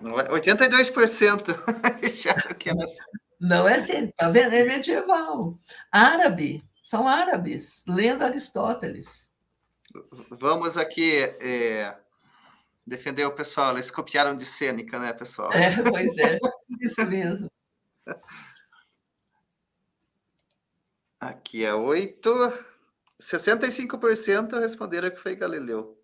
[0.00, 1.54] Não é, 82%.
[3.38, 4.54] Não é Sêneca, tá vendo?
[4.54, 5.58] É medieval.
[5.92, 9.30] Árabe, são árabes, lendo Aristóteles.
[10.30, 11.94] Vamos aqui é,
[12.86, 13.72] defender o pessoal.
[13.72, 15.52] Eles copiaram de Sêneca, né, pessoal?
[15.52, 16.38] É, pois é,
[16.80, 17.50] isso mesmo.
[21.18, 22.30] Aqui é 8.
[23.20, 25.98] 65% responderam que foi Galileu.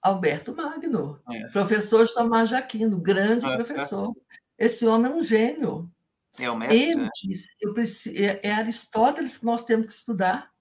[0.00, 1.48] Alberto Magno, é.
[1.48, 4.14] professor de Tomás de Aquino, grande é, professor.
[4.56, 5.90] Esse homem é um gênio.
[6.38, 7.08] É o mestre, Ele né?
[7.22, 10.52] disse, eu preciso, é, é, Aristóteles que nós temos que estudar.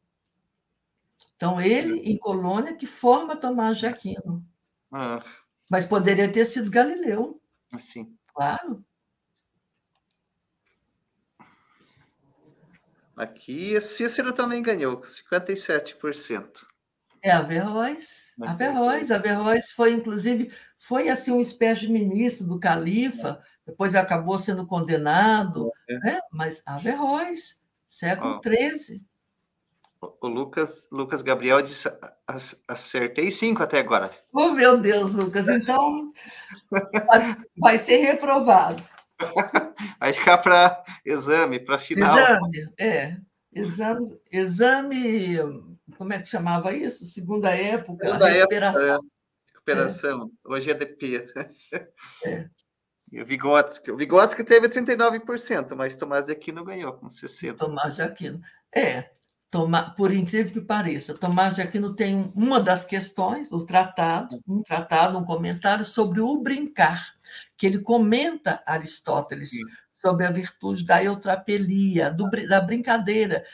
[1.35, 4.43] Então, ele, em Colônia, que forma Tomás de Aquino.
[4.91, 5.21] Ah.
[5.69, 7.41] Mas poderia ter sido Galileu.
[7.77, 8.15] Sim.
[8.33, 8.83] Claro.
[13.15, 16.65] Aqui, Cícero também ganhou, 57%.
[17.21, 18.33] É, Averroes.
[18.41, 19.09] Averroes.
[19.09, 25.71] Averroes foi, inclusive, foi assim uma espécie de ministro do califa, depois acabou sendo condenado,
[25.89, 25.97] é.
[25.99, 26.19] né?
[26.31, 29.01] mas Averroes, século XIII.
[30.21, 31.89] O Lucas, Lucas Gabriel disse:
[32.67, 34.09] acertei cinco até agora.
[34.33, 36.11] Oh, meu Deus, Lucas, então
[37.57, 38.83] vai ser reprovado.
[39.97, 42.17] Vai ficar para exame, para final.
[42.19, 43.17] Exame, é.
[43.53, 45.39] Exame, exame
[45.97, 47.05] como é que chamava isso?
[47.05, 48.81] Segunda época, Segunda recuperação.
[48.81, 49.09] Época,
[49.47, 50.49] recuperação, é.
[50.49, 51.25] hoje é DP.
[52.25, 52.49] É.
[53.11, 57.55] E o Vygotsky, o Vygotsky teve 39%, mas Tomás de Aquino ganhou com 60%.
[57.55, 58.41] Tomás de Aquino.
[58.73, 59.11] É,
[59.55, 64.61] Tomar, por incrível que pareça, Tomás de Aquino tem uma das questões, o tratado, um
[64.61, 67.15] tratado, um comentário sobre o brincar,
[67.55, 69.63] que ele comenta Aristóteles Sim.
[69.97, 73.45] sobre a virtude da eutrapelia, do, da brincadeira.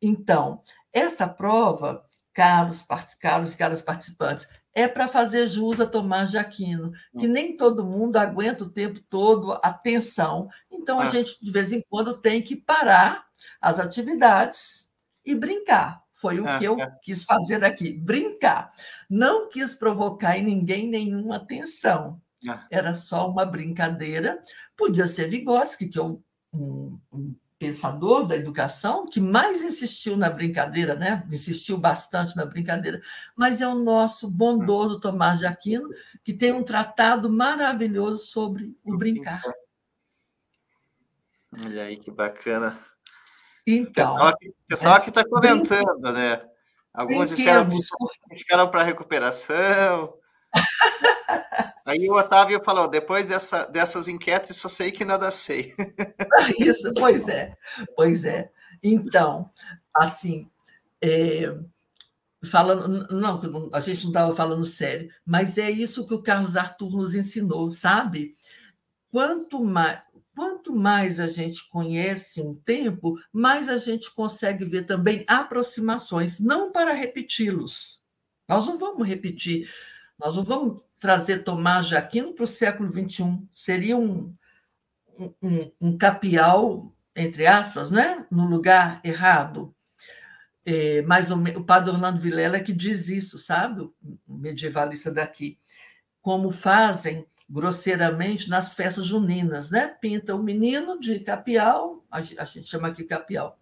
[0.00, 0.62] Então,
[0.92, 2.86] essa prova, caros,
[3.20, 7.84] caros e caras participantes, é para fazer jus a Tomás de Aquino, que nem todo
[7.84, 10.48] mundo aguenta o tempo todo a tensão.
[10.70, 11.06] Então, a ah.
[11.06, 13.26] gente, de vez em quando, tem que parar
[13.60, 14.87] as atividades
[15.28, 16.02] e brincar.
[16.14, 18.70] Foi o que eu quis fazer aqui, brincar.
[19.08, 22.20] Não quis provocar em ninguém nenhuma tensão.
[22.48, 22.66] Ah.
[22.70, 24.40] Era só uma brincadeira.
[24.74, 26.22] Podia ser Vygotsky, que é um,
[26.52, 31.26] um, um pensador da educação que mais insistiu na brincadeira, né?
[31.30, 33.02] Insistiu bastante na brincadeira,
[33.36, 35.88] mas é o nosso bondoso Tomás de Aquino,
[36.24, 39.42] que tem um tratado maravilhoso sobre o brincar.
[41.52, 42.78] Olha aí que bacana.
[43.70, 44.32] Então, o
[44.66, 46.40] pessoal aqui está comentando, né?
[46.94, 50.14] Alguns disseram que ficaram para recuperação.
[51.84, 55.74] Aí o Otávio falou: depois dessa, dessas enquetes, só sei que nada sei.
[56.58, 57.54] Isso, pois é,
[57.94, 58.50] pois é.
[58.82, 59.50] Então,
[59.94, 60.48] assim,
[61.02, 61.54] é,
[62.50, 66.90] falando, não, a gente não estava falando sério, mas é isso que o Carlos Arthur
[66.96, 68.32] nos ensinou, sabe?
[69.10, 70.00] Quanto mais,
[70.38, 76.70] quanto mais a gente conhece um tempo, mais a gente consegue ver também aproximações, não
[76.70, 78.00] para repeti-los.
[78.48, 79.68] Nós não vamos repetir,
[80.16, 83.36] nós não vamos trazer Tomás de Aquino para o século XXI.
[83.52, 84.32] Seria um,
[85.42, 88.24] um, um capial, entre aspas, né?
[88.30, 89.74] no lugar errado.
[90.64, 93.90] É, mais o padre Orlando Vilela que diz isso, sabe?
[94.24, 95.58] O medievalista daqui.
[96.22, 99.88] Como fazem grosseiramente nas festas juninas, né?
[99.88, 103.58] Pinta o menino de capial, a gente chama aqui capial.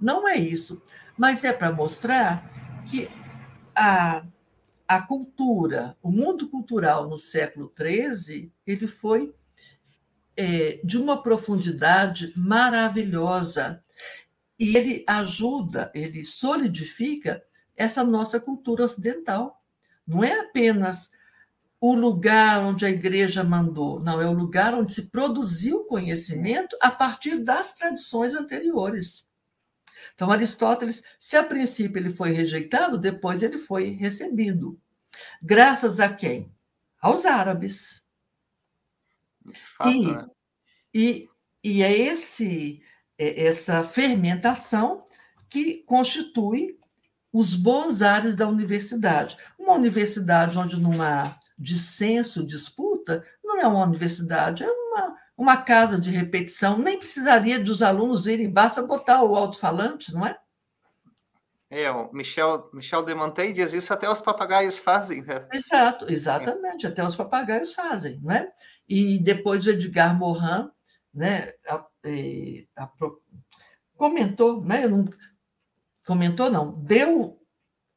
[0.00, 0.82] Não é isso,
[1.16, 2.50] mas é para mostrar
[2.86, 3.08] que
[3.74, 4.24] a
[4.88, 9.34] a cultura, o mundo cultural no século XIII, ele foi
[10.34, 13.84] é, de uma profundidade maravilhosa.
[14.58, 17.42] E ele ajuda, ele solidifica
[17.76, 19.62] essa nossa cultura ocidental.
[20.06, 21.10] Não é apenas
[21.80, 26.90] o lugar onde a igreja mandou, não, é o lugar onde se produziu conhecimento a
[26.90, 29.28] partir das tradições anteriores.
[30.14, 34.80] Então, Aristóteles, se a princípio ele foi rejeitado, depois ele foi recebido.
[35.40, 36.52] Graças a quem?
[37.00, 38.02] Aos árabes.
[39.76, 40.26] Fato, e, né?
[40.92, 41.28] e,
[41.62, 42.82] e é esse,
[43.16, 45.04] é essa fermentação
[45.48, 46.78] que constitui
[47.32, 49.36] os bons ares da universidade.
[49.56, 56.00] Uma universidade onde não há dissenso, disputa, não é uma universidade, é uma uma casa
[56.00, 60.36] de repetição, nem precisaria dos alunos irem, basta botar o alto-falante, não é?
[61.70, 65.46] É, o Michel, Michel de Montaigne diz isso até os papagaios fazem, né?
[65.52, 66.88] Exato, exatamente, é.
[66.88, 68.50] até os papagaios fazem, não é?
[68.88, 70.68] E depois o Edgar Morin,
[71.14, 72.90] né, a, a, a,
[73.96, 75.04] comentou, né, não,
[76.04, 77.37] comentou não, deu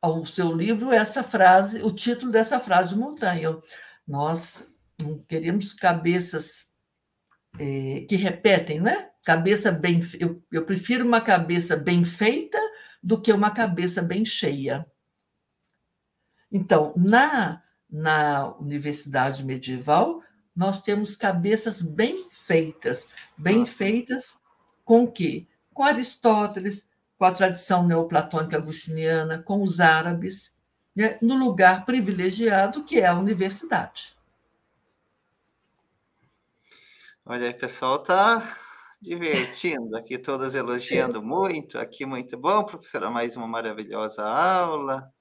[0.01, 3.61] ao seu livro essa frase, o título dessa frase Montaigne,
[4.07, 4.67] nós
[4.99, 6.67] não queremos cabeças
[7.59, 9.09] é, que repetem, né?
[9.23, 9.99] Cabeça bem.
[10.19, 12.59] Eu, eu prefiro uma cabeça bem feita
[13.03, 14.85] do que uma cabeça bem cheia.
[16.51, 20.21] Então, na, na universidade medieval,
[20.55, 23.07] nós temos cabeças bem feitas.
[23.37, 24.39] Bem feitas
[24.83, 25.47] com que?
[25.73, 26.85] Com Aristóteles,
[27.21, 30.51] com a tradição neoplatônica agustiniana, com os árabes,
[30.95, 31.19] né?
[31.21, 34.17] no lugar privilegiado que é a universidade.
[37.23, 38.57] Olha aí, pessoal tá
[38.99, 45.13] divertindo aqui, todas elogiando muito, aqui muito bom, professora, mais uma maravilhosa aula.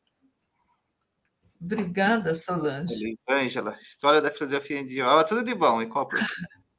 [1.60, 2.94] Obrigada, Solange.
[2.94, 5.82] Elisângela, história da filosofia individual, tudo de bom.
[5.82, 6.08] E com,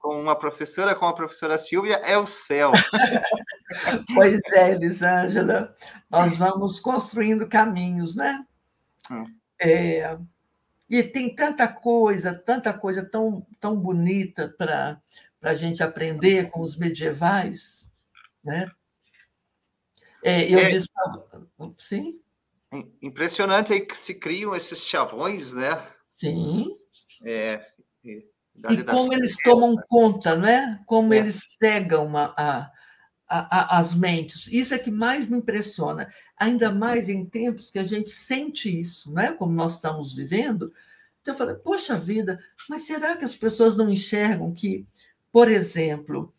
[0.01, 2.71] com uma professora, com a professora Silvia, é o céu.
[4.13, 5.75] pois é, Elisângela,
[6.09, 8.45] nós vamos construindo caminhos, né?
[9.11, 9.25] Hum.
[9.61, 10.17] É,
[10.89, 15.01] e tem tanta coisa, tanta coisa tão, tão bonita para
[15.41, 17.87] a gente aprender com os medievais.
[18.43, 18.69] Né?
[20.23, 20.89] É, eu é, disse.
[21.77, 22.19] Sim?
[23.01, 25.69] Impressionante aí que se criam esses chavões, né?
[26.17, 26.75] Sim.
[27.23, 27.71] É,
[28.69, 30.79] e, como eles tomam conta, né?
[30.85, 31.17] Como é.
[31.17, 32.71] eles cegam a, a,
[33.27, 34.47] a, as mentes.
[34.47, 36.07] Isso é que mais me impressiona
[36.41, 39.31] ainda mais em tempos que a gente sente isso, né?
[39.33, 40.73] como nós estamos vivendo.
[41.21, 44.87] Então, eu falei, poxa vida, mas será que as pessoas não enxergam que,
[45.31, 46.33] por exemplo,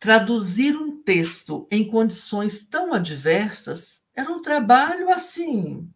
[0.00, 5.86] traduzir um texto em condições tão adversas era um trabalho assim.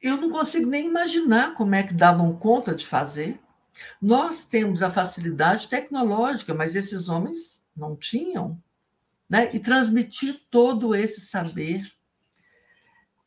[0.00, 3.40] Eu não consigo nem imaginar como é que davam conta de fazer.
[4.00, 8.60] Nós temos a facilidade tecnológica, mas esses homens não tinham.
[9.28, 9.48] Né?
[9.52, 11.82] E transmitir todo esse saber,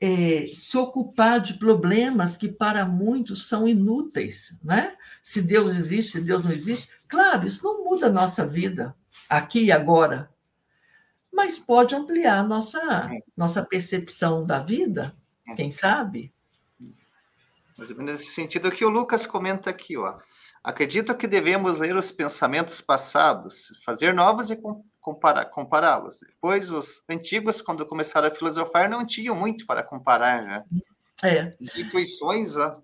[0.02, 4.58] é, se ocupar de problemas que para muitos são inúteis.
[4.64, 4.96] Né?
[5.22, 8.96] Se Deus existe, se Deus não existe, claro, isso não muda a nossa vida,
[9.30, 10.32] aqui e agora,
[11.32, 15.16] mas pode ampliar nossa, nossa percepção da vida,
[15.56, 16.34] quem sabe?
[17.80, 20.20] Mais ou menos nesse sentido que o Lucas comenta aqui, ó.
[20.62, 24.60] Acredito que devemos ler os pensamentos passados, fazer novos e
[25.00, 26.20] compará-los.
[26.20, 30.64] Depois, os antigos, quando começaram a filosofar, não tinham muito para comparar, né?
[31.24, 31.54] É.
[31.64, 32.82] As intuições, ó.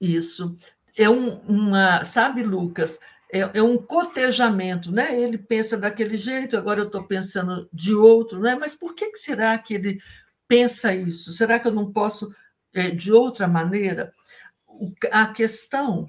[0.00, 0.56] Isso.
[0.96, 2.98] É um, uma, sabe, Lucas,
[3.30, 5.20] é, é, um cotejamento, né?
[5.20, 8.54] Ele pensa daquele jeito, agora eu estou pensando de outro, né?
[8.54, 10.00] Mas por que, que será que ele
[10.48, 11.32] pensa isso?
[11.32, 12.34] Será que eu não posso
[12.94, 14.12] de outra maneira?
[15.10, 16.08] A questão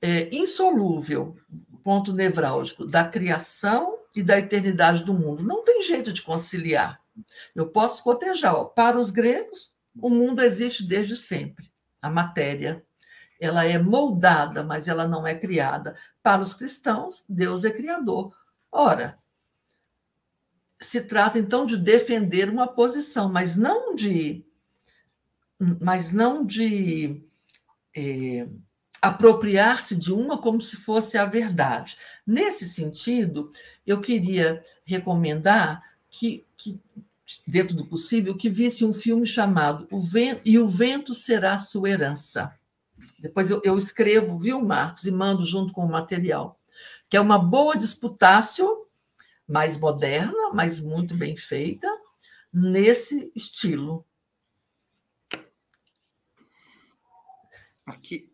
[0.00, 1.36] é, insolúvel,
[1.82, 5.42] ponto nevrálgico, da criação e da eternidade do mundo.
[5.42, 7.00] Não tem jeito de conciliar.
[7.54, 8.64] Eu posso cotejar.
[8.66, 11.70] Para os gregos, o mundo existe desde sempre.
[12.00, 12.84] A matéria,
[13.40, 15.96] ela é moldada, mas ela não é criada.
[16.22, 18.34] Para os cristãos, Deus é criador.
[18.70, 19.18] Ora,
[20.80, 24.44] se trata então de defender uma posição, mas não de,
[25.80, 27.22] mas não de
[27.94, 28.46] é,
[29.00, 31.96] apropriar-se de uma como se fosse a verdade.
[32.26, 33.50] Nesse sentido,
[33.86, 36.78] eu queria recomendar que, que
[37.46, 41.90] dentro do possível, que visse um filme chamado o Vento, E o Vento Será Sua
[41.90, 42.54] Herança.
[43.18, 46.58] Depois eu, eu escrevo, viu, Marcos, e mando junto com o material,
[47.08, 48.86] que é uma boa disputácio,
[49.46, 51.88] mais moderna, mas muito bem feita,
[52.52, 54.04] nesse estilo.
[57.92, 58.32] Aqui,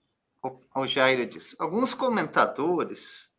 [0.75, 3.33] o Jair diz: alguns comentadores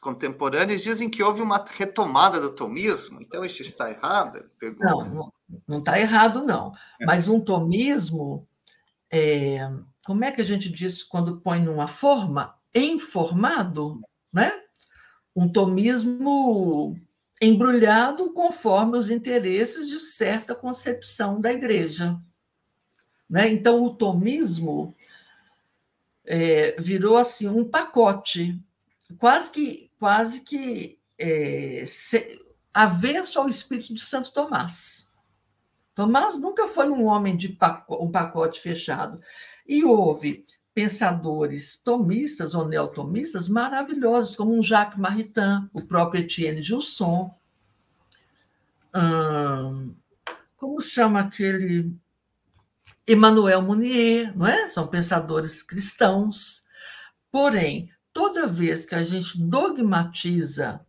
[0.00, 4.48] contemporâneos dizem que houve uma retomada do tomismo, então isso está errado?
[4.78, 5.32] Não,
[5.66, 6.72] não está errado, não.
[7.00, 7.06] É.
[7.06, 8.46] Mas um tomismo,
[9.10, 9.68] é,
[10.04, 12.54] como é que a gente diz quando põe numa forma?
[12.74, 14.00] Informado,
[14.32, 14.52] né?
[15.34, 16.96] Um tomismo
[17.40, 22.20] embrulhado conforme os interesses de certa concepção da igreja.
[23.28, 23.48] Né?
[23.48, 24.94] Então, o tomismo
[26.24, 28.60] é, virou assim um pacote,
[29.18, 32.40] quase que quase que é, se,
[32.72, 35.08] avesso ao espírito de Santo Tomás.
[35.94, 39.20] Tomás nunca foi um homem de paco, um pacote fechado.
[39.66, 47.34] E houve pensadores tomistas ou neotomistas maravilhosos, como um Jacques Maritain, o próprio Etienne Gilson.
[48.94, 49.94] Hum,
[50.56, 51.92] como chama aquele
[53.12, 54.68] Emmanuel Mounier, não é?
[54.68, 56.62] São pensadores cristãos.
[57.32, 60.86] Porém, toda vez que a gente dogmatiza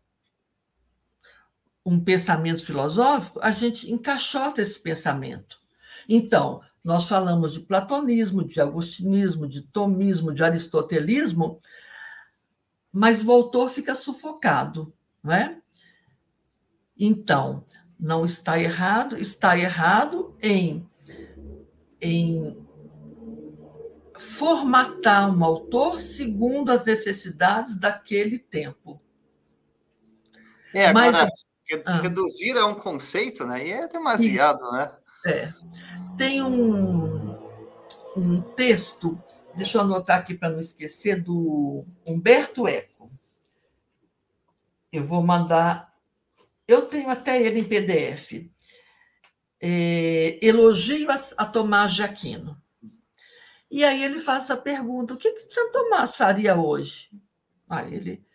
[1.83, 5.59] um pensamento filosófico, a gente encaixota esse pensamento.
[6.07, 11.57] Então, nós falamos de platonismo, de agostinismo, de tomismo, de aristotelismo,
[12.93, 14.93] mas autor fica sufocado,
[15.23, 15.59] não é?
[16.95, 17.65] Então,
[17.99, 20.87] não está errado, está errado em
[22.01, 22.57] em
[24.17, 29.01] formatar um autor segundo as necessidades daquele tempo.
[30.73, 31.45] É, agora, Mas,
[31.85, 32.01] ah.
[32.01, 33.67] reduzir a um conceito, né?
[33.67, 34.71] E é demasiado, isso.
[34.71, 34.91] né?
[35.25, 35.53] É.
[36.17, 37.37] Tem um,
[38.15, 39.21] um texto,
[39.55, 43.11] deixa eu anotar aqui para não esquecer, do Humberto Eco.
[44.91, 45.93] Eu vou mandar.
[46.67, 48.49] Eu tenho até ele em PDF
[49.61, 52.59] é, elogio a, a, Tomás de Aquino.
[53.69, 57.09] E aí ele faz essa pergunta: o que, que Santo Tomás faria hoje?
[57.69, 58.25] Aí ele,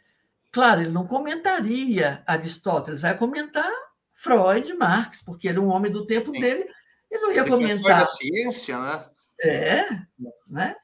[0.52, 3.70] claro, ele não comentaria Aristóteles, vai comentar
[4.14, 6.40] Freud, Marx, porque era um homem do tempo Sim.
[6.40, 6.66] dele,
[7.10, 7.98] ele não ia Defensor comentar.
[8.00, 9.04] da ciência, né?
[9.42, 9.84] É,
[10.48, 10.76] né?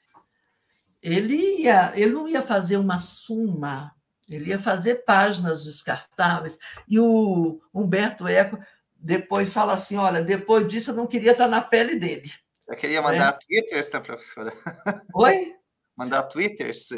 [1.00, 3.94] Ele, ia, ele não ia fazer uma suma,
[4.28, 6.58] ele ia fazer páginas descartáveis.
[6.86, 8.58] E o Humberto Eco
[9.02, 12.30] depois fala assim: olha, depois disso eu não queria estar na pele dele.
[12.68, 13.38] Eu queria mandar é.
[13.46, 14.52] twitters, tá, professora?
[15.14, 15.54] Oi?
[15.96, 16.88] mandar twitters.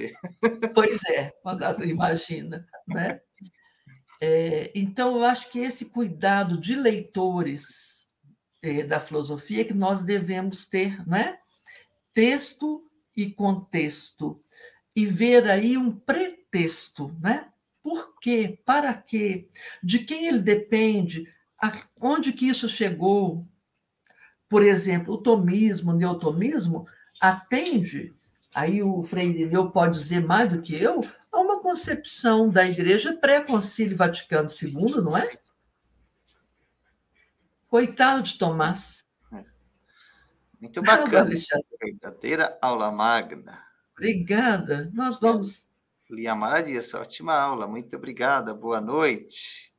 [0.74, 3.20] Pois é, mandar, imagina, né?
[4.20, 8.08] É, então, eu acho que esse cuidado de leitores
[8.62, 11.36] é, da filosofia que nós devemos ter, né?
[12.14, 14.42] Texto e contexto,
[14.96, 17.50] e ver aí um pretexto, né?
[17.82, 18.58] Por quê?
[18.64, 19.48] Para quê?
[19.82, 21.30] De quem ele depende?
[22.00, 23.46] Onde que isso chegou?
[24.48, 26.86] Por exemplo, o tomismo, o neotomismo,
[27.20, 28.14] atende,
[28.54, 31.00] aí o Freire Neu pode dizer mais do que eu,
[31.32, 35.36] a uma concepção da igreja pré-concílio Vaticano II, não é?
[37.68, 39.04] Coitado de Tomás.
[40.60, 41.30] Muito bacana.
[41.80, 43.62] Verdadeira aula magna.
[43.92, 44.90] Obrigada.
[44.94, 45.66] Nós vamos.
[46.10, 49.72] Liamara diz, ótima aula, muito obrigada, boa noite.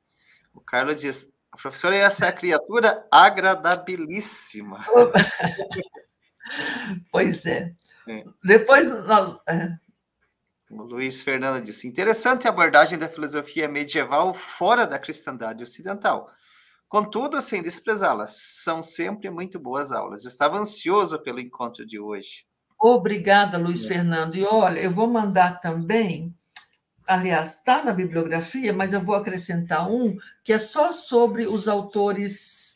[0.54, 4.86] O Carlos diz, a professora, essa é a criatura agradabilíssima.
[7.12, 7.74] pois é.
[8.08, 8.24] é.
[8.44, 9.38] Depois nós.
[9.48, 9.70] É.
[10.70, 16.30] O Luiz Fernando disse: interessante a abordagem da filosofia medieval fora da cristandade ocidental.
[16.88, 20.26] Contudo, sem desprezá-las, são sempre muito boas aulas.
[20.26, 22.46] Estava ansioso pelo encontro de hoje.
[22.80, 23.88] Obrigada, Luiz é.
[23.88, 24.36] Fernando.
[24.36, 26.36] E olha, eu vou mandar também
[27.08, 32.76] aliás, está na bibliografia, mas eu vou acrescentar um que é só sobre os autores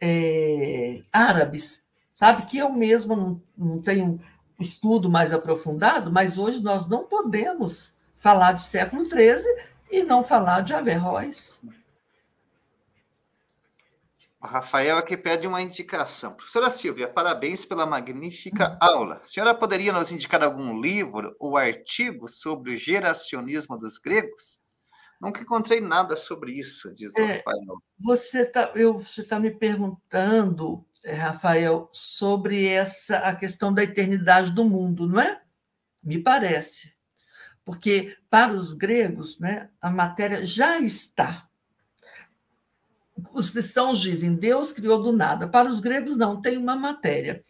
[0.00, 1.82] é, árabes,
[2.14, 2.46] sabe?
[2.46, 4.20] Que eu mesmo não, não tenho
[4.58, 9.42] estudo mais aprofundado, mas hoje nós não podemos falar de século XIII
[9.90, 11.60] e não falar de Averroes.
[14.42, 16.32] O Rafael aqui pede uma indicação.
[16.32, 19.16] Professora Silvia, parabéns pela magnífica aula.
[19.16, 24.58] A senhora poderia nos indicar algum livro ou artigo sobre o geracionismo dos gregos?
[25.20, 27.82] Nunca encontrei nada sobre isso, diz o é, Rafael.
[27.98, 28.72] Você está
[29.28, 35.42] tá me perguntando, é, Rafael, sobre essa a questão da eternidade do mundo, não é?
[36.02, 36.94] Me parece.
[37.62, 41.49] Porque para os gregos, né, a matéria já está
[43.32, 45.48] os cristãos dizem Deus criou do nada.
[45.48, 47.42] Para os gregos, não, tem uma matéria.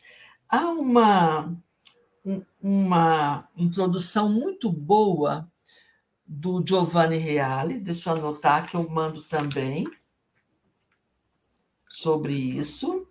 [0.49, 1.55] Há uma,
[2.63, 5.51] uma introdução muito boa
[6.27, 9.85] do Giovanni Reale, deixa eu anotar que eu mando também
[11.89, 13.07] sobre isso.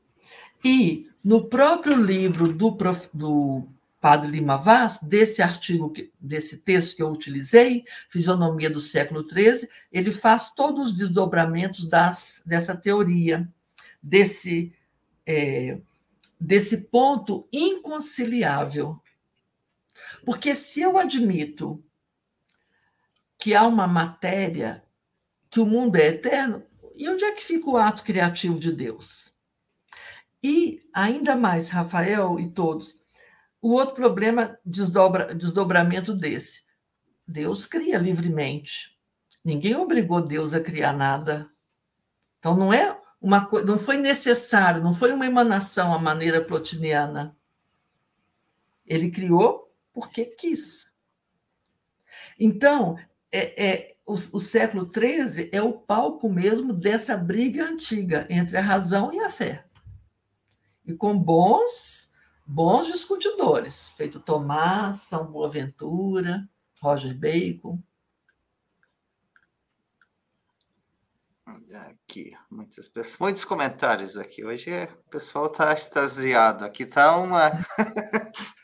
[0.63, 2.77] E no próprio livro do,
[3.13, 3.67] do
[3.99, 10.11] Padre Lima Vaz, desse artigo, desse texto que eu utilizei, Fisionomia do século XIII, ele
[10.11, 13.47] faz todos os desdobramentos das, dessa teoria,
[14.01, 14.73] desse,
[15.25, 15.79] é,
[16.39, 19.01] desse ponto inconciliável.
[20.25, 21.83] Porque se eu admito
[23.37, 24.83] que há uma matéria,
[25.49, 26.63] que o mundo é eterno,
[26.95, 29.33] e onde é que fica o ato criativo de Deus?
[30.41, 32.98] E ainda mais, Rafael e todos,
[33.61, 36.63] o outro problema, desdobra, desdobramento desse.
[37.27, 38.97] Deus cria livremente.
[39.43, 41.49] Ninguém obrigou Deus a criar nada.
[42.39, 47.35] Então não é uma coisa, não foi necessário, não foi uma emanação à maneira plotiniana.
[48.85, 50.87] Ele criou porque quis.
[52.39, 52.97] Então,
[53.31, 58.61] é, é o, o século XIII é o palco mesmo dessa briga antiga entre a
[58.61, 59.65] razão e a fé.
[60.85, 62.08] E com bons
[62.49, 66.49] bons discutidores, feito Tomás, São Boaventura,
[66.81, 67.79] Roger Bacon.
[71.71, 74.43] Aqui, muitas pessoas, muitos comentários aqui.
[74.43, 76.65] Hoje o pessoal está extasiado.
[76.65, 77.51] Aqui está uma.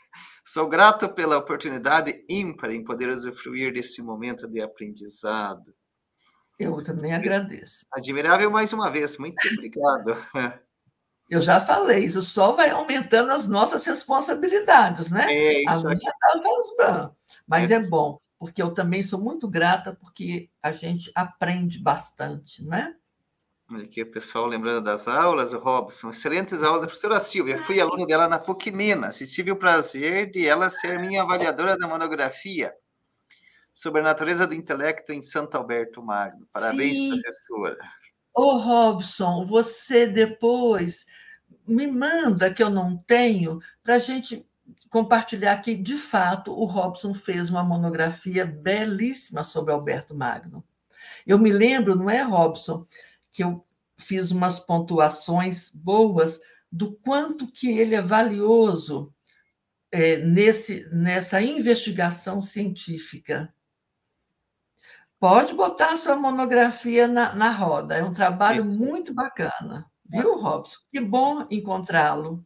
[0.44, 5.76] Sou grato pela oportunidade ímpar em poder usufruir desse momento de aprendizado.
[6.58, 7.86] Eu também agradeço.
[7.92, 9.18] Admirável mais uma vez.
[9.20, 10.16] Muito obrigado.
[11.30, 15.26] Eu já falei, isso só vai aumentando as nossas responsabilidades, né?
[15.28, 15.88] É isso.
[15.88, 17.12] A minha tá
[17.48, 17.76] mas é.
[17.76, 22.96] é bom, porque eu também sou muito grata, porque a gente aprende bastante, né?
[23.82, 27.58] Aqui o pessoal lembrando das aulas, o Robson, excelentes aulas da professora Silvia.
[27.58, 31.76] Fui aluno dela na PUC Minas e tive o prazer de ela ser minha avaliadora
[31.76, 32.72] da monografia
[33.74, 36.48] sobre a natureza do intelecto em Santo Alberto Magno.
[36.54, 37.10] Parabéns, Sim.
[37.10, 37.78] professora.
[38.36, 41.06] Ô, Robson, você depois
[41.66, 44.46] me manda que eu não tenho para a gente
[44.90, 50.64] compartilhar que, de fato, o Robson fez uma monografia belíssima sobre Alberto Magno.
[51.26, 52.86] Eu me lembro, não é, Robson,
[53.32, 53.66] que eu
[53.98, 56.40] fiz umas pontuações boas
[56.70, 59.14] do quanto que ele é valioso
[59.90, 63.55] é, nesse, nessa investigação científica.
[65.20, 68.80] Pode botar a sua monografia na, na roda, é um trabalho Isso.
[68.80, 69.90] muito bacana.
[70.06, 70.78] Viu, Robson?
[70.92, 72.46] Que bom encontrá-lo.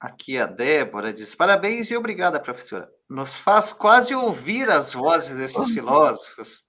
[0.00, 2.90] Aqui a Débora diz: parabéns e obrigada, professora.
[3.08, 6.64] Nos faz quase ouvir as vozes desses filósofos.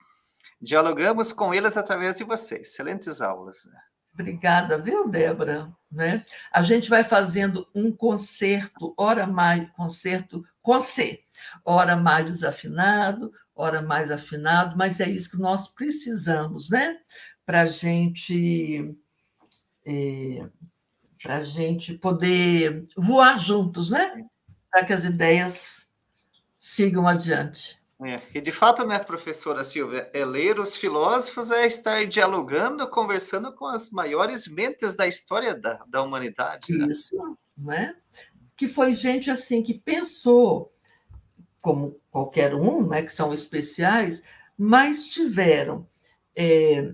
[0.60, 2.70] Dialogamos com eles através de vocês.
[2.70, 3.66] Excelentes aulas.
[3.66, 3.80] Né?
[4.19, 5.72] Obrigada, viu, Débora?
[5.91, 6.26] Né?
[6.52, 11.23] A gente vai fazendo um concerto, hora mais, concerto com C,
[11.64, 16.98] hora mais desafinado, hora mais afinado, mas é isso que nós precisamos, né?
[17.45, 18.98] Para gente.
[19.85, 20.49] É,
[21.22, 24.26] para gente poder voar juntos, né?
[24.72, 25.88] Para que as ideias
[26.57, 27.77] sigam adiante.
[28.03, 33.52] É, e de fato, né, professora Silvia, é ler os filósofos é estar dialogando, conversando
[33.52, 36.72] com as maiores mentes da história da, da humanidade.
[36.72, 36.86] Né?
[36.88, 37.95] Isso, né?
[38.56, 40.72] Que foi gente assim que pensou,
[41.60, 44.22] como qualquer um, né, que são especiais,
[44.56, 45.88] mas tiveram
[46.36, 46.94] é,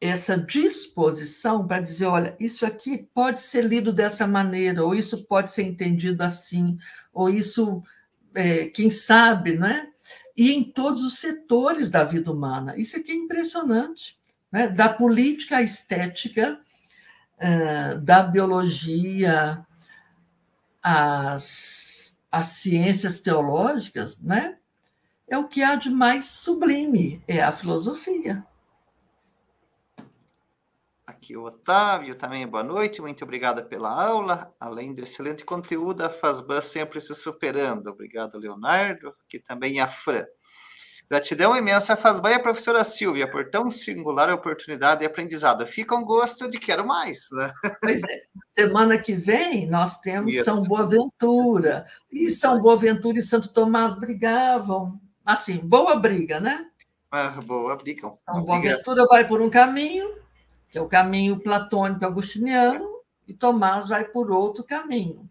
[0.00, 5.52] essa disposição para dizer, olha, isso aqui pode ser lido dessa maneira, ou isso pode
[5.52, 6.76] ser entendido assim,
[7.12, 7.80] ou isso,
[8.34, 9.91] é, quem sabe, né?
[10.36, 12.76] E em todos os setores da vida humana.
[12.76, 14.18] Isso aqui é impressionante.
[14.50, 14.66] Né?
[14.66, 16.58] Da política à estética,
[17.38, 19.66] eh, da biologia
[20.82, 24.56] às, às ciências teológicas, né?
[25.28, 28.44] é o que há de mais sublime, é a filosofia.
[31.22, 34.52] Aqui o Otávio também, boa noite, muito obrigada pela aula.
[34.58, 37.86] Além do excelente conteúdo, a FASBAN sempre se superando.
[37.86, 40.24] Obrigado, Leonardo, aqui também a Fran.
[41.08, 45.64] Gratidão imensa, FASBAN e a professora Silvia, por tão singular oportunidade e aprendizado.
[45.64, 47.52] Fica um gosto de quero mais, né?
[47.80, 48.22] Pois é.
[48.58, 50.44] Semana que vem nós temos Isso.
[50.44, 51.86] São Boaventura.
[52.10, 55.00] E São Boaventura e Santo Tomás brigavam.
[55.24, 56.66] Assim, boa briga, né?
[57.12, 58.12] Ah, boa briga.
[58.28, 60.20] São Boaventura vai por um caminho,
[60.72, 65.28] que é o caminho platônico agostiniano, e Tomás vai por outro caminho,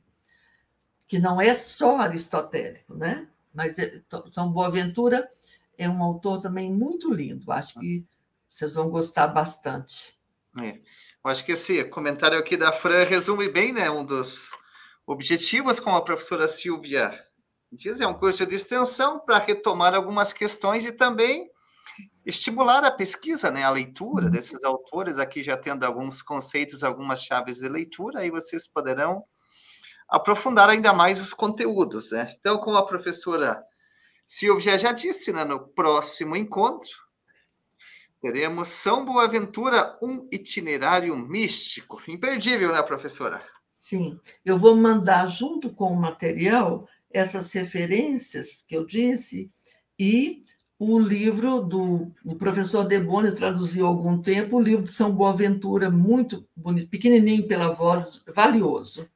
[1.07, 3.27] que não é só aristotélico, né?
[3.51, 3.99] Mas é,
[4.31, 5.27] São Boaventura
[5.75, 7.51] é um autor também muito lindo.
[7.51, 8.05] Acho que
[8.47, 10.15] vocês vão gostar bastante.
[10.61, 10.75] É.
[11.23, 13.89] Eu acho que esse comentário aqui da Fran resume bem, né?
[13.89, 14.51] Um dos
[15.07, 17.11] objetivos, como a professora Silvia
[17.71, 21.50] diz, é um curso de extensão para retomar algumas questões e também
[22.25, 24.31] estimular a pesquisa, né, a leitura uhum.
[24.31, 29.23] desses autores, aqui já tendo alguns conceitos, algumas chaves de leitura, aí vocês poderão
[30.07, 32.35] aprofundar ainda mais os conteúdos, né?
[32.39, 33.63] Então, como a professora
[34.27, 36.91] Silvia já disse, né, no próximo encontro,
[38.21, 42.01] teremos São Boaventura, um itinerário místico.
[42.07, 43.41] Imperdível, né, professora?
[43.71, 49.51] Sim, eu vou mandar junto com o material essas referências que eu disse
[49.97, 50.43] e
[50.83, 55.91] o livro do o professor Deboni traduziu há algum tempo, o livro de São Boaventura,
[55.91, 59.07] muito bonito, pequenininho pela voz, valioso,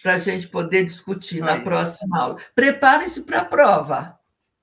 [0.00, 2.36] para a gente poder discutir na próxima aula.
[2.54, 4.16] Preparem-se para a prova.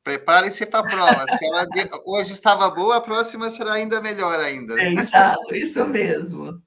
[0.05, 1.25] Preparem-se para a prova.
[1.37, 1.67] Se ela
[2.05, 4.79] hoje estava boa, a próxima será ainda melhor ainda.
[4.81, 6.61] É, exato, isso mesmo.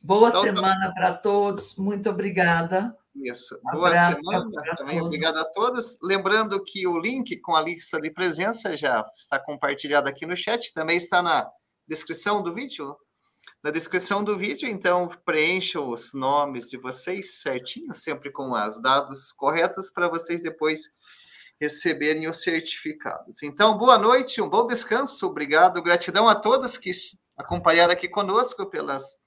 [0.00, 1.74] Boa então, tá semana para todos.
[1.74, 2.96] Muito obrigada.
[3.16, 3.58] Isso.
[3.72, 5.00] Boa semana também.
[5.00, 5.98] Obrigado a todos.
[6.02, 10.72] Lembrando que o link com a lista de presença já está compartilhado aqui no chat,
[10.74, 11.48] também está na
[11.86, 12.96] descrição do vídeo.
[13.62, 19.32] Na descrição do vídeo, então, preencham os nomes de vocês certinho, sempre com os dados
[19.32, 20.80] corretos, para vocês depois
[21.60, 23.42] receberem os certificados.
[23.42, 26.90] Então, boa noite, um bom descanso, obrigado, gratidão a todos que
[27.36, 29.18] acompanharam aqui conosco pelas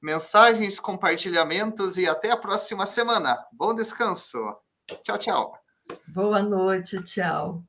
[0.00, 3.38] mensagens, compartilhamentos e até a próxima semana.
[3.52, 4.38] Bom descanso.
[5.02, 5.58] Tchau, tchau.
[6.08, 7.62] Boa noite, tchau.